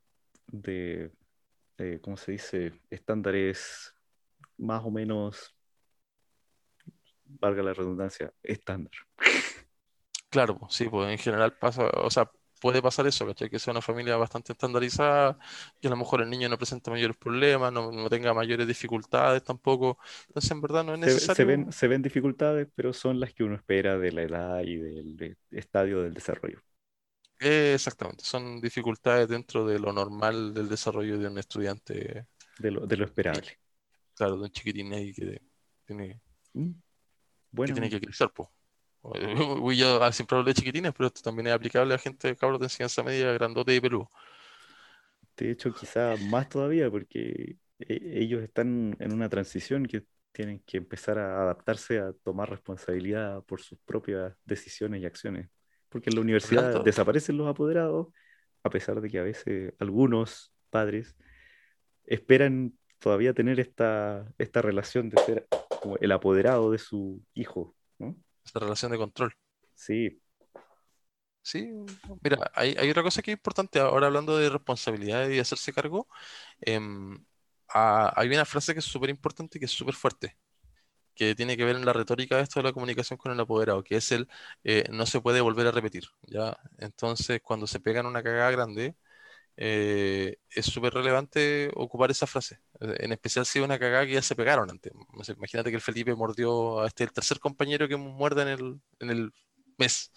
de 0.46 1.10
¿cómo 2.00 2.16
se 2.16 2.32
dice? 2.32 2.72
Estándares 2.90 3.94
más 4.58 4.82
o 4.84 4.90
menos, 4.90 5.54
valga 7.24 7.62
la 7.62 7.72
redundancia, 7.72 8.32
estándar. 8.42 8.92
Claro, 10.28 10.60
sí, 10.68 10.88
pues 10.88 11.10
en 11.10 11.18
general 11.18 11.56
pasa, 11.58 11.88
o 11.88 12.10
sea, 12.10 12.30
puede 12.60 12.82
pasar 12.82 13.06
eso, 13.06 13.26
¿cachai? 13.26 13.48
Que 13.48 13.58
sea 13.58 13.72
una 13.72 13.80
familia 13.80 14.16
bastante 14.16 14.52
estandarizada, 14.52 15.38
que 15.80 15.88
a 15.88 15.90
lo 15.90 15.96
mejor 15.96 16.22
el 16.22 16.30
niño 16.30 16.48
no 16.48 16.58
presenta 16.58 16.90
mayores 16.90 17.16
problemas, 17.16 17.72
no, 17.72 18.08
tenga 18.08 18.32
mayores 18.34 18.66
dificultades 18.68 19.42
tampoco. 19.42 19.98
Entonces, 20.28 20.50
en 20.50 20.60
verdad 20.60 20.84
no 20.84 20.94
es 20.94 21.00
necesario. 21.00 21.34
Se, 21.34 21.44
ven, 21.44 21.72
se 21.72 21.88
ven 21.88 22.02
dificultades, 22.02 22.68
pero 22.74 22.92
son 22.92 23.18
las 23.18 23.32
que 23.32 23.42
uno 23.42 23.56
espera 23.56 23.98
de 23.98 24.12
la 24.12 24.22
edad 24.22 24.60
y 24.60 24.76
del 24.76 25.36
estadio 25.50 26.02
del 26.02 26.14
desarrollo. 26.14 26.62
exactamente, 27.38 28.22
son 28.24 28.60
dificultades 28.60 29.28
dentro 29.28 29.66
de 29.66 29.78
lo 29.78 29.92
normal 29.92 30.52
del 30.54 30.68
desarrollo 30.68 31.18
de 31.18 31.26
un 31.26 31.38
estudiante. 31.38 32.26
De 32.58 32.70
lo, 32.70 32.86
de 32.86 32.96
lo 32.96 33.06
esperable. 33.06 33.58
Claro, 34.14 34.36
de 34.36 34.42
un 34.42 34.50
chiquitín 34.50 34.92
ahí 34.92 35.14
que 35.14 35.40
tiene, 35.86 36.20
mm, 36.52 36.70
bueno. 37.52 37.74
que, 37.74 37.80
tiene 37.80 37.88
que 37.88 38.00
crecer, 38.00 38.30
pues. 38.34 38.50
Yo 39.74 40.12
siempre 40.12 40.36
hablo 40.36 40.48
de 40.48 40.54
chiquitines, 40.54 40.92
pero 40.96 41.06
esto 41.06 41.22
también 41.22 41.48
es 41.48 41.54
aplicable 41.54 41.94
a 41.94 41.98
gente, 41.98 42.36
cabros 42.36 42.60
de 42.60 42.66
enseñanza 42.66 43.02
media, 43.02 43.32
grandote 43.32 43.74
y 43.74 43.80
peludo. 43.80 44.10
De 45.36 45.50
hecho, 45.50 45.72
quizá 45.72 46.16
más 46.28 46.48
todavía, 46.48 46.90
porque 46.90 47.56
e, 47.78 48.20
ellos 48.20 48.42
están 48.42 48.96
en 48.98 49.12
una 49.12 49.28
transición 49.28 49.86
que 49.86 50.04
tienen 50.32 50.60
que 50.60 50.76
empezar 50.76 51.18
a 51.18 51.42
adaptarse 51.42 51.98
a 51.98 52.12
tomar 52.22 52.50
responsabilidad 52.50 53.42
por 53.44 53.60
sus 53.60 53.78
propias 53.80 54.34
decisiones 54.44 55.02
y 55.02 55.06
acciones. 55.06 55.48
Porque 55.88 56.10
en 56.10 56.16
la 56.16 56.20
universidad 56.20 56.84
desaparecen 56.84 57.36
los 57.36 57.48
apoderados, 57.48 58.08
a 58.62 58.70
pesar 58.70 59.00
de 59.00 59.08
que 59.08 59.18
a 59.18 59.22
veces 59.22 59.72
algunos 59.78 60.52
padres 60.68 61.16
esperan 62.04 62.74
todavía 62.98 63.32
tener 63.32 63.58
esta, 63.58 64.32
esta 64.38 64.62
relación 64.62 65.08
de 65.08 65.20
ser 65.22 65.46
como 65.80 65.96
el 65.96 66.12
apoderado 66.12 66.70
de 66.70 66.78
su 66.78 67.24
hijo, 67.34 67.74
¿no? 67.98 68.14
Esta 68.50 68.60
relación 68.60 68.90
de 68.92 68.98
control. 68.98 69.34
Sí. 69.74 70.20
Sí, 71.42 71.70
mira, 72.22 72.50
hay, 72.54 72.90
otra 72.90 73.02
cosa 73.02 73.22
que 73.22 73.30
es 73.32 73.36
importante, 73.36 73.80
ahora 73.80 74.06
hablando 74.08 74.36
de 74.36 74.50
responsabilidad 74.50 75.28
y 75.28 75.38
hacerse 75.38 75.72
cargo, 75.72 76.06
em, 76.60 77.24
hay 77.68 78.28
una 78.28 78.44
frase 78.44 78.74
que 78.74 78.80
es 78.80 78.84
súper 78.84 79.10
importante 79.10 79.58
y 79.58 79.60
que 79.60 79.64
es 79.66 79.72
súper 79.72 79.94
fuerte, 79.94 80.36
que 81.14 81.34
tiene 81.34 81.56
que 81.56 81.64
ver 81.64 81.76
en 81.76 81.86
la 81.86 81.92
retórica 81.94 82.36
de 82.36 82.42
esto 82.42 82.60
de 82.60 82.64
la 82.64 82.72
comunicación 82.72 83.16
con 83.18 83.32
el 83.32 83.40
apoderado, 83.40 83.82
que 83.84 83.96
es 83.96 84.12
el 84.12 84.28
eh, 84.64 84.84
no 84.90 85.06
se 85.06 85.20
puede 85.20 85.40
volver 85.40 85.66
a 85.66 85.72
repetir, 85.72 86.04
¿ya? 86.22 86.58
Entonces, 86.78 87.40
cuando 87.42 87.66
se 87.66 87.80
pegan 87.80 88.06
una 88.06 88.22
cagada 88.22 88.50
grande, 88.50 88.96
eh, 89.62 90.38
es 90.48 90.64
súper 90.64 90.94
relevante 90.94 91.70
ocupar 91.74 92.10
esa 92.10 92.26
frase. 92.26 92.60
En 92.80 93.12
especial 93.12 93.44
si 93.44 93.58
es 93.58 93.64
una 93.64 93.78
cagada 93.78 94.06
que 94.06 94.14
ya 94.14 94.22
se 94.22 94.34
pegaron 94.34 94.70
antes. 94.70 94.90
Imagínate 95.36 95.68
que 95.68 95.76
el 95.76 95.82
Felipe 95.82 96.14
mordió 96.14 96.80
a 96.80 96.86
este, 96.86 97.04
el 97.04 97.12
tercer 97.12 97.38
compañero 97.38 97.86
que 97.86 97.96
muerde 97.96 98.40
en 98.40 98.48
el, 98.48 98.80
en 99.00 99.10
el 99.10 99.32
mes. 99.76 100.12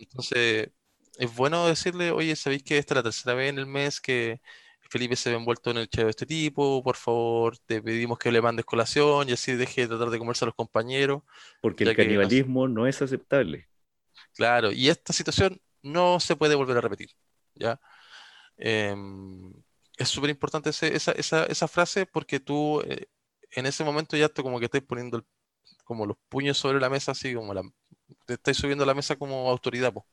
Entonces, 0.00 0.68
es 1.16 1.36
bueno 1.36 1.68
decirle, 1.68 2.10
oye, 2.10 2.34
¿sabéis 2.34 2.64
que 2.64 2.76
esta 2.76 2.94
es 2.94 2.96
la 2.96 3.02
tercera 3.04 3.34
vez 3.36 3.50
en 3.50 3.58
el 3.58 3.66
mes 3.66 4.00
que 4.00 4.40
Felipe 4.90 5.14
se 5.14 5.30
ve 5.30 5.36
envuelto 5.36 5.70
en 5.70 5.76
el 5.76 5.84
hecho 5.84 6.02
de 6.02 6.10
este 6.10 6.26
tipo? 6.26 6.82
Por 6.82 6.96
favor, 6.96 7.56
te 7.56 7.80
pedimos 7.80 8.18
que 8.18 8.32
le 8.32 8.42
mandes 8.42 8.64
colación 8.64 9.28
y 9.28 9.32
así 9.32 9.52
deje 9.52 9.82
de 9.82 9.88
tratar 9.88 10.10
de 10.10 10.18
comerse 10.18 10.44
a 10.44 10.46
los 10.46 10.56
compañeros. 10.56 11.22
Porque 11.60 11.84
el 11.84 11.94
canibalismo 11.94 12.66
no 12.66 12.88
es 12.88 13.00
aceptable. 13.00 13.68
Claro, 14.34 14.72
y 14.72 14.88
esta 14.88 15.12
situación 15.12 15.60
no 15.82 16.18
se 16.18 16.34
puede 16.34 16.56
volver 16.56 16.78
a 16.78 16.80
repetir. 16.80 17.10
¿ya? 17.54 17.80
Em, 18.60 19.52
es 19.96 20.08
súper 20.08 20.30
importante 20.30 20.68
esa, 20.70 21.12
esa, 21.12 21.68
frase 21.68 22.04
porque 22.06 22.40
tú 22.40 22.82
eh, 22.82 23.06
en 23.52 23.64
ese 23.66 23.84
momento 23.84 24.16
ya 24.16 24.28
te 24.28 24.42
como 24.42 24.58
que 24.58 24.66
estás 24.66 24.82
poniendo 24.82 25.24
como 25.84 26.06
los 26.06 26.16
puños 26.28 26.58
sobre 26.58 26.78
la 26.78 26.90
mesa, 26.90 27.12
así 27.12 27.34
como 27.34 27.54
la, 27.54 27.62
te 28.26 28.34
estáis 28.34 28.58
subiendo 28.58 28.84
a 28.84 28.86
la 28.86 28.94
mesa 28.94 29.16
como 29.16 29.48
autoridad. 29.50 29.92
pues 29.92 30.06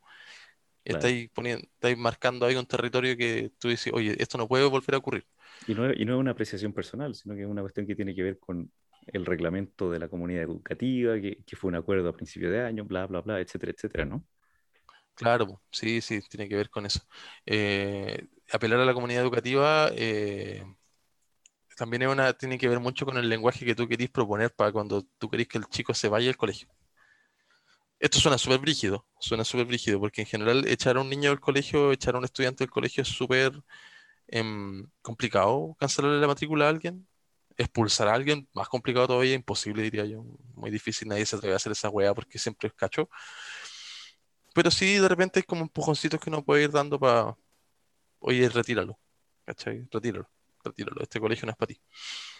Estáis, 0.85 1.29
poniendo, 1.31 1.67
estáis 1.73 1.97
marcando 1.97 2.45
ahí 2.45 2.55
un 2.55 2.65
territorio 2.65 3.17
que 3.17 3.51
tú 3.59 3.67
dices, 3.67 3.91
oye, 3.93 4.15
esto 4.17 4.37
no 4.37 4.47
puede 4.47 4.65
volver 4.65 4.95
a 4.95 4.97
ocurrir. 4.97 5.25
Y 5.67 5.73
no, 5.73 5.91
y 5.93 6.05
no 6.05 6.13
es 6.13 6.19
una 6.19 6.31
apreciación 6.31 6.71
personal, 6.71 7.13
sino 7.13 7.35
que 7.35 7.41
es 7.41 7.47
una 7.47 7.61
cuestión 7.61 7.85
que 7.85 7.95
tiene 7.95 8.15
que 8.15 8.23
ver 8.23 8.39
con 8.39 8.71
el 9.07 9.25
reglamento 9.25 9.91
de 9.91 9.99
la 9.99 10.07
comunidad 10.07 10.43
educativa, 10.43 11.19
que, 11.19 11.43
que 11.45 11.55
fue 11.57 11.67
un 11.67 11.75
acuerdo 11.75 12.09
a 12.09 12.15
principio 12.15 12.49
de 12.49 12.61
año, 12.61 12.85
bla, 12.85 13.05
bla, 13.05 13.21
bla, 13.21 13.39
etcétera, 13.41 13.73
etcétera, 13.73 14.05
¿no? 14.05 14.25
Claro, 15.15 15.61
sí, 15.71 15.99
sí, 16.01 16.21
tiene 16.29 16.47
que 16.47 16.55
ver 16.55 16.69
con 16.69 16.85
eso. 16.85 17.01
Eh, 17.45 18.27
apelar 18.51 18.79
a 18.79 18.85
la 18.85 18.93
comunidad 18.93 19.23
educativa 19.23 19.89
eh, 19.93 20.63
también 21.77 22.01
es 22.01 22.09
una, 22.09 22.33
tiene 22.33 22.57
que 22.57 22.67
ver 22.67 22.79
mucho 22.79 23.05
con 23.05 23.17
el 23.17 23.29
lenguaje 23.29 23.65
que 23.65 23.75
tú 23.75 23.87
querís 23.87 24.09
proponer 24.09 24.53
para 24.53 24.71
cuando 24.71 25.03
tú 25.19 25.29
querís 25.29 25.47
que 25.47 25.59
el 25.59 25.65
chico 25.67 25.93
se 25.93 26.09
vaya 26.09 26.29
al 26.29 26.37
colegio. 26.37 26.67
Esto 27.99 28.19
suena 28.19 28.37
súper 28.37 28.59
brígido, 28.59 29.07
suena 29.19 29.43
súper 29.43 29.65
brígido, 29.65 29.99
porque 29.99 30.21
en 30.21 30.27
general 30.27 30.67
echar 30.67 30.97
a 30.97 31.01
un 31.01 31.09
niño 31.09 31.29
del 31.29 31.39
colegio, 31.39 31.91
echar 31.91 32.15
a 32.15 32.19
un 32.19 32.25
estudiante 32.25 32.63
del 32.63 32.71
colegio 32.71 33.03
es 33.03 33.09
súper 33.09 33.53
em, 34.27 34.87
complicado. 35.01 35.75
Cancelarle 35.79 36.19
la 36.21 36.27
matrícula 36.27 36.65
a 36.67 36.69
alguien, 36.69 37.07
expulsar 37.57 38.07
a 38.09 38.13
alguien, 38.15 38.49
más 38.53 38.69
complicado 38.69 39.07
todavía, 39.07 39.35
imposible 39.35 39.83
diría 39.83 40.05
yo, 40.05 40.23
muy 40.55 40.71
difícil, 40.71 41.07
nadie 41.09 41.25
se 41.25 41.35
atreve 41.35 41.53
a 41.53 41.57
hacer 41.57 41.71
esa 41.73 41.89
weá 41.89 42.13
porque 42.13 42.39
siempre 42.39 42.67
es 42.69 42.73
cacho. 42.75 43.09
Pero 44.53 44.71
sí, 44.71 44.95
de 44.97 45.07
repente 45.07 45.39
es 45.39 45.45
como 45.45 45.61
empujoncitos 45.61 46.19
que 46.19 46.29
uno 46.29 46.43
puede 46.43 46.63
ir 46.63 46.71
dando 46.71 46.99
para, 46.99 47.35
oye, 48.19 48.49
retíralo, 48.49 48.99
¿cachai? 49.45 49.87
Retíralo, 49.91 50.29
retíralo, 50.63 51.01
este 51.01 51.19
colegio 51.19 51.45
no 51.45 51.51
es 51.51 51.57
para 51.57 51.73
ti. 51.73 51.81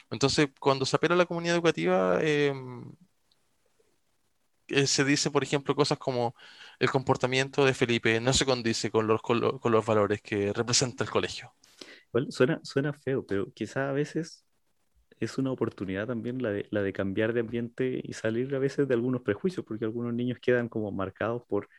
Entonces, 0.09 0.49
cuando 0.59 0.85
se 0.85 0.95
apela 0.95 1.15
a 1.15 1.17
la 1.17 1.25
comunidad 1.25 1.55
educativa, 1.55 2.19
em, 2.21 2.91
eh, 4.69 4.87
se 4.87 5.03
dice, 5.05 5.31
por 5.31 5.43
ejemplo, 5.43 5.75
cosas 5.75 5.97
como 5.97 6.35
el 6.79 6.89
comportamiento 6.89 7.65
de 7.65 7.73
Felipe 7.73 8.19
no 8.19 8.33
se 8.33 8.45
condice 8.45 8.91
con 8.91 9.07
los, 9.07 9.21
con 9.21 9.39
los, 9.39 9.85
valores 9.85 10.21
que 10.21 10.51
representa 10.53 11.03
el 11.03 11.09
colegio. 11.09 11.53
Bueno, 12.11 12.31
suena, 12.31 12.59
suena 12.63 12.93
feo, 12.93 13.25
pero 13.25 13.51
quizá 13.53 13.89
a 13.89 13.93
veces 13.93 14.45
es 15.19 15.37
una 15.37 15.51
oportunidad 15.51 16.07
también 16.07 16.41
la 16.41 16.51
de, 16.51 16.67
la 16.69 16.81
de 16.81 16.93
cambiar 16.93 17.33
de 17.33 17.39
ambiente 17.39 18.01
y 18.03 18.13
salir 18.13 18.53
a 18.55 18.59
veces 18.59 18.87
de 18.87 18.93
algunos 18.93 19.21
prejuicios, 19.21 19.65
porque 19.65 19.85
algunos 19.85 20.13
niños 20.13 20.39
quedan 20.39 20.69
como 20.69 20.91
marcados 20.91 21.43
por 21.47 21.69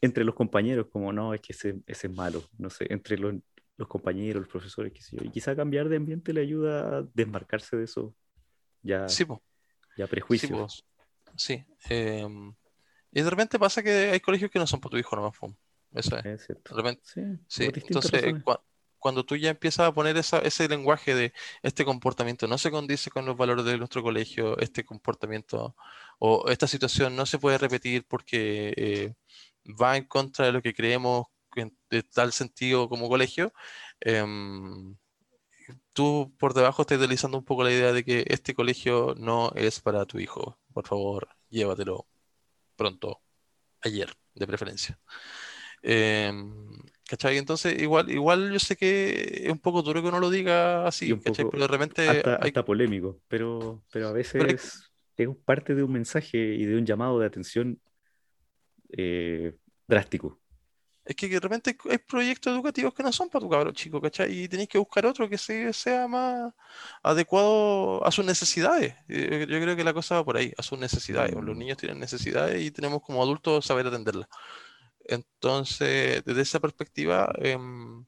entre 0.00 0.24
los 0.24 0.34
compañeros, 0.34 0.86
como 0.90 1.12
no, 1.12 1.34
es 1.34 1.40
que 1.40 1.52
ese, 1.52 1.80
ese 1.86 2.06
es 2.06 2.14
malo, 2.14 2.42
no 2.58 2.70
sé, 2.70 2.86
entre 2.90 3.18
los, 3.18 3.34
los 3.76 3.88
compañeros, 3.88 4.42
los 4.42 4.50
profesores, 4.50 4.92
qué 4.92 5.02
sé 5.02 5.16
yo. 5.16 5.24
Y 5.24 5.30
quizá 5.30 5.56
cambiar 5.56 5.88
de 5.88 5.96
ambiente 5.96 6.32
le 6.32 6.40
ayuda 6.40 6.98
a 6.98 7.02
desmarcarse 7.14 7.76
de 7.76 7.84
eso 7.84 8.14
ya, 8.82 9.08
sí, 9.08 9.24
ya 9.96 10.06
prejuicios. 10.06 10.84
Sí, 11.36 11.64
em, 11.88 12.54
y 13.10 13.22
de 13.22 13.30
repente 13.30 13.58
pasa 13.58 13.82
que 13.82 13.90
hay 13.90 14.20
colegios 14.20 14.50
que 14.50 14.58
no 14.58 14.66
son 14.66 14.80
para 14.80 14.90
tu 14.90 14.98
hijo 14.98 15.16
nomás. 15.16 15.34
Eso 15.92 16.16
es. 16.18 16.24
es 16.24 16.46
cierto. 16.46 16.74
De 16.74 16.82
repente, 16.82 17.02
sí, 17.48 17.64
entonces 17.64 18.34
cuando 19.02 19.24
tú 19.24 19.34
ya 19.34 19.50
empiezas 19.50 19.88
a 19.88 19.92
poner 19.92 20.16
esa, 20.16 20.38
ese 20.38 20.68
lenguaje 20.68 21.12
de 21.12 21.32
este 21.62 21.84
comportamiento 21.84 22.46
no 22.46 22.56
se 22.56 22.70
condice 22.70 23.10
con 23.10 23.26
los 23.26 23.36
valores 23.36 23.64
de 23.64 23.76
nuestro 23.76 24.00
colegio, 24.00 24.56
este 24.58 24.84
comportamiento 24.84 25.74
o 26.24 26.48
esta 26.48 26.68
situación 26.68 27.16
no 27.16 27.26
se 27.26 27.40
puede 27.40 27.58
repetir 27.58 28.04
porque 28.06 28.72
eh, 28.76 29.14
va 29.66 29.96
en 29.96 30.04
contra 30.04 30.46
de 30.46 30.52
lo 30.52 30.62
que 30.62 30.72
creemos 30.72 31.26
en, 31.56 31.76
de 31.90 32.04
tal 32.04 32.32
sentido 32.32 32.88
como 32.88 33.08
colegio, 33.08 33.52
em, 33.98 34.96
tú 35.92 36.32
por 36.38 36.54
debajo 36.54 36.82
estás 36.82 37.00
deslizando 37.00 37.38
un 37.38 37.44
poco 37.44 37.64
la 37.64 37.72
idea 37.72 37.92
de 37.92 38.04
que 38.04 38.24
este 38.28 38.54
colegio 38.54 39.16
no 39.18 39.50
es 39.56 39.80
para 39.80 40.06
tu 40.06 40.20
hijo. 40.20 40.60
Por 40.72 40.86
favor, 40.86 41.28
llévatelo 41.48 42.06
pronto, 42.76 43.20
ayer, 43.80 44.14
de 44.34 44.46
preferencia. 44.46 45.00
Em, 45.82 46.78
¿Cachai? 47.08 47.36
Entonces, 47.36 47.82
igual, 47.82 48.08
igual 48.10 48.52
yo 48.52 48.60
sé 48.60 48.76
que 48.76 49.42
es 49.46 49.50
un 49.50 49.58
poco 49.58 49.82
duro 49.82 50.00
que 50.00 50.08
uno 50.08 50.20
lo 50.20 50.30
diga 50.30 50.86
así, 50.86 51.18
¿cachai? 51.18 51.46
Pero 51.50 51.62
de 51.62 51.68
repente. 51.68 52.08
Hasta, 52.08 52.64
polémico, 52.64 53.20
pero, 53.26 53.82
pero 53.90 54.06
a 54.06 54.12
veces 54.12 54.91
es 55.22 55.28
parte 55.44 55.74
de 55.74 55.82
un 55.82 55.92
mensaje 55.92 56.38
y 56.38 56.64
de 56.64 56.76
un 56.76 56.86
llamado 56.86 57.18
de 57.18 57.26
atención 57.26 57.80
eh, 58.96 59.56
drástico. 59.86 60.42
Es 61.04 61.16
que 61.16 61.28
de 61.28 61.40
repente 61.40 61.76
hay 61.90 61.98
proyectos 61.98 62.52
educativos 62.52 62.94
que 62.94 63.02
no 63.02 63.12
son 63.12 63.28
para 63.28 63.42
tu 63.42 63.50
cabrón 63.50 63.74
chico, 63.74 64.00
¿cachai? 64.00 64.44
Y 64.44 64.48
tenéis 64.48 64.68
que 64.68 64.78
buscar 64.78 65.04
otro 65.04 65.28
que 65.28 65.36
sea 65.36 66.06
más 66.06 66.52
adecuado 67.02 68.04
a 68.06 68.10
sus 68.12 68.24
necesidades. 68.24 68.94
Yo 69.08 69.60
creo 69.60 69.74
que 69.74 69.82
la 69.82 69.92
cosa 69.92 70.16
va 70.16 70.24
por 70.24 70.36
ahí, 70.36 70.52
a 70.56 70.62
sus 70.62 70.78
necesidades. 70.78 71.34
Los 71.34 71.56
mm. 71.56 71.58
niños 71.58 71.78
tienen 71.78 71.98
necesidades 71.98 72.62
y 72.62 72.70
tenemos 72.70 73.02
como 73.02 73.20
adultos 73.20 73.66
saber 73.66 73.86
atenderlas. 73.88 74.28
Entonces, 75.04 76.24
desde 76.24 76.42
esa 76.42 76.60
perspectiva, 76.60 77.32
em, 77.38 78.04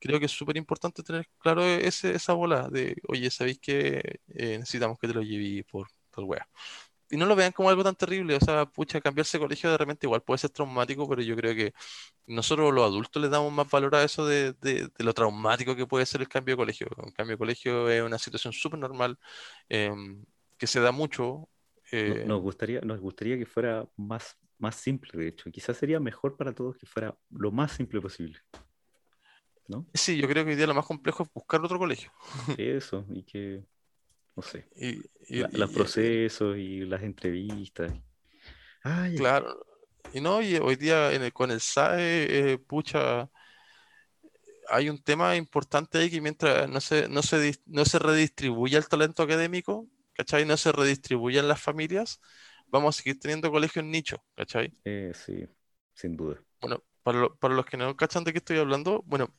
creo 0.00 0.18
que 0.20 0.26
es 0.26 0.32
súper 0.32 0.56
importante 0.56 1.02
tener 1.02 1.26
claro 1.38 1.64
ese, 1.64 2.14
esa 2.14 2.34
bola 2.34 2.68
de, 2.68 2.96
oye, 3.08 3.30
¿sabéis 3.30 3.58
que 3.60 4.20
eh, 4.28 4.58
necesitamos 4.58 4.98
que 4.98 5.08
te 5.08 5.14
lo 5.14 5.22
lleve 5.22 5.64
por 5.64 5.88
tal 6.12 6.24
wea? 6.24 6.46
y 7.12 7.18
no 7.18 7.26
lo 7.26 7.36
vean 7.36 7.52
como 7.52 7.68
algo 7.68 7.84
tan 7.84 7.94
terrible. 7.94 8.34
O 8.34 8.40
sea, 8.40 8.64
pucha, 8.64 9.00
cambiarse 9.00 9.36
de 9.36 9.42
colegio 9.42 9.70
de 9.70 9.76
repente 9.76 10.06
igual 10.06 10.22
puede 10.22 10.38
ser 10.38 10.48
traumático, 10.48 11.06
pero 11.06 11.20
yo 11.20 11.36
creo 11.36 11.54
que 11.54 11.74
nosotros 12.26 12.72
los 12.72 12.84
adultos 12.84 13.22
le 13.22 13.28
damos 13.28 13.52
más 13.52 13.70
valor 13.70 13.94
a 13.94 14.02
eso 14.02 14.26
de, 14.26 14.54
lo 14.98 15.12
traumático 15.12 15.76
que 15.76 15.86
puede 15.86 16.06
ser 16.06 16.22
el 16.22 16.28
cambio 16.28 16.54
de 16.54 16.56
colegio. 16.56 16.88
Un 16.96 17.12
cambio 17.12 17.34
de 17.34 17.38
colegio 17.38 17.90
es 17.90 18.02
una 18.02 18.18
situación 18.18 18.54
súper 18.54 18.80
normal 18.80 19.18
em, 19.68 20.24
que 20.56 20.66
se 20.66 20.80
da 20.80 20.90
mucho. 20.90 21.50
Eh, 21.92 22.24
nos, 22.26 22.40
gustaría, 22.40 22.80
nos 22.80 22.98
gustaría 22.98 23.36
que 23.36 23.44
fuera 23.44 23.86
más, 23.98 24.38
más 24.56 24.76
simple, 24.76 25.10
de 25.12 25.28
hecho. 25.28 25.50
Quizás 25.50 25.76
sería 25.76 26.00
mejor 26.00 26.38
para 26.38 26.54
todos 26.54 26.78
que 26.78 26.86
fuera 26.86 27.14
lo 27.30 27.52
más 27.52 27.72
simple 27.72 28.00
posible. 28.00 28.38
¿No? 29.68 29.86
Sí, 29.92 30.16
yo 30.16 30.26
creo 30.28 30.44
que 30.46 30.52
hoy 30.52 30.56
día 30.56 30.66
lo 30.66 30.74
más 30.74 30.86
complejo 30.86 31.24
es 31.24 31.28
buscar 31.34 31.60
otro 31.62 31.78
colegio. 31.78 32.10
Eso, 32.56 33.04
y 33.10 33.22
que 33.22 33.64
no 34.36 34.42
sé, 34.42 34.66
los 35.28 35.70
procesos 35.70 36.56
y 36.56 36.80
las 36.80 37.02
entrevistas. 37.02 37.92
claro, 39.16 39.64
y 40.12 40.20
no, 40.20 40.42
y 40.42 40.56
hoy 40.56 40.76
día 40.76 41.10
con 41.32 41.50
el 41.50 41.60
SAE, 41.60 42.52
eh, 42.52 42.58
pucha, 42.58 43.30
hay 44.68 44.88
un 44.88 45.02
tema 45.02 45.36
importante 45.36 45.98
ahí 45.98 46.10
que 46.10 46.20
mientras 46.20 46.68
no 46.68 46.80
se, 46.80 47.08
no 47.08 47.22
se, 47.22 47.58
no 47.66 47.84
se 47.84 47.98
redistribuye 47.98 48.76
el 48.76 48.88
talento 48.88 49.22
académico, 49.22 49.86
¿cachai? 50.14 50.44
No 50.44 50.56
se 50.56 50.72
redistribuyen 50.72 51.48
las 51.48 51.60
familias, 51.60 52.20
vamos 52.68 52.96
a 52.96 53.02
seguir 53.02 53.20
teniendo 53.20 53.50
colegios 53.50 53.84
nicho, 53.84 54.22
¿cachai? 54.34 54.72
Eh, 54.84 55.12
sí, 55.14 55.46
sin 55.94 56.16
duda. 56.16 56.42
Bueno, 56.60 56.82
para, 57.02 57.28
para 57.28 57.54
los 57.54 57.66
que 57.66 57.76
no 57.76 57.96
cachan 57.96 58.24
de 58.24 58.32
qué 58.32 58.38
estoy 58.38 58.58
hablando, 58.58 59.02
bueno, 59.06 59.34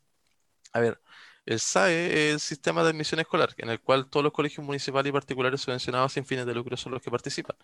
a 0.72 0.80
ver, 0.80 1.00
el 1.46 1.60
SAE 1.60 2.28
es 2.30 2.34
el 2.34 2.40
sistema 2.40 2.84
de 2.84 2.90
admisión 2.92 3.20
escolar, 3.20 3.54
en 3.58 3.70
el 3.70 3.82
cual 3.82 4.10
todos 4.10 4.24
los 4.24 4.34
colegios 4.34 4.66
municipales 4.66 5.10
y 5.10 5.14
particulares 5.14 5.62
subvencionados 5.62 6.14
sin 6.14 6.26
fines 6.26 6.46
de 6.46 6.54
lucro 6.54 6.78
son 6.78 6.94
los 6.94 7.02
que 7.02 7.12
participan. 7.12 7.58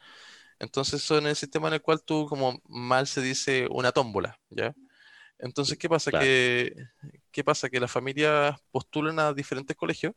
Entonces 0.60 1.02
son 1.02 1.28
el 1.28 1.36
sistema 1.36 1.70
en 1.70 1.76
el 1.76 1.82
cual 1.82 2.04
tú, 2.04 2.26
como 2.28 2.62
mal 2.68 3.08
se 3.08 3.22
dice, 3.22 3.68
una 3.72 3.92
tómbola, 3.92 4.40
¿ya? 4.50 4.74
Entonces, 5.40 5.78
¿qué 5.78 5.88
pasa? 5.88 6.12
Que, 6.12 6.76
¿Qué 7.32 7.44
pasa? 7.46 7.70
Que 7.70 7.80
las 7.80 7.92
familias 7.92 8.60
postulan 8.72 9.20
a 9.20 9.34
diferentes 9.34 9.76
colegios 9.78 10.14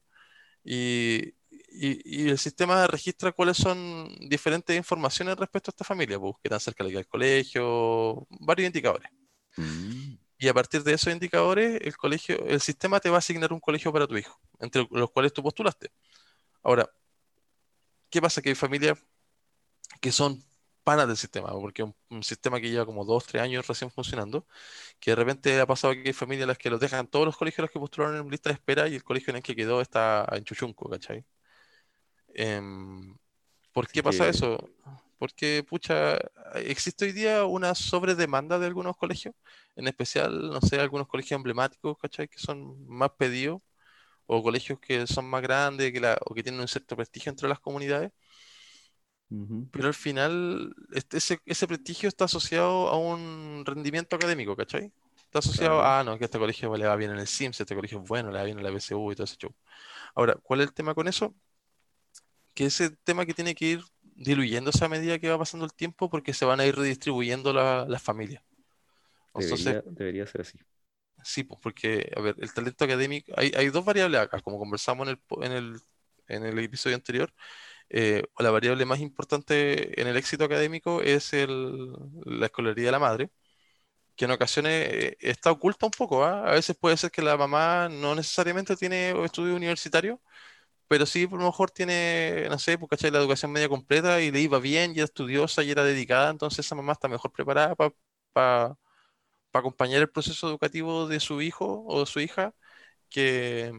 y, 0.65 1.35
el 1.75 2.39
sistema 2.39 2.87
registra 2.87 3.33
cuáles 3.33 3.57
son 3.57 4.15
diferentes 4.29 4.77
informaciones 4.77 5.37
respecto 5.37 5.71
a 5.71 5.73
esta 5.73 5.85
familia, 5.85 6.19
pues, 6.19 6.35
que 6.43 6.51
tan 6.51 6.61
cerca 6.61 6.85
del 6.85 7.07
colegio, 7.07 8.27
varios 8.29 8.67
indicadores. 8.67 9.11
Mm. 9.57 10.22
Y 10.43 10.49
a 10.49 10.55
partir 10.55 10.83
de 10.83 10.93
esos 10.93 11.13
indicadores, 11.13 11.81
el 11.83 11.97
colegio, 11.97 12.45
el 12.49 12.61
sistema 12.61 12.99
te 12.99 13.09
va 13.09 13.15
a 13.15 13.19
asignar 13.21 13.53
un 13.53 13.61
colegio 13.61 13.93
para 13.93 14.09
tu 14.09 14.17
hijo, 14.17 14.41
entre 14.59 14.89
los 14.91 15.09
cuales 15.13 15.33
tú 15.33 15.41
postulaste. 15.41 15.93
Ahora, 16.65 16.91
¿qué 18.11 18.21
pasa? 18.21 18.43
Que 18.43 18.49
hay 18.49 18.57
familias 18.57 18.99
que 20.01 20.11
son 20.11 20.43
panas 20.83 21.07
del 21.07 21.17
sistema, 21.17 21.53
porque 21.53 21.83
es 21.83 21.89
un, 22.11 22.25
sistema 22.25 22.61
que 22.61 22.71
lleva 22.71 22.85
como 22.85 23.05
dos, 23.05 23.25
tres 23.25 23.41
años 23.41 23.69
recién 23.69 23.89
funcionando, 23.93 24.45
que 24.99 25.13
de 25.13 25.15
repente 25.15 25.61
ha 25.61 25.67
pasado 25.67 25.95
que 25.95 26.09
hay 26.09 26.13
familias 26.13 26.49
las 26.49 26.59
que 26.59 26.71
los 26.71 26.81
dejan 26.81 27.07
todos 27.07 27.25
los 27.25 27.37
colegios 27.37 27.63
los 27.63 27.71
que 27.71 27.79
postularon 27.79 28.17
en 28.17 28.29
lista 28.29 28.51
de 28.51 28.55
espera 28.55 28.89
y 28.89 28.97
el 28.97 29.05
colegio 29.05 29.31
en 29.31 29.37
el 29.37 29.43
que 29.45 29.55
quedó 29.55 29.81
está 29.81 30.27
en 30.33 30.43
Chuchunco, 30.43 30.91
¿cachai? 30.91 31.25
Em, 32.35 33.17
¿Por 33.73 33.87
qué 33.87 34.03
pasa 34.03 34.29
eso? 34.29 34.59
Porque, 35.23 35.63
pucha, 35.63 36.19
existe 36.57 37.05
hoy 37.05 37.13
día 37.13 37.45
una 37.45 37.77
sobredemanda 37.77 38.59
de 38.59 38.67
algunos 38.67 38.97
colegios, 38.97 39.37
en 39.77 39.87
especial, 39.87 40.51
no 40.51 40.61
sé, 40.61 40.81
algunos 40.81 41.07
colegios 41.07 41.39
emblemáticos, 41.39 41.97
¿cachai? 41.97 42.27
Que 42.27 42.41
son 42.41 42.85
más 42.89 43.11
pedidos, 43.17 43.63
o 44.27 44.43
colegios 44.43 44.81
que 44.81 45.07
son 45.07 45.27
más 45.31 45.41
grandes 45.43 45.93
que 45.93 46.01
la, 46.01 46.19
o 46.27 46.35
que 46.35 46.43
tienen 46.43 46.61
un 46.61 46.67
cierto 46.67 46.97
prestigio 46.97 47.31
entre 47.31 47.49
las 47.49 47.61
comunidades. 47.61 48.11
Pero 49.71 49.87
al 49.87 49.95
final, 49.95 50.75
este, 50.93 51.19
ese, 51.19 51.39
ese, 51.47 51.69
prestigio 51.69 52.09
está 52.09 52.25
asociado 52.25 52.89
a 52.89 52.99
un 52.99 53.63
rendimiento 53.65 54.17
académico, 54.17 54.57
¿cachai? 54.57 54.93
Está 55.19 55.39
asociado 55.39 55.83
a, 55.83 56.01
ah, 56.01 56.05
no, 56.05 56.19
que 56.19 56.25
este 56.25 56.39
colegio 56.41 56.77
le 56.77 56.87
va 56.87 56.97
bien 56.97 57.13
en 57.13 57.19
el 57.21 57.29
SIMS, 57.29 57.61
este 57.61 57.77
colegio 57.77 58.03
es 58.03 58.09
bueno, 58.09 58.33
le 58.33 58.39
va 58.39 58.45
bien 58.45 58.59
en 58.59 58.65
la 58.65 58.73
BCU 58.73 59.13
y 59.13 59.15
todo 59.15 59.25
ese 59.25 59.37
show. 59.37 59.55
Ahora, 60.17 60.35
¿cuál 60.43 60.63
es 60.63 60.67
el 60.67 60.75
tema 60.75 60.95
con 60.97 61.07
eso? 61.07 61.33
Que 62.55 62.67
ese 62.67 62.91
tema 63.05 63.25
que 63.25 63.35
tiene 63.35 63.55
que 63.55 63.67
ir 63.67 63.92
diluyéndose 64.15 64.85
a 64.85 64.89
medida 64.89 65.19
que 65.19 65.31
va 65.31 65.39
pasando 65.39 65.65
el 65.65 65.73
tiempo 65.73 66.11
porque 66.11 66.35
se 66.35 66.45
van 66.45 66.61
a 66.61 66.67
ir 66.67 66.77
redistribuyendo 66.77 67.53
las 67.53 68.03
familias. 68.03 68.43
debería, 69.87 70.27
ser 70.27 70.43
así. 70.43 70.59
Sí, 71.25 71.45
pues 71.45 71.61
porque, 71.63 72.13
a 72.17 72.21
ver, 72.21 72.37
el 72.39 72.53
talento 72.53 72.85
académico, 72.85 73.33
hay, 73.37 73.53
hay 73.57 73.69
dos 73.69 73.85
variables 73.85 74.21
acá, 74.21 74.41
como 74.41 74.59
conversamos 74.59 75.09
en 75.09 75.15
el, 75.15 75.45
en 75.45 75.53
el, 75.53 75.81
en 76.29 76.45
el 76.45 76.59
episodio 76.59 76.97
anterior. 76.97 77.33
Eh, 77.91 78.23
la 78.39 78.51
variable 78.51 78.85
más 78.87 79.01
importante 79.01 80.01
en 80.01 80.09
el 80.09 80.17
éxito 80.17 80.45
académico 80.45 81.03
es 81.03 81.33
el, 81.35 81.93
la 82.25 82.47
escolaridad 82.47 82.87
de 82.89 82.93
la 82.93 82.99
madre, 82.99 83.31
que 84.17 84.27
en 84.27 84.33
ocasiones 84.33 84.89
eh, 84.93 85.17
está 85.21 85.51
oculta 85.51 85.87
un 85.87 85.93
poco. 85.93 86.25
¿ah? 86.25 86.49
A 86.51 86.55
veces 86.55 86.77
puede 86.77 86.97
ser 86.97 87.11
que 87.11 87.23
la 87.23 87.37
mamá 87.37 87.89
no 87.89 88.15
necesariamente 88.15 88.77
tiene 88.77 89.11
estudio 89.25 89.57
universitario, 89.57 90.21
pero 90.93 91.07
sí, 91.07 91.27
por 91.27 91.39
lo 91.41 91.47
mejor 91.47 91.71
tiene, 91.71 92.47
no 92.51 92.59
sé, 92.59 92.77
pues, 92.77 93.03
La 93.05 93.19
educación 93.19 93.51
media 93.51 93.67
completa 93.71 94.21
y 94.21 94.31
le 94.31 94.41
iba 94.41 94.59
bien, 94.59 94.91
y 94.93 94.97
era 94.97 95.07
estudiosa 95.07 95.63
y 95.63 95.71
era 95.71 95.85
dedicada, 95.85 96.29
entonces 96.31 96.67
esa 96.67 96.75
mamá 96.75 96.93
está 96.93 97.09
mejor 97.09 97.33
preparada 97.33 97.75
para 98.35 98.77
acompañar 99.55 100.03
el 100.03 100.11
proceso 100.11 100.49
educativo 100.49 101.09
de 101.09 101.21
su 101.21 101.41
hijo 101.43 101.85
o 101.87 102.07
su 102.07 102.21
hija 102.21 102.55
que, 103.11 103.73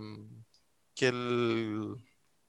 que, 0.96 1.08
el, 1.10 1.96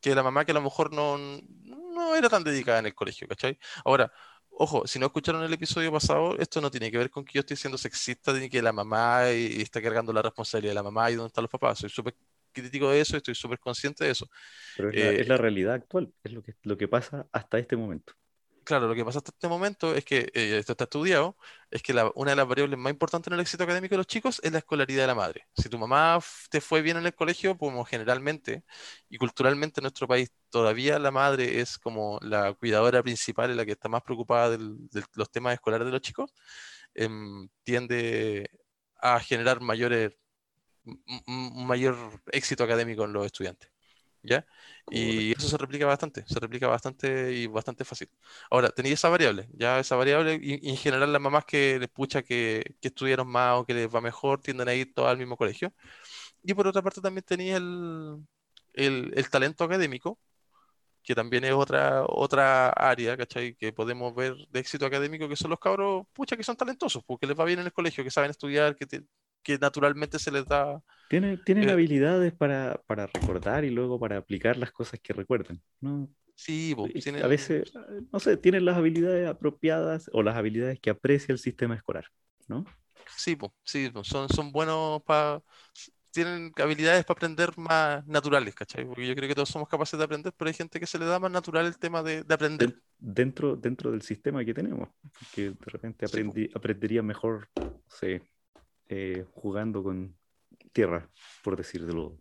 que 0.01 0.15
la 0.15 0.23
mamá 0.23 0.45
que 0.47 0.53
a 0.53 0.55
lo 0.55 0.62
mejor 0.62 0.93
no, 0.95 1.19
no 1.19 2.15
era 2.17 2.29
tan 2.31 2.45
dedicada 2.45 2.79
en 2.81 2.87
el 2.87 2.95
colegio, 2.95 3.29
¿cachai? 3.29 3.59
Ahora, 3.85 4.12
ojo, 4.51 4.87
si 4.87 4.99
no 4.99 5.07
escucharon 5.07 5.43
el 5.43 5.53
episodio 5.53 5.93
pasado, 5.93 6.39
esto 6.39 6.61
no 6.62 6.71
tiene 6.71 6.91
que 6.91 6.99
ver 6.99 7.11
con 7.11 7.25
que 7.25 7.35
yo 7.35 7.41
estoy 7.41 7.57
siendo 7.59 7.79
sexista 7.79 8.33
de 8.33 8.49
que 8.51 8.62
la 8.62 8.73
mamá 8.73 9.31
y, 9.33 9.62
está 9.62 9.83
cargando 9.83 10.12
la 10.12 10.23
responsabilidad 10.23 10.73
de 10.73 10.75
la 10.77 10.83
mamá 10.83 11.11
y 11.11 11.17
dónde 11.17 11.29
están 11.29 11.43
los 11.43 11.51
papás. 11.51 11.79
Soy 11.81 11.91
súper 11.91 12.17
crítico 12.55 12.90
de 12.90 13.00
eso, 13.00 13.16
estoy 13.16 13.34
súper 13.34 13.59
consciente 13.59 14.05
de 14.05 14.11
eso. 14.11 14.28
Pero 14.76 14.90
es 14.90 15.28
la, 15.28 15.34
eh, 15.34 15.38
realidad 15.38 15.74
actual, 15.74 16.12
es 16.22 16.32
lo 16.32 16.42
que, 16.42 16.55
lo 16.62 16.76
que 16.76 16.88
pasa 16.88 17.26
hasta 17.32 17.59
este 17.59 17.76
momento. 17.76 18.14
Claro, 18.64 18.88
lo 18.88 18.94
que 18.94 19.05
pasa 19.05 19.18
hasta 19.18 19.30
este 19.30 19.46
momento 19.46 19.94
es 19.94 20.07
que, 20.07 20.30
eh, 20.32 20.57
esto 20.59 20.72
está 20.72 20.84
estudiado, 20.84 21.36
es 21.70 21.82
que 21.82 21.92
una 22.14 22.30
de 22.30 22.36
las 22.36 22.48
variables 22.48 22.78
más 22.78 22.92
importantes 22.92 23.28
en 23.28 23.34
el 23.34 23.40
éxito 23.40 23.62
académico 23.64 23.92
de 23.92 23.98
los 23.98 24.07
chicos 24.07 24.40
es 24.42 24.52
la 24.52 24.59
escolaridad 24.59 25.02
de 25.02 25.07
la 25.09 25.14
madre. 25.14 25.46
Si 25.55 25.68
tu 25.68 25.78
mamá 25.78 26.18
te 26.50 26.62
fue 26.62 26.80
bien 26.80 26.96
en 26.96 27.05
el 27.05 27.14
colegio, 27.14 27.59
como 27.59 27.84
generalmente 27.84 28.64
y 29.11 29.18
culturalmente 29.18 29.80
en 29.80 29.82
nuestro 29.82 30.09
país 30.09 30.32
todavía 30.48 30.98
la 30.98 31.11
madre 31.11 31.61
es 31.61 31.78
como 31.78 32.18
la 32.22 32.55
cuidadora 32.55 33.02
principal, 33.02 33.50
y 33.50 33.55
la 33.55 33.66
que 33.66 33.72
está 33.72 33.88
más 33.90 34.02
preocupada 34.02 34.50
de 34.50 34.59
los 35.14 35.30
temas 35.30 35.52
escolares 35.55 35.84
de 35.86 35.92
los 35.92 36.00
chicos, 36.00 36.32
em, 36.94 37.48
tiende 37.64 38.48
a 38.98 39.20
generar 39.20 39.61
mayores 39.61 40.12
un 40.85 41.66
mayor 41.66 41.97
éxito 42.32 42.64
académico 42.64 43.05
en 43.05 43.12
los 43.12 43.26
estudiantes. 43.26 43.70
¿Ya? 44.24 44.47
Y 44.91 45.32
eso 45.32 45.49
se 45.49 45.59
replica 45.59 45.85
bastante, 45.85 46.24
se 46.26 46.41
replica 46.41 46.66
bastante 46.66 47.32
y 47.35 47.47
bastante 47.47 47.85
fácil. 47.85 48.09
Ahora, 48.51 48.70
tenía 48.70 48.95
esa 48.95 49.11
variable, 49.11 49.49
ya 49.53 49.78
esa 49.80 49.97
variable, 49.97 50.39
y, 50.43 50.70
en 50.70 50.76
general 50.78 51.12
las 51.12 51.20
mamás 51.20 51.45
que 51.45 51.78
les 51.78 51.91
pucha 51.91 52.22
que, 52.22 52.74
que 52.80 52.89
estudiaron 52.89 53.28
más 53.28 53.61
o 53.61 53.66
que 53.66 53.74
les 53.74 53.95
va 53.95 54.01
mejor 54.01 54.41
tienden 54.41 54.68
a 54.68 54.74
ir 54.74 54.95
todas 54.95 55.11
al 55.12 55.18
mismo 55.18 55.37
colegio. 55.37 55.74
Y 56.43 56.55
por 56.55 56.66
otra 56.68 56.82
parte 56.82 57.01
también 57.03 57.24
tenía 57.24 57.57
el, 57.59 58.26
el, 58.74 59.12
el, 59.14 59.30
talento 59.30 59.64
académico, 59.64 60.18
que 61.03 61.14
también 61.14 61.45
es 61.45 61.53
otra, 61.53 62.05
otra 62.09 62.70
área, 62.70 63.16
¿cachai? 63.16 63.55
Que 63.57 63.72
podemos 63.72 64.14
ver 64.14 64.35
de 64.51 64.61
éxito 64.61 64.87
académico, 64.87 65.28
que 65.28 65.37
son 65.37 65.51
los 65.51 65.61
cabros, 65.61 66.07
pucha, 66.14 66.37
que 66.37 66.45
son 66.45 66.57
talentosos, 66.57 67.05
porque 67.05 67.26
les 67.26 67.39
va 67.39 67.45
bien 67.45 67.61
en 67.61 67.66
el 67.66 67.72
colegio, 67.72 68.05
que 68.05 68.11
saben 68.11 68.30
estudiar, 68.30 68.76
que, 68.76 68.87
que 69.45 69.59
naturalmente 69.59 70.18
se 70.18 70.32
les 70.32 70.45
da. 70.47 70.82
Tienen, 71.09 71.40
tienen 71.45 71.68
eh, 71.68 71.72
habilidades 71.72 72.32
para, 72.32 72.80
para, 72.86 73.07
recordar 73.07 73.64
y 73.64 73.70
luego 73.70 74.01
para 74.01 74.16
aplicar 74.16 74.57
las 74.57 74.72
cosas 74.72 74.99
que 75.01 75.12
recuerdan, 75.12 75.62
¿no? 75.80 76.09
Sí, 76.34 76.74
a 77.22 77.26
veces, 77.28 77.72
no 78.12 78.18
sé, 78.18 78.36
tienen 78.36 78.64
las 78.64 78.76
habilidades 78.76 79.28
apropiadas 79.28 80.11
o 80.12 80.22
las 80.24 80.34
habilidades 80.34 80.80
que 80.80 80.90
aprecia 80.90 81.32
el 81.32 81.38
sistema 81.38 81.76
escolar, 81.76 82.07
¿no? 82.49 82.64
Sí, 83.16 83.38
sí 83.62 83.92
son, 84.03 84.28
son 84.28 84.51
buenos 84.51 85.01
para 85.05 85.40
tienen 86.14 86.53
habilidades 86.57 87.05
para 87.05 87.18
aprender 87.18 87.51
más 87.59 88.07
naturales, 88.07 88.55
¿cachai? 88.55 88.86
Porque 88.86 89.07
yo 89.07 89.14
creo 89.16 89.28
que 89.28 89.34
todos 89.34 89.49
somos 89.49 89.68
capaces 89.68 89.99
de 89.99 90.05
aprender, 90.05 90.32
pero 90.36 90.49
hay 90.49 90.55
gente 90.55 90.78
que 90.78 90.86
se 90.86 90.99
le 90.99 91.05
da 91.05 91.18
más 91.18 91.30
natural 91.30 91.66
el 91.66 91.76
tema 91.76 92.03
de, 92.03 92.24
aprender. 92.28 92.80
Dentro, 92.99 93.57
dentro 93.57 93.90
del 93.90 94.01
sistema 94.01 94.45
que 94.45 94.55
tenemos, 94.55 94.88
que 95.34 95.51
de 95.51 95.66
repente 95.66 96.07
aprendí, 96.07 96.49
aprendería 96.55 97.03
mejor, 97.03 97.51
eh, 98.89 99.24
jugando 99.32 99.82
con 99.82 100.16
tierra, 100.72 101.09
por 101.43 101.57
decirlo 101.57 102.18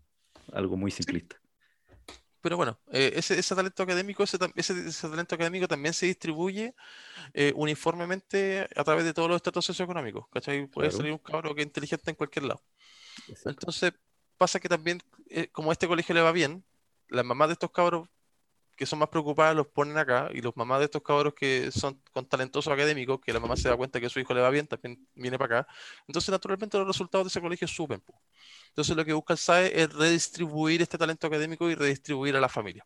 algo 0.52 0.78
muy 0.78 0.92
simplista. 0.92 1.40
Pero 2.42 2.58
bueno, 2.58 2.78
eh, 2.92 3.14
ese, 3.16 3.42
talento 3.56 3.84
académico, 3.84 4.24
ese, 4.24 4.38
talento 4.38 5.36
académico 5.36 5.68
también 5.68 5.94
se 5.94 6.08
distribuye 6.08 6.76
eh, 7.34 7.54
uniformemente 7.56 8.68
a 8.76 8.84
través 8.84 9.06
de 9.06 9.14
todos 9.14 9.30
los 9.30 9.38
estratos 9.38 9.66
socioeconómicos. 9.66 10.28
¿Cachai? 10.30 10.68
Puede 10.68 10.92
salir 10.92 11.14
un 11.14 11.20
cabro 11.20 11.56
que 11.56 11.62
es 11.62 11.68
inteligente 11.68 12.10
en 12.10 12.16
cualquier 12.16 12.46
lado. 12.46 12.62
Entonces, 13.46 13.94
pasa 14.38 14.60
que 14.60 14.68
también, 14.68 15.00
como 15.54 15.70
a 15.70 15.74
este 15.74 15.88
colegio 15.88 16.14
le 16.14 16.22
va 16.22 16.34
bien, 16.34 16.66
las 17.08 17.24
mamás 17.24 17.48
de 17.48 17.54
estos 17.54 17.72
cabros 17.72 18.10
que 18.76 18.86
son 18.86 19.00
más 19.00 19.10
preocupadas 19.10 19.56
los 19.56 19.68
ponen 19.68 19.98
acá 19.98 20.30
y 20.34 20.42
los 20.42 20.56
mamás 20.56 20.80
de 20.80 20.86
estos 20.86 21.02
cabros 21.04 21.34
que 21.34 21.72
son 21.72 22.02
con 22.12 22.26
talentosos 22.26 22.72
académicos, 22.74 23.20
que 23.22 23.34
la 23.34 23.40
mamá 23.40 23.56
se 23.56 23.70
da 23.70 23.78
cuenta 23.78 24.00
que 24.00 24.10
su 24.10 24.20
hijo 24.20 24.34
le 24.34 24.42
va 24.42 24.50
bien, 24.50 24.68
también 24.68 25.08
viene 25.16 25.38
para 25.38 25.60
acá. 25.60 25.74
Entonces, 26.08 26.30
naturalmente, 26.32 26.78
los 26.78 26.88
resultados 26.88 27.26
de 27.26 27.30
ese 27.30 27.42
colegio 27.42 27.68
suben. 27.68 28.04
Entonces, 28.70 28.96
lo 28.96 29.06
que 29.06 29.14
busca 29.14 29.34
el 29.34 29.40
SAE 29.40 29.82
es 29.82 29.94
redistribuir 29.94 30.82
este 30.82 30.98
talento 30.98 31.28
académico 31.28 31.70
y 31.70 31.76
redistribuir 31.76 32.36
a 32.36 32.42
la 32.42 32.50
familia. 32.50 32.86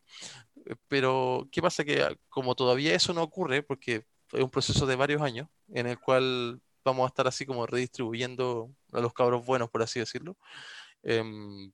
Eh, 0.65 0.75
pero, 0.88 1.47
¿qué 1.51 1.61
pasa? 1.61 1.83
Que 1.85 2.01
ah, 2.03 2.15
como 2.29 2.55
todavía 2.55 2.93
eso 2.93 3.13
no 3.13 3.23
ocurre, 3.23 3.63
porque 3.63 4.05
es 4.33 4.43
un 4.43 4.49
proceso 4.49 4.85
de 4.85 4.95
varios 4.95 5.21
años 5.21 5.47
en 5.69 5.88
el 5.88 5.99
cual 5.99 6.61
vamos 6.83 7.05
a 7.05 7.07
estar 7.07 7.27
así 7.27 7.45
como 7.45 7.65
redistribuyendo 7.65 8.71
a 8.93 8.99
los 9.01 9.13
cabros 9.13 9.45
buenos, 9.45 9.69
por 9.69 9.81
así 9.81 9.99
decirlo. 9.99 10.38
Em, 11.03 11.71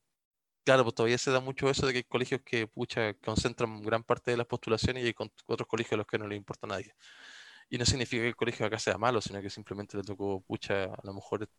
claro, 0.64 0.84
pues 0.84 0.96
todavía 0.96 1.18
se 1.18 1.32
da 1.32 1.40
mucho 1.40 1.70
eso 1.70 1.86
de 1.86 1.94
que 1.94 1.98
hay 2.00 2.04
colegios 2.04 2.42
que 2.42 2.68
pucha, 2.68 3.14
concentran 3.16 3.82
gran 3.82 4.04
parte 4.04 4.32
de 4.32 4.38
las 4.38 4.48
postulaciones 4.48 5.04
y 5.04 5.08
hay 5.08 5.16
otros 5.46 5.68
colegios 5.68 5.94
a 5.94 5.98
los 5.98 6.08
que 6.08 6.18
no 6.18 6.28
le 6.28 6.36
importa 6.36 6.68
a 6.68 6.70
nadie. 6.70 6.94
Y 7.70 7.78
no 7.78 7.86
significa 7.86 8.24
que 8.24 8.30
el 8.30 8.36
colegio 8.36 8.66
acá 8.66 8.80
sea 8.80 8.98
malo, 8.98 9.22
sino 9.22 9.42
que 9.42 9.50
simplemente 9.50 9.98
le 9.98 10.04
tocó, 10.04 10.42
pucha, 10.42 10.86
a 10.86 11.02
lo 11.04 11.14
mejor 11.14 11.50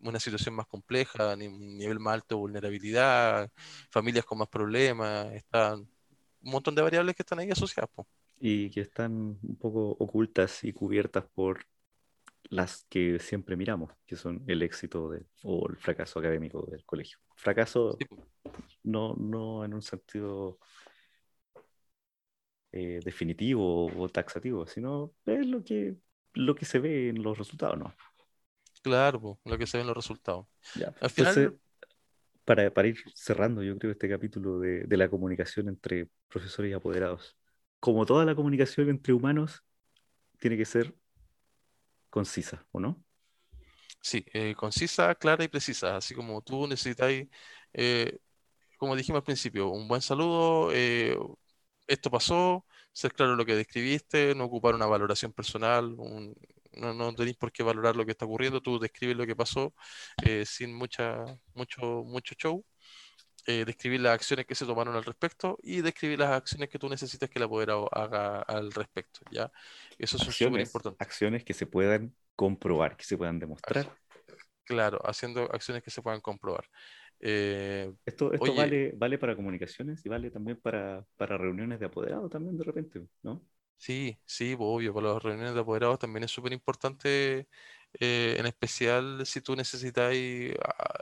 una 0.00 0.18
situación 0.18 0.54
más 0.54 0.66
compleja, 0.66 1.34
un 1.34 1.76
nivel 1.78 2.00
más 2.00 2.14
alto 2.14 2.34
de 2.34 2.40
vulnerabilidad, 2.40 3.50
familias 3.90 4.24
con 4.24 4.38
más 4.38 4.48
problemas, 4.48 5.32
están 5.32 5.80
un 6.44 6.50
montón 6.50 6.74
de 6.74 6.82
variables 6.82 7.14
que 7.14 7.22
están 7.22 7.38
ahí 7.38 7.50
asociadas. 7.50 7.90
Y 8.40 8.70
que 8.70 8.80
están 8.80 9.38
un 9.40 9.56
poco 9.60 9.90
ocultas 9.90 10.64
y 10.64 10.72
cubiertas 10.72 11.24
por 11.32 11.64
las 12.44 12.84
que 12.88 13.18
siempre 13.18 13.56
miramos, 13.56 13.92
que 14.06 14.16
son 14.16 14.42
el 14.46 14.62
éxito 14.62 15.10
o 15.42 15.68
el 15.68 15.76
fracaso 15.76 16.18
académico 16.18 16.66
del 16.70 16.84
colegio. 16.84 17.18
Fracaso 17.34 17.96
no, 18.82 19.14
no 19.14 19.64
en 19.64 19.74
un 19.74 19.82
sentido 19.82 20.58
eh, 22.72 23.00
definitivo 23.04 23.86
o 23.86 24.08
taxativo, 24.08 24.66
sino 24.66 25.14
es 25.26 25.46
lo 25.46 25.62
que, 25.62 25.96
lo 26.34 26.54
que 26.54 26.64
se 26.64 26.78
ve 26.78 27.08
en 27.08 27.22
los 27.22 27.38
resultados, 27.38 27.78
¿no? 27.78 27.94
Claro, 28.82 29.38
lo 29.44 29.58
que 29.58 29.66
se 29.66 29.78
ve 29.78 29.82
en 29.82 29.86
los 29.86 29.96
resultados. 29.96 30.46
Al 31.00 31.10
final... 31.10 31.58
para, 32.44 32.72
para, 32.72 32.88
ir 32.88 32.98
cerrando, 33.14 33.62
yo 33.62 33.78
creo, 33.78 33.92
este 33.92 34.08
capítulo 34.08 34.58
de, 34.58 34.84
de 34.84 34.96
la 34.96 35.08
comunicación 35.08 35.68
entre 35.68 36.08
profesores 36.28 36.70
y 36.70 36.74
apoderados. 36.74 37.36
Como 37.78 38.04
toda 38.04 38.24
la 38.24 38.34
comunicación 38.34 38.88
entre 38.88 39.12
humanos, 39.12 39.62
tiene 40.40 40.56
que 40.56 40.64
ser 40.64 40.92
concisa, 42.12 42.66
¿o 42.72 42.78
no? 42.80 43.02
Sí, 44.00 44.24
eh, 44.32 44.54
concisa, 44.56 45.14
clara 45.14 45.44
y 45.44 45.48
precisa, 45.48 45.96
así 45.96 46.14
como 46.14 46.42
tú 46.42 46.66
necesitáis, 46.66 47.28
eh, 47.72 48.18
como 48.78 48.96
dijimos 48.96 49.20
al 49.20 49.24
principio, 49.24 49.70
un 49.70 49.88
buen 49.88 50.02
saludo, 50.02 50.70
eh, 50.72 51.16
esto 51.86 52.10
pasó, 52.10 52.66
ser 52.92 53.12
claro 53.14 53.36
lo 53.36 53.46
que 53.46 53.56
describiste, 53.56 54.34
no 54.34 54.44
ocupar 54.44 54.74
una 54.74 54.86
valoración 54.86 55.32
personal, 55.32 55.96
no, 56.74 56.94
no 56.94 57.14
tenéis 57.14 57.36
por 57.36 57.52
qué 57.52 57.62
valorar 57.62 57.96
lo 57.96 58.04
que 58.06 58.12
está 58.12 58.24
ocurriendo, 58.26 58.60
tú 58.62 58.78
describes 58.78 59.16
lo 59.16 59.26
que 59.26 59.36
pasó 59.36 59.74
sin 60.46 60.74
mucha, 60.74 61.24
mucho, 61.54 62.04
mucho 62.04 62.34
show 62.36 62.64
eh, 63.46 63.64
describir 63.64 64.00
las 64.00 64.14
acciones 64.14 64.46
que 64.46 64.54
se 64.54 64.66
tomaron 64.66 64.94
al 64.94 65.04
respecto 65.04 65.58
y 65.62 65.80
describir 65.80 66.18
las 66.18 66.30
acciones 66.30 66.68
que 66.68 66.78
tú 66.78 66.88
necesitas 66.88 67.28
que 67.28 67.38
el 67.38 67.44
apoderado 67.44 67.88
haga 67.92 68.40
al 68.42 68.72
respecto. 68.72 69.20
¿ya? 69.30 69.50
Eso 69.98 70.16
es 70.16 70.22
súper 70.22 70.60
importante. 70.60 71.02
Acciones 71.02 71.44
que 71.44 71.54
se 71.54 71.66
puedan 71.66 72.14
comprobar, 72.36 72.96
que 72.96 73.04
se 73.04 73.16
puedan 73.16 73.38
demostrar. 73.38 73.96
Claro, 74.64 75.00
haciendo 75.04 75.50
acciones 75.52 75.82
que 75.82 75.90
se 75.90 76.02
puedan 76.02 76.20
comprobar. 76.20 76.68
Eh, 77.24 77.92
esto 78.04 78.32
esto 78.32 78.54
vale, 78.54 78.92
vale 78.96 79.16
para 79.16 79.36
comunicaciones 79.36 80.04
y 80.04 80.08
vale 80.08 80.30
también 80.30 80.60
para, 80.60 81.06
para 81.16 81.38
reuniones 81.38 81.78
de 81.78 81.86
apoderado 81.86 82.28
también 82.28 82.58
de 82.58 82.64
repente, 82.64 83.06
¿no? 83.22 83.44
Sí, 83.76 84.16
sí, 84.24 84.54
obvio, 84.58 84.94
para 84.94 85.14
las 85.14 85.22
reuniones 85.22 85.54
de 85.54 85.60
apoderados 85.60 85.98
también 85.98 86.22
es 86.22 86.30
súper 86.30 86.52
importante 86.52 87.48
eh, 88.00 88.36
en 88.38 88.46
especial 88.46 89.24
si 89.26 89.40
tú 89.40 89.54
necesitas 89.54 90.14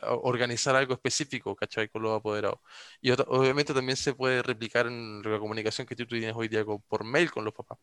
organizar 0.08 0.74
algo 0.76 0.94
específico, 0.94 1.54
¿cachai? 1.54 1.88
Con 1.88 2.02
los 2.02 2.18
apoderados. 2.18 2.60
Y 3.00 3.10
obviamente 3.10 3.72
también 3.72 3.96
se 3.96 4.14
puede 4.14 4.42
replicar 4.42 4.86
en 4.86 5.22
la 5.22 5.38
comunicación 5.38 5.86
que 5.86 5.96
tú 5.96 6.06
tienes 6.06 6.34
hoy 6.34 6.48
día 6.48 6.64
por 6.64 7.04
mail 7.04 7.30
con 7.30 7.44
los 7.44 7.54
papás. 7.54 7.78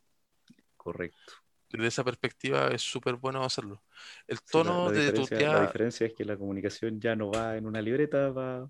Correcto. 0.76 1.34
Desde 1.70 1.88
esa 1.88 2.04
perspectiva 2.04 2.70
es 2.70 2.82
súper 2.82 3.16
bueno 3.16 3.44
hacerlo. 3.44 3.84
El 4.26 4.42
tono 4.42 4.90
de 4.90 5.12
tutear... 5.12 5.56
La 5.56 5.62
diferencia 5.68 6.08
es 6.08 6.14
que 6.14 6.24
la 6.24 6.38
comunicación 6.38 7.00
ya 7.00 7.16
no 7.16 7.30
va 7.30 7.58
en 7.58 7.66
una 7.66 7.82
libreta, 7.82 8.30
va 8.30 8.70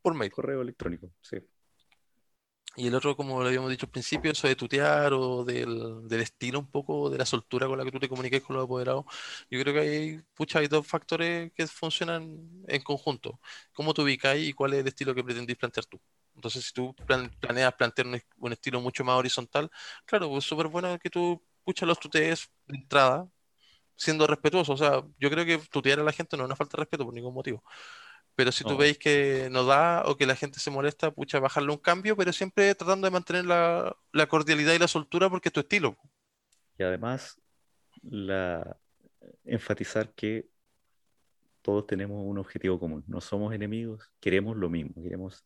por 0.00 0.14
mail. 0.14 0.32
Correo 0.32 0.62
electrónico, 0.62 1.12
sí. 1.20 1.38
Y 2.76 2.86
el 2.86 2.94
otro, 2.94 3.14
como 3.16 3.40
lo 3.40 3.48
habíamos 3.48 3.70
dicho 3.70 3.84
al 3.86 3.92
principio, 3.92 4.32
eso 4.32 4.48
de 4.48 4.56
tutear 4.56 5.12
o 5.12 5.44
del, 5.44 6.06
estilo 6.12 6.58
un 6.58 6.70
poco, 6.70 7.10
de 7.10 7.18
la 7.18 7.26
soltura 7.26 7.66
con 7.66 7.76
la 7.76 7.84
que 7.84 7.92
tú 7.92 7.98
te 8.00 8.08
comuniques 8.08 8.42
con 8.42 8.56
los 8.56 8.64
apoderados. 8.64 9.04
Yo 9.50 9.60
creo 9.60 9.74
que 9.74 9.80
hay, 9.80 10.22
pucha, 10.34 10.60
hay 10.60 10.68
dos 10.68 10.86
factores 10.86 11.52
que 11.52 11.66
funcionan 11.66 12.64
en 12.66 12.82
conjunto. 12.82 13.38
¿Cómo 13.74 13.92
te 13.92 14.00
ubicáis 14.02 14.48
y 14.48 14.52
cuál 14.54 14.72
es 14.72 14.80
el 14.80 14.88
estilo 14.88 15.14
que 15.14 15.22
pretendís 15.22 15.56
plantear 15.56 15.84
tú? 15.84 16.00
Entonces, 16.34 16.64
si 16.64 16.72
tú 16.72 16.94
planeas 17.40 17.74
plantear 17.74 18.06
un, 18.06 18.52
estilo 18.52 18.80
mucho 18.80 19.04
más 19.04 19.16
horizontal, 19.18 19.70
claro, 20.06 20.30
pues 20.30 20.44
súper 20.44 20.68
bueno 20.68 20.98
que 20.98 21.10
tú, 21.10 21.42
pucha, 21.64 21.84
los 21.84 21.98
tutees 22.00 22.50
de 22.66 22.76
entrada, 22.78 23.28
siendo 23.96 24.26
respetuoso. 24.26 24.72
O 24.74 24.76
sea, 24.76 25.02
yo 25.18 25.30
creo 25.30 25.44
que 25.44 25.58
tutear 25.70 26.00
a 26.00 26.04
la 26.04 26.12
gente 26.12 26.36
no 26.36 26.44
es 26.44 26.46
una 26.46 26.56
falta 26.56 26.76
de 26.76 26.82
respeto 26.82 27.04
por 27.04 27.14
ningún 27.14 27.34
motivo. 27.34 27.62
Pero 28.34 28.50
si 28.50 28.64
tú 28.64 28.76
veis 28.76 28.96
que 28.96 29.48
no 29.50 29.64
da 29.64 30.04
o 30.06 30.16
que 30.16 30.26
la 30.26 30.36
gente 30.36 30.58
se 30.58 30.70
molesta, 30.70 31.10
pucha, 31.10 31.38
bajarle 31.38 31.70
un 31.70 31.78
cambio, 31.78 32.16
pero 32.16 32.32
siempre 32.32 32.74
tratando 32.74 33.06
de 33.06 33.10
mantener 33.10 33.44
la, 33.44 34.26
cordialidad 34.26 34.72
y 34.72 34.78
la 34.78 34.88
soltura 34.88 35.28
porque 35.28 35.50
es 35.50 35.52
tu 35.52 35.60
estilo. 35.60 35.96
Y 36.78 36.82
además, 36.82 37.38
la, 38.02 38.78
enfatizar 39.44 40.12
que 40.14 40.48
todos 41.60 41.86
tenemos 41.86 42.24
un 42.24 42.38
objetivo 42.38 42.78
común. 42.78 43.04
No 43.06 43.20
somos 43.20 43.54
enemigos, 43.54 44.10
queremos 44.18 44.56
lo 44.56 44.70
mismo, 44.70 45.02
queremos 45.02 45.44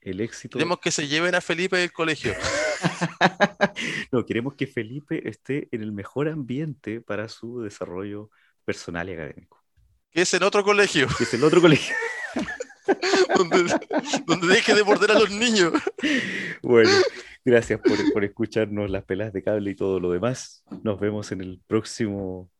el 0.00 0.20
éxito. 0.20 0.58
Queremos 0.58 0.78
que 0.78 0.92
se 0.92 1.08
lleven 1.08 1.34
a 1.34 1.40
Felipe 1.40 1.76
del 1.76 1.92
colegio. 1.92 2.34
no, 4.12 4.24
queremos 4.24 4.54
que 4.54 4.66
Felipe 4.68 5.28
esté 5.28 5.68
en 5.72 5.82
el 5.82 5.90
mejor 5.90 6.28
ambiente 6.28 7.00
para 7.00 7.28
su 7.28 7.62
desarrollo 7.62 8.30
personal 8.64 9.08
y 9.08 9.12
académico. 9.12 9.64
Que 10.10 10.22
es 10.22 10.32
en 10.34 10.44
otro 10.44 10.62
colegio. 10.62 11.08
Que 11.18 11.24
es 11.24 11.34
en 11.34 11.42
otro 11.42 11.60
colegio. 11.60 11.94
donde, 14.26 14.54
deje 14.54 14.74
de 14.74 14.84
morder 14.84 15.12
a 15.12 15.18
los 15.18 15.30
niños. 15.30 15.72
Bueno, 16.62 16.90
gracias 17.44 17.80
por, 17.80 18.24
escucharnos 18.24 18.90
las 18.90 19.04
pelas 19.04 19.32
de 19.32 19.42
cable 19.42 19.70
y 19.70 19.74
todo 19.74 20.00
lo 20.00 20.10
demás. 20.10 20.64
Nos 20.82 21.00
vemos 21.00 21.32
en 21.32 21.40
el 21.40 21.60
próximo 21.66 22.50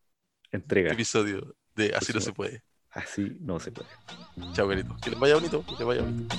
entrega. 0.51 0.91
Episodio 0.93 1.55
de 1.75 1.93
Así 1.95 2.13
no 2.13 2.21
se 2.21 2.33
puede. 2.33 2.63
Así 2.91 3.37
no 3.39 3.59
se 3.59 3.71
puede. 3.71 3.89
Chao, 4.53 4.67
querido. 4.67 4.97
Que 5.01 5.11
les 5.11 5.19
vaya 5.19 5.35
bonito. 5.35 5.63
Que 5.65 5.71
les 5.73 5.85
vaya 5.85 6.01
bonito. 6.01 6.35